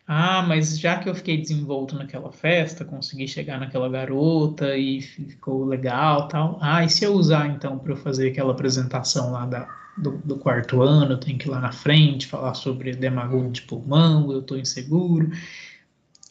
Ah, 0.08 0.44
mas 0.44 0.80
já 0.80 1.00
que 1.00 1.10
eu 1.10 1.16
fiquei 1.16 1.38
desenvolto 1.38 1.96
naquela 1.96 2.32
festa, 2.32 2.86
consegui 2.86 3.28
chegar 3.28 3.60
naquela 3.60 3.90
garota 3.90 4.78
e 4.78 5.02
ficou 5.02 5.66
legal 5.66 6.28
tal. 6.28 6.60
Ah, 6.62 6.84
e 6.84 6.90
se 6.90 7.04
eu 7.04 7.14
usar 7.14 7.48
então 7.48 7.80
para 7.80 7.94
eu 7.94 7.98
fazer 7.98 8.30
aquela 8.30 8.52
apresentação 8.52 9.32
lá 9.32 9.48
da, 9.48 9.68
do, 9.98 10.18
do, 10.20 10.38
quarto 10.38 10.84
ano, 10.84 11.14
eu 11.14 11.18
tenho 11.18 11.40
que 11.40 11.48
ir 11.48 11.52
lá 11.52 11.60
na 11.60 11.72
frente 11.72 12.28
falar 12.28 12.54
sobre 12.54 12.96
demagogia 12.96 13.50
de 13.50 13.62
pulmão, 13.64 14.32
eu 14.32 14.42
estou 14.42 14.60
inseguro. 14.60 15.32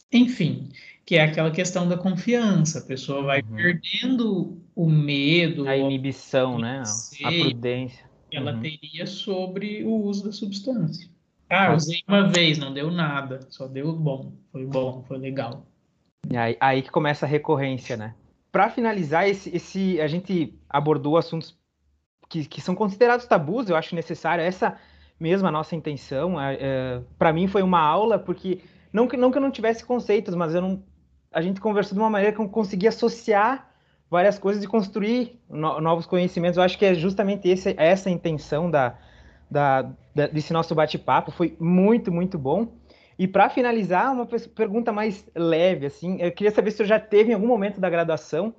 Enfim, 0.09 0.69
que 1.05 1.15
é 1.15 1.23
aquela 1.23 1.51
questão 1.51 1.85
da 1.87 1.97
confiança. 1.97 2.79
A 2.79 2.81
pessoa 2.81 3.23
vai 3.23 3.41
uhum. 3.41 3.55
perdendo 3.57 4.57
o 4.73 4.89
medo, 4.89 5.67
a 5.67 5.75
inibição, 5.75 6.57
né? 6.57 6.81
A 7.23 7.29
prudência. 7.29 8.05
Que 8.31 8.37
ela 8.37 8.53
uhum. 8.53 8.61
teria 8.61 9.05
sobre 9.05 9.83
o 9.83 9.91
uso 9.91 10.23
da 10.23 10.31
substância. 10.31 11.09
Ah, 11.55 11.73
usei 11.73 12.01
uma 12.07 12.27
vez, 12.27 12.57
não 12.57 12.73
deu 12.73 12.91
nada, 12.91 13.39
só 13.49 13.67
deu 13.67 13.93
bom, 13.93 14.33
foi 14.51 14.65
bom, 14.65 15.03
foi 15.07 15.17
legal. 15.17 15.65
E 16.29 16.35
aí, 16.35 16.57
aí 16.59 16.81
que 16.81 16.91
começa 16.91 17.25
a 17.25 17.29
recorrência, 17.29 17.95
né? 17.95 18.13
Para 18.51 18.69
finalizar, 18.69 19.27
esse, 19.27 19.55
esse, 19.55 20.01
a 20.01 20.07
gente 20.07 20.53
abordou 20.69 21.17
assuntos 21.17 21.57
que, 22.29 22.45
que 22.45 22.61
são 22.61 22.75
considerados 22.75 23.25
tabus, 23.25 23.69
eu 23.69 23.75
acho 23.75 23.95
necessário, 23.95 24.43
essa 24.43 24.77
mesma 25.19 25.51
nossa 25.51 25.75
intenção. 25.75 26.39
É, 26.41 26.57
é, 26.59 27.01
Para 27.17 27.31
mim 27.31 27.47
foi 27.47 27.61
uma 27.61 27.79
aula, 27.79 28.19
porque 28.19 28.61
não 28.91 29.07
que, 29.07 29.17
não 29.17 29.31
que 29.31 29.37
eu 29.37 29.41
não 29.41 29.51
tivesse 29.51 29.85
conceitos, 29.85 30.35
mas 30.35 30.53
eu 30.53 30.61
não, 30.61 30.83
a 31.31 31.41
gente 31.41 31.61
conversou 31.61 31.93
de 31.93 31.99
uma 31.99 32.09
maneira 32.09 32.35
que 32.35 32.41
eu 32.41 32.49
consegui 32.49 32.87
associar 32.87 33.69
várias 34.09 34.39
coisas 34.39 34.63
e 34.63 34.67
construir 34.67 35.39
no, 35.49 35.81
novos 35.81 36.05
conhecimentos. 36.05 36.57
Eu 36.57 36.63
acho 36.63 36.77
que 36.77 36.85
é 36.85 36.93
justamente 36.93 37.47
esse, 37.47 37.75
essa 37.77 38.09
a 38.09 38.11
intenção 38.11 38.69
da, 38.69 38.97
da, 39.49 39.81
da, 39.81 39.95
desse 40.15 40.53
nosso 40.53 40.73
bate-papo. 40.73 41.31
Foi 41.31 41.55
muito, 41.59 42.11
muito 42.11 42.39
bom. 42.39 42.73
E 43.19 43.27
para 43.27 43.49
finalizar, 43.49 44.11
uma 44.11 44.25
pergunta 44.25 44.91
mais 44.91 45.25
leve, 45.35 45.85
assim, 45.85 46.21
eu 46.21 46.31
queria 46.31 46.51
saber 46.51 46.71
se 46.71 46.77
você 46.77 46.85
já 46.85 46.99
teve 46.99 47.31
em 47.31 47.33
algum 47.33 47.47
momento 47.47 47.79
da 47.79 47.89
graduação 47.89 48.53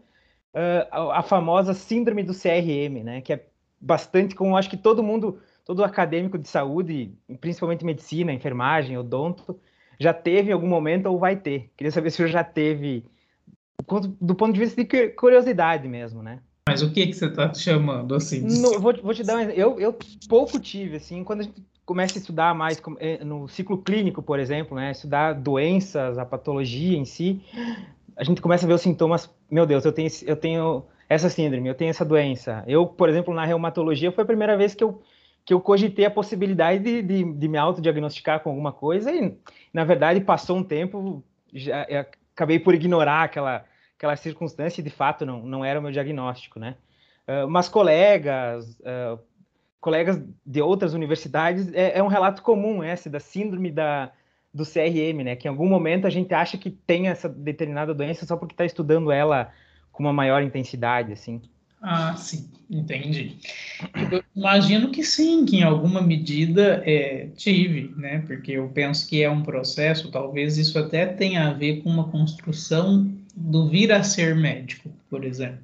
uh, 0.55 1.11
a, 1.13 1.23
famosa 1.23 1.75
síndrome 1.75 2.23
do 2.23 2.33
CRM, 2.33 3.03
né? 3.05 3.21
Que 3.21 3.35
é 3.35 3.47
bastante 3.81 4.35
como 4.35 4.57
acho 4.57 4.71
que 4.71 4.77
todo 4.77 5.03
mundo, 5.03 5.41
todo 5.65 5.85
acadêmico 5.85 6.39
de 6.39 6.49
saúde, 6.49 7.15
principalmente 7.41 7.85
medicina, 7.85 8.33
enfermagem, 8.33 8.97
odonto, 8.97 9.61
já 10.01 10.15
teve 10.15 10.51
em 10.51 10.53
algum 10.53 10.69
momento 10.69 11.07
ou 11.07 11.19
vai 11.19 11.37
ter. 11.37 11.71
Queria 11.77 11.91
saber 11.91 12.11
se 12.11 12.27
já 12.27 12.43
teve, 12.43 13.05
do 14.21 14.35
ponto 14.35 14.55
de 14.55 14.61
vista 14.61 14.83
de 14.83 15.09
curiosidade 15.11 15.87
mesmo, 15.87 16.23
né? 16.23 16.41
Mas 16.69 16.83
o 16.83 16.91
que, 16.91 17.07
que 17.07 17.13
você 17.13 17.27
está 17.27 17.55
chamando 17.55 18.15
assim? 18.15 18.41
No, 18.41 18.81
vou, 18.81 18.93
vou, 19.01 19.15
te 19.15 19.23
dar 19.23 19.37
um 19.37 19.41
eu, 19.43 19.79
eu 19.79 19.97
pouco 20.29 20.59
tive, 20.59 20.97
assim, 20.97 21.23
quando 21.23 21.41
a 21.41 21.43
gente 21.45 21.63
começa 21.85 22.19
a 22.19 22.21
estudar 22.21 22.55
mais 22.55 22.83
eh, 22.99 23.25
no 23.25 23.47
ciclo 23.47 23.79
clínico, 23.79 24.21
por 24.21 24.41
exemplo, 24.41 24.77
né? 24.77 24.91
Estudar 24.91 25.35
doenças, 25.35 26.19
a 26.19 26.27
patologia 26.27 26.99
em 26.99 27.05
si, 27.05 27.41
a 28.17 28.25
gente 28.25 28.41
começa 28.41 28.67
a 28.67 28.69
ver 28.69 28.75
os 28.75 28.81
sintomas. 28.81 29.31
Meu 29.49 29.65
Deus, 29.65 29.85
eu 29.85 29.93
tenho, 29.93 30.09
eu 30.27 30.35
tenho 30.35 30.85
essa 31.09 31.31
síndrome, 31.31 31.69
eu 31.69 31.75
tenho 31.75 31.91
essa 31.91 32.05
doença. 32.05 32.65
Eu, 32.67 32.85
por 32.85 33.09
exemplo, 33.09 33.33
na 33.33 33.45
reumatologia, 33.45 34.11
foi 34.11 34.25
a 34.25 34.27
primeira 34.27 34.57
vez 34.57 34.75
que 34.75 34.83
eu 34.83 35.01
que 35.45 35.55
eu 35.55 35.61
cogitei 35.61 36.05
a 36.05 36.11
possibilidade 36.11 36.83
de, 36.83 37.03
de, 37.03 37.33
de 37.33 37.49
me 37.49 37.57
autodiagnosticar 37.57 38.41
com 38.41 38.51
alguma 38.51 38.73
coisa 38.73 39.13
e, 39.13 39.33
na 39.73 39.85
verdade, 39.85 40.21
passou 40.21 40.57
um 40.57 40.65
tempo, 40.65 41.23
já 41.55 41.87
acabei 42.33 42.59
por 42.59 42.75
ignorar 42.75 43.23
aquela, 43.23 43.65
aquela 43.97 44.17
circunstância 44.17 44.83
de 44.83 44.91
fato, 44.91 45.25
não, 45.25 45.43
não 45.45 45.65
era 45.65 45.81
o 45.81 45.83
meu 45.83 45.91
diagnóstico, 45.91 46.61
né? 46.61 46.77
Uh, 47.27 47.49
mas 47.49 47.69
colegas, 47.69 48.79
uh, 48.81 49.19
colegas 49.81 50.23
de 50.45 50.61
outras 50.61 50.95
universidades, 50.95 51.73
é, 51.73 51.99
é, 51.99 52.03
um 52.03 52.09
relato 52.09 52.43
comum 52.43 52.85
esse 52.85 53.09
da 53.09 53.19
síndrome 53.19 53.71
da, 53.71 54.13
do 54.53 54.65
CRM, 54.65 55.25
né? 55.25 55.35
Que 55.35 55.49
em 55.49 55.51
algum 55.51 55.69
momento 55.69 56.07
a 56.07 56.11
gente 56.11 56.33
acha 56.35 56.57
que 56.57 56.71
tem 56.71 57.09
essa 57.09 57.29
determinada 57.29 57.95
doença 57.95 58.27
só 58.27 58.37
porque 58.37 58.53
está 58.53 58.65
estudando 58.65 59.11
ela 59.11 59.51
com 59.91 60.03
uma 60.03 60.13
maior 60.13 60.43
intensidade, 60.43 61.13
assim. 61.13 61.41
Ah, 61.81 62.15
sim, 62.17 62.51
entendi. 62.71 63.39
Eu 64.11 64.23
imagino 64.35 64.91
que 64.91 65.05
sim, 65.05 65.45
que 65.45 65.59
em 65.59 65.63
alguma 65.63 66.03
medida 66.03 66.83
é, 66.85 67.29
tive, 67.37 67.95
né? 67.97 68.23
Porque 68.27 68.53
eu 68.53 68.69
penso 68.69 69.09
que 69.09 69.23
é 69.23 69.31
um 69.31 69.43
processo, 69.43 70.11
talvez 70.11 70.59
isso 70.59 70.79
até 70.79 71.07
tenha 71.07 71.49
a 71.49 71.53
ver 71.53 71.83
com 71.83 71.91
uma 71.91 72.09
construção 72.09 73.11
do 73.37 73.69
vir 73.69 73.93
a 73.93 74.03
ser 74.03 74.35
médico, 74.35 74.91
por 75.11 75.23
exemplo. 75.23 75.61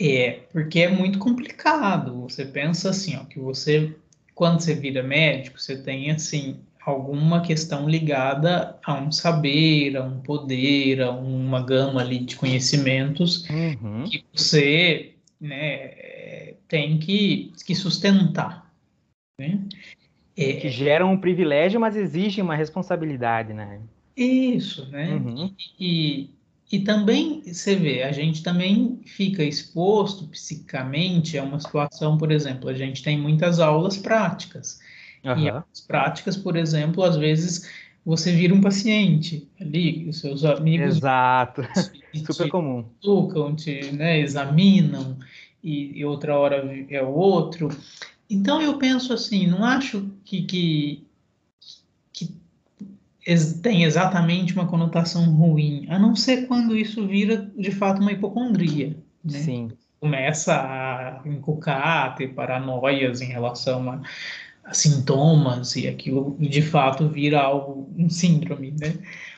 É, 0.00 0.40
porque 0.50 0.80
é 0.80 0.88
muito 0.88 1.18
complicado. 1.18 2.22
Você 2.22 2.46
pensa 2.46 2.90
assim, 2.90 3.16
ó, 3.16 3.24
que 3.24 3.38
você, 3.38 3.94
quando 4.34 4.60
você 4.60 4.74
vira 4.74 5.02
médico, 5.02 5.60
você 5.60 5.76
tem 5.76 6.10
assim 6.10 6.60
alguma 6.84 7.42
questão 7.42 7.88
ligada 7.88 8.76
a 8.84 8.94
um 8.94 9.12
saber, 9.12 9.96
a 9.96 10.02
um 10.02 10.20
poder, 10.20 11.02
a 11.02 11.10
uma 11.10 11.62
gama 11.62 12.00
ali 12.00 12.18
de 12.18 12.34
conhecimentos 12.34 13.48
uhum. 13.48 14.04
que 14.04 14.24
você 14.32 15.12
né, 15.40 16.54
tem 16.66 16.98
que, 16.98 17.52
que 17.64 17.74
sustentar. 17.74 18.72
Né? 19.38 19.60
É, 20.36 20.54
que 20.54 20.70
geram 20.70 21.12
um 21.12 21.18
privilégio, 21.18 21.78
mas 21.78 21.94
exigem 21.94 22.42
uma 22.42 22.56
responsabilidade, 22.56 23.52
né? 23.52 23.80
Isso, 24.16 24.86
né? 24.90 25.14
Uhum. 25.14 25.54
E, 25.78 26.30
e, 26.70 26.80
também, 26.80 27.42
você 27.44 27.74
vê, 27.74 28.02
a 28.02 28.12
gente 28.12 28.42
também 28.42 29.00
fica 29.04 29.42
exposto 29.42 30.26
psicamente 30.28 31.38
a 31.38 31.42
uma 31.42 31.60
situação, 31.60 32.18
por 32.18 32.30
exemplo, 32.30 32.68
a 32.68 32.74
gente 32.74 33.02
tem 33.02 33.18
muitas 33.18 33.58
aulas 33.58 33.96
práticas. 33.96 34.80
Uhum. 35.24 35.38
E 35.38 35.50
as 35.50 35.80
práticas, 35.80 36.36
por 36.36 36.56
exemplo, 36.56 37.02
às 37.02 37.16
vezes 37.16 37.70
você 38.04 38.32
vira 38.32 38.54
um 38.54 38.60
paciente 38.60 39.48
ali, 39.60 40.08
os 40.08 40.20
seus 40.20 40.44
amigos. 40.44 40.96
Exato, 40.96 41.62
super 42.26 42.48
comum. 42.48 42.84
Tocam, 43.00 43.54
te 43.54 43.92
né, 43.92 44.20
examinam, 44.20 45.16
e, 45.62 45.98
e, 45.98 46.04
outra 46.04 46.36
hora 46.36 46.56
é 46.90 47.02
o 47.02 47.10
outro. 47.10 47.68
Então 48.28 48.60
eu 48.60 48.78
penso 48.78 49.12
assim, 49.12 49.46
não 49.46 49.64
acho 49.64 50.10
que, 50.24 50.42
que 50.42 51.06
tem 53.62 53.84
exatamente 53.84 54.54
uma 54.54 54.66
conotação 54.66 55.24
ruim, 55.30 55.86
a 55.88 55.98
não 55.98 56.16
ser 56.16 56.46
quando 56.46 56.76
isso 56.76 57.06
vira 57.06 57.50
de 57.56 57.70
fato 57.70 58.00
uma 58.00 58.12
hipocondria. 58.12 58.96
Né? 59.24 59.38
Sim. 59.38 59.68
Começa 60.00 60.54
a 60.54 61.20
encucar, 61.24 62.06
a 62.06 62.10
ter 62.10 62.28
paranoias 62.34 63.20
em 63.20 63.26
relação 63.26 63.92
a 63.92 64.00
sintomas 64.72 65.76
e 65.76 65.88
aquilo 65.88 66.36
de 66.38 66.62
fato 66.62 67.08
vira 67.08 67.40
algo, 67.40 67.88
um 67.96 68.08
síndrome, 68.08 68.74
né? 68.78 68.94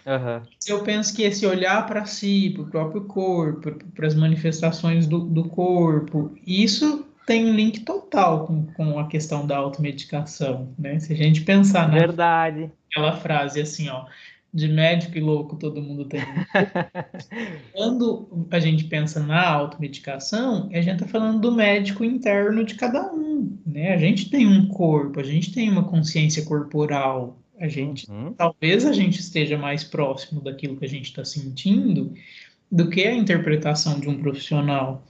Uhum. 0.07 0.43
Eu 0.67 0.83
penso 0.83 1.15
que 1.15 1.23
esse 1.23 1.47
olhar 1.47 1.87
para 1.87 2.05
si, 2.05 2.51
para 2.51 2.63
o 2.63 2.67
próprio 2.67 3.05
corpo, 3.05 3.73
para 3.95 4.07
as 4.07 4.15
manifestações 4.15 5.07
do, 5.07 5.21
do 5.21 5.45
corpo, 5.45 6.37
isso 6.47 7.04
tem 7.27 7.47
um 7.47 7.55
link 7.55 7.81
total 7.81 8.47
com, 8.47 8.67
com 8.67 8.99
a 8.99 9.09
questão 9.09 9.47
da 9.47 9.57
automedicação, 9.57 10.75
né? 10.79 10.99
Se 10.99 11.13
a 11.13 11.17
gente 11.17 11.43
pensar 11.43 11.89
na 11.89 11.99
Verdade. 11.99 12.71
aquela 12.91 13.17
frase 13.17 13.61
assim, 13.61 13.89
ó, 13.89 14.07
de 14.53 14.69
médico 14.69 15.19
e 15.19 15.21
louco 15.21 15.57
todo 15.57 15.83
mundo 15.83 16.05
tem. 16.05 16.21
Quando 17.75 18.47
a 18.51 18.61
gente 18.61 18.85
pensa 18.85 19.21
na 19.21 19.49
automedicação, 19.49 20.69
a 20.73 20.81
gente 20.81 20.95
está 20.95 21.09
falando 21.09 21.41
do 21.41 21.53
médico 21.53 22.05
interno 22.05 22.63
de 22.65 22.75
cada 22.75 23.13
um, 23.13 23.59
né? 23.67 23.95
A 23.95 23.99
gente 23.99 24.31
tem 24.31 24.47
um 24.47 24.69
corpo, 24.69 25.19
a 25.19 25.25
gente 25.25 25.53
tem 25.53 25.69
uma 25.69 25.85
consciência 25.85 26.45
corporal, 26.45 27.39
a 27.59 27.69
gente, 27.69 28.09
uhum. 28.11 28.33
talvez 28.33 28.85
a 28.85 28.93
gente 28.93 29.19
esteja 29.19 29.57
mais 29.57 29.83
próximo 29.83 30.41
daquilo 30.41 30.77
que 30.77 30.85
a 30.85 30.89
gente 30.89 31.07
está 31.07 31.25
sentindo 31.25 32.13
do 32.71 32.89
que 32.89 33.05
a 33.05 33.15
interpretação 33.15 33.99
de 33.99 34.09
um 34.09 34.19
profissional, 34.19 35.05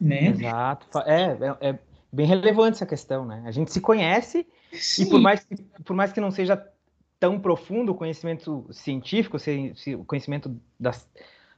né? 0.00 0.28
Exato. 0.28 0.98
É, 1.00 1.56
é, 1.60 1.70
é 1.70 1.78
bem 2.12 2.26
relevante 2.26 2.76
essa 2.76 2.86
questão, 2.86 3.24
né? 3.24 3.42
A 3.46 3.50
gente 3.50 3.72
se 3.72 3.80
conhece 3.80 4.46
Sim. 4.72 5.02
e 5.02 5.06
por 5.10 5.20
mais, 5.20 5.44
que, 5.44 5.56
por 5.84 5.94
mais 5.94 6.12
que 6.12 6.20
não 6.20 6.30
seja 6.30 6.62
tão 7.18 7.38
profundo 7.40 7.92
o 7.92 7.94
conhecimento 7.94 8.66
científico, 8.70 9.36
o 9.98 10.04
conhecimento 10.04 10.56
das, 10.78 11.08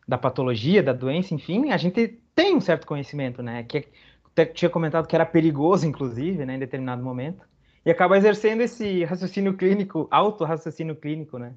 da 0.09 0.17
patologia, 0.17 0.83
da 0.83 0.93
doença, 0.93 1.35
enfim, 1.35 1.71
a 1.71 1.77
gente 1.77 2.19
tem 2.35 2.57
um 2.57 2.61
certo 2.61 2.87
conhecimento, 2.87 3.43
né? 3.43 3.63
Que 3.65 3.87
até 4.33 4.47
tinha 4.47 4.71
comentado 4.71 5.07
que 5.07 5.15
era 5.15 5.27
perigoso, 5.27 5.87
inclusive, 5.87 6.47
né, 6.47 6.55
em 6.55 6.59
determinado 6.59 7.03
momento, 7.03 7.45
e 7.85 7.91
acaba 7.91 8.17
exercendo 8.17 8.61
esse 8.63 9.05
raciocínio 9.05 9.55
clínico, 9.57 10.07
auto-raciocínio 10.11 10.97
clínico, 10.97 11.39
né? 11.39 11.55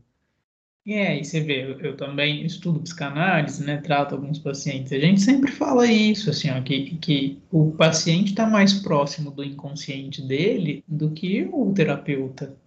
É, 0.86 1.18
e 1.18 1.24
você 1.24 1.40
vê, 1.40 1.64
eu, 1.64 1.80
eu, 1.80 1.96
também 1.96 2.46
estudo 2.46 2.82
psicanálise, 2.82 3.64
né, 3.64 3.78
trato 3.78 4.16
alguns 4.16 4.38
pacientes, 4.38 4.92
a 4.92 5.00
gente 5.00 5.22
sempre 5.22 5.50
fala 5.50 5.88
isso, 5.88 6.30
assim, 6.30 6.50
ó, 6.50 6.62
que, 6.62 6.98
que 6.98 7.42
o 7.50 7.72
paciente 7.72 8.32
está 8.32 8.46
mais 8.46 8.74
próximo 8.74 9.32
do 9.32 9.46
inconsciente 9.46 10.22
dele 10.22 10.84
do 10.86 11.12
que 11.12 11.48
o 11.54 11.72
terapeuta, 11.74 12.58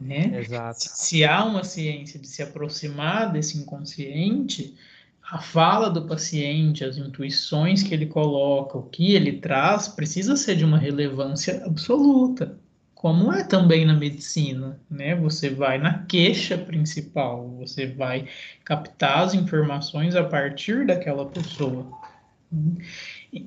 né? 0.00 0.38
Exato. 0.38 0.80
Se, 0.80 1.06
se 1.06 1.24
há 1.24 1.44
uma 1.44 1.64
ciência 1.64 2.18
de 2.18 2.26
se 2.26 2.42
aproximar 2.42 3.32
desse 3.32 3.58
inconsciente, 3.58 4.74
a 5.22 5.40
fala 5.40 5.90
do 5.90 6.06
paciente, 6.06 6.84
as 6.84 6.96
intuições 6.96 7.82
que 7.82 7.94
ele 7.94 8.06
coloca, 8.06 8.76
o 8.76 8.88
que 8.88 9.14
ele 9.14 9.40
traz, 9.40 9.88
precisa 9.88 10.36
ser 10.36 10.56
de 10.56 10.64
uma 10.64 10.78
relevância 10.78 11.64
absoluta, 11.64 12.58
como 13.04 13.30
é 13.34 13.44
também 13.44 13.84
na 13.84 13.92
medicina, 13.92 14.80
né? 14.90 15.14
Você 15.16 15.50
vai 15.50 15.76
na 15.76 16.04
queixa 16.04 16.56
principal, 16.56 17.50
você 17.58 17.84
vai 17.84 18.26
captar 18.64 19.18
as 19.18 19.34
informações 19.34 20.16
a 20.16 20.24
partir 20.24 20.86
daquela 20.86 21.26
pessoa. 21.26 21.86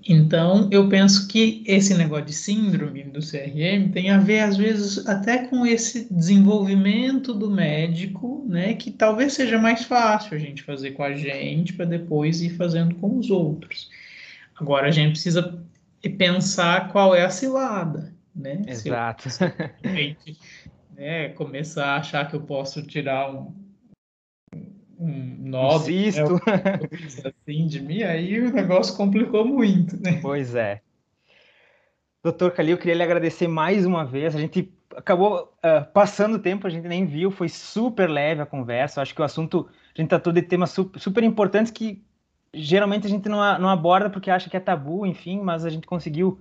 Então, 0.08 0.70
eu 0.72 0.88
penso 0.88 1.28
que 1.28 1.64
esse 1.66 1.96
negócio 1.96 2.26
de 2.26 2.34
síndrome 2.34 3.06
do 3.06 3.20
CRM 3.20 3.92
tem 3.92 4.12
a 4.12 4.20
ver, 4.20 4.42
às 4.42 4.58
vezes, 4.58 5.08
até 5.08 5.48
com 5.48 5.66
esse 5.66 6.08
desenvolvimento 6.14 7.34
do 7.34 7.50
médico, 7.50 8.46
né, 8.48 8.76
que 8.76 8.92
talvez 8.92 9.34
seja 9.34 9.58
mais 9.58 9.86
fácil 9.86 10.36
a 10.36 10.40
gente 10.40 10.62
fazer 10.62 10.92
com 10.92 11.02
a 11.02 11.16
gente 11.16 11.74
para 11.74 11.86
depois 11.86 12.44
ir 12.44 12.52
fazendo 12.52 12.94
com 12.94 13.18
os 13.18 13.32
outros. 13.32 13.90
Agora, 14.56 14.88
a 14.88 14.92
gente 14.92 15.14
precisa 15.14 15.60
pensar 16.16 16.90
qual 16.90 17.16
é 17.16 17.26
a 17.26 17.30
cilada, 17.32 18.16
né? 18.38 18.62
Exato. 18.68 19.30
Se 19.30 19.44
eu, 19.84 20.36
né, 20.96 21.30
começar 21.30 21.88
a 21.88 21.98
achar 21.98 22.28
que 22.30 22.36
eu 22.36 22.42
posso 22.42 22.86
tirar 22.86 23.34
um, 23.34 23.54
um 25.00 25.76
Insisto. 25.76 26.34
Né, 26.34 26.90
assim 27.26 27.68
de 27.68 27.82
mim, 27.82 28.04
aí 28.04 28.40
o 28.40 28.52
negócio 28.52 28.96
complicou 28.96 29.46
muito, 29.46 30.02
né? 30.02 30.20
Pois 30.22 30.56
é. 30.56 30.82
Doutor 32.24 32.52
Calil, 32.52 32.74
eu 32.74 32.78
queria 32.78 32.96
lhe 32.96 33.04
agradecer 33.04 33.48
mais 33.48 33.86
uma 33.86 34.06
vez. 34.06 34.36
A 34.36 34.40
gente 34.40 34.72
acabou 34.96 35.54
uh, 35.64 35.92
passando 35.94 36.36
o 36.36 36.40
tempo, 36.40 36.68
a 36.68 36.70
gente 36.70 36.88
nem 36.88 37.06
viu, 37.06 37.32
foi 37.32 37.48
super 37.48 38.10
leve 38.10 38.42
a 38.42 38.46
conversa. 38.46 39.00
Eu 39.00 39.04
acho 39.04 39.16
que 39.16 39.22
o 39.22 39.26
assunto, 39.26 39.70
a 39.96 40.02
gente 40.02 40.10
tratou 40.10 40.34
de 40.34 40.42
temas 40.42 40.72
super, 40.72 41.00
super 41.00 41.24
importantes 41.24 41.72
que 41.72 42.04
geralmente 42.54 43.06
a 43.06 43.10
gente 43.10 43.30
não, 43.30 43.60
não 43.60 43.70
aborda 43.70 44.10
porque 44.10 44.32
acha 44.32 44.50
que 44.50 44.58
é 44.58 44.60
tabu, 44.60 45.06
enfim, 45.06 45.40
mas 45.40 45.64
a 45.64 45.70
gente 45.70 45.86
conseguiu 45.86 46.40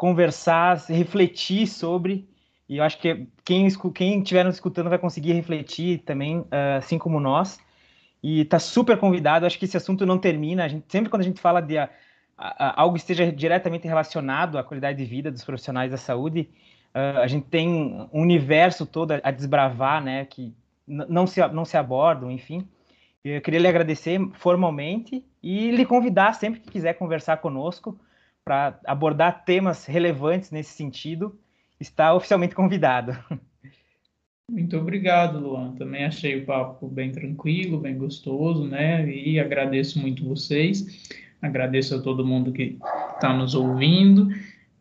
conversar, 0.00 0.78
refletir 0.88 1.66
sobre 1.66 2.26
e 2.70 2.76
eu 2.76 2.84
acho 2.84 2.98
que 2.98 3.26
quem, 3.44 3.68
quem 3.92 4.20
estiver 4.20 4.44
nos 4.44 4.54
escutando 4.54 4.88
vai 4.88 4.98
conseguir 4.98 5.32
refletir 5.32 5.98
também, 6.04 6.38
uh, 6.38 6.78
assim 6.78 6.98
como 6.98 7.18
nós. 7.18 7.58
E 8.22 8.42
está 8.42 8.60
super 8.60 8.96
convidado. 8.96 9.44
Acho 9.44 9.58
que 9.58 9.64
esse 9.64 9.76
assunto 9.76 10.06
não 10.06 10.16
termina. 10.16 10.68
Gente, 10.68 10.84
sempre 10.88 11.10
quando 11.10 11.22
a 11.22 11.24
gente 11.24 11.40
fala 11.40 11.60
de 11.60 11.76
a, 11.76 11.90
a, 12.38 12.80
algo 12.80 12.96
esteja 12.96 13.32
diretamente 13.32 13.88
relacionado 13.88 14.56
à 14.56 14.62
qualidade 14.62 14.96
de 14.96 15.04
vida 15.04 15.32
dos 15.32 15.42
profissionais 15.44 15.90
da 15.90 15.96
saúde, 15.96 16.48
uh, 16.94 17.18
a 17.18 17.26
gente 17.26 17.48
tem 17.48 17.68
um 18.12 18.22
universo 18.22 18.86
todo 18.86 19.12
a, 19.12 19.20
a 19.24 19.32
desbravar, 19.32 20.00
né? 20.00 20.24
Que 20.26 20.54
não 20.86 21.26
se, 21.26 21.44
não 21.48 21.64
se 21.64 21.76
abordam, 21.76 22.30
enfim. 22.30 22.68
Eu 23.24 23.40
queria 23.40 23.58
lhe 23.58 23.68
agradecer 23.68 24.20
formalmente 24.34 25.24
e 25.42 25.72
lhe 25.72 25.84
convidar 25.84 26.34
sempre 26.34 26.60
que 26.60 26.70
quiser 26.70 26.94
conversar 26.94 27.38
conosco 27.38 27.98
para 28.44 28.78
abordar 28.86 29.44
temas 29.44 29.86
relevantes 29.86 30.50
nesse 30.50 30.72
sentido 30.72 31.38
está 31.78 32.14
oficialmente 32.14 32.54
convidado. 32.54 33.16
Muito 34.50 34.76
obrigado, 34.76 35.38
Luan. 35.38 35.76
Também 35.76 36.04
achei 36.04 36.42
o 36.42 36.44
papo 36.44 36.88
bem 36.88 37.12
tranquilo, 37.12 37.78
bem 37.78 37.96
gostoso, 37.96 38.66
né? 38.66 39.08
E 39.08 39.38
agradeço 39.38 40.00
muito 40.00 40.28
vocês. 40.28 41.08
Agradeço 41.40 41.94
a 41.94 42.02
todo 42.02 42.26
mundo 42.26 42.52
que 42.52 42.76
está 43.14 43.32
nos 43.32 43.54
ouvindo 43.54 44.28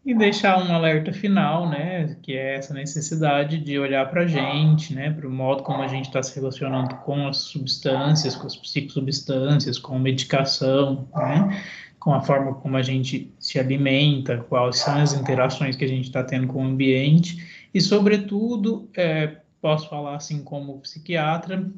e 0.03 0.15
deixar 0.15 0.57
um 0.57 0.73
alerta 0.73 1.13
final, 1.13 1.69
né? 1.69 2.17
Que 2.23 2.33
é 2.33 2.55
essa 2.55 2.73
necessidade 2.73 3.59
de 3.59 3.77
olhar 3.77 4.09
para 4.09 4.23
a 4.23 4.27
gente, 4.27 4.93
né? 4.95 5.11
Para 5.11 5.27
o 5.27 5.31
modo 5.31 5.61
como 5.61 5.83
a 5.83 5.87
gente 5.87 6.05
está 6.05 6.23
se 6.23 6.35
relacionando 6.35 6.95
com 6.95 7.27
as 7.27 7.37
substâncias, 7.37 8.35
com 8.35 8.47
as 8.47 8.55
psicossubstâncias, 8.55 9.77
com 9.77 9.99
medicação, 9.99 11.07
né? 11.15 11.63
Com 11.99 12.13
a 12.13 12.21
forma 12.21 12.53
como 12.55 12.77
a 12.77 12.81
gente 12.81 13.31
se 13.39 13.59
alimenta, 13.59 14.37
quais 14.37 14.77
são 14.77 14.95
as 14.95 15.13
interações 15.13 15.75
que 15.75 15.83
a 15.83 15.87
gente 15.87 16.05
está 16.05 16.23
tendo 16.23 16.47
com 16.47 16.63
o 16.63 16.67
ambiente 16.67 17.67
e, 17.73 17.81
sobretudo, 17.81 18.89
é, 18.95 19.37
posso 19.61 19.89
falar 19.89 20.15
assim 20.15 20.41
como 20.43 20.79
psiquiatra, 20.79 21.69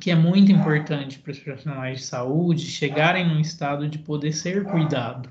que 0.00 0.10
é 0.10 0.14
muito 0.14 0.50
importante 0.50 1.18
para 1.18 1.32
os 1.32 1.38
profissionais 1.38 1.98
de 1.98 2.04
saúde 2.06 2.62
chegarem 2.62 3.28
num 3.28 3.38
estado 3.38 3.86
de 3.86 3.98
poder 3.98 4.32
ser 4.32 4.64
cuidado. 4.64 5.28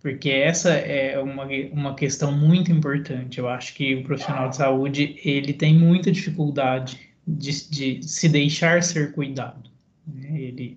Porque 0.00 0.28
essa 0.28 0.70
é 0.70 1.18
uma, 1.18 1.46
uma 1.72 1.94
questão 1.94 2.30
muito 2.30 2.70
importante. 2.70 3.38
Eu 3.38 3.48
acho 3.48 3.72
que 3.74 3.94
o 3.94 4.02
profissional 4.02 4.50
de 4.50 4.56
saúde 4.56 5.16
ele 5.24 5.52
tem 5.52 5.74
muita 5.74 6.12
dificuldade 6.12 6.98
de, 7.26 7.70
de 7.70 8.02
se 8.02 8.28
deixar 8.28 8.82
ser 8.82 9.12
cuidado. 9.12 9.70
Né? 10.06 10.40
Ele, 10.40 10.76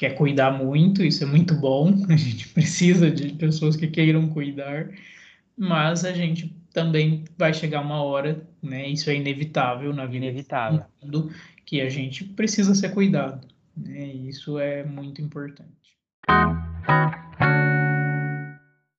quer 0.00 0.14
cuidar 0.14 0.50
muito, 0.50 1.04
isso 1.04 1.22
é 1.22 1.26
muito 1.26 1.54
bom, 1.54 1.92
a 2.08 2.16
gente 2.16 2.48
precisa 2.48 3.10
de 3.10 3.34
pessoas 3.34 3.76
que 3.76 3.86
queiram 3.86 4.30
cuidar, 4.30 4.88
mas 5.54 6.06
a 6.06 6.12
gente 6.14 6.56
também 6.72 7.24
vai 7.36 7.52
chegar 7.52 7.82
uma 7.82 8.02
hora, 8.02 8.42
né, 8.62 8.88
isso 8.88 9.10
é 9.10 9.16
inevitável 9.16 9.92
na 9.92 10.06
vida 10.06 10.24
inevitável. 10.24 10.86
Mundo, 11.02 11.30
que 11.66 11.82
a 11.82 11.90
gente 11.90 12.24
precisa 12.24 12.74
ser 12.74 12.94
cuidado, 12.94 13.46
né, 13.76 14.06
isso 14.06 14.58
é 14.58 14.82
muito 14.84 15.20
importante. 15.20 15.68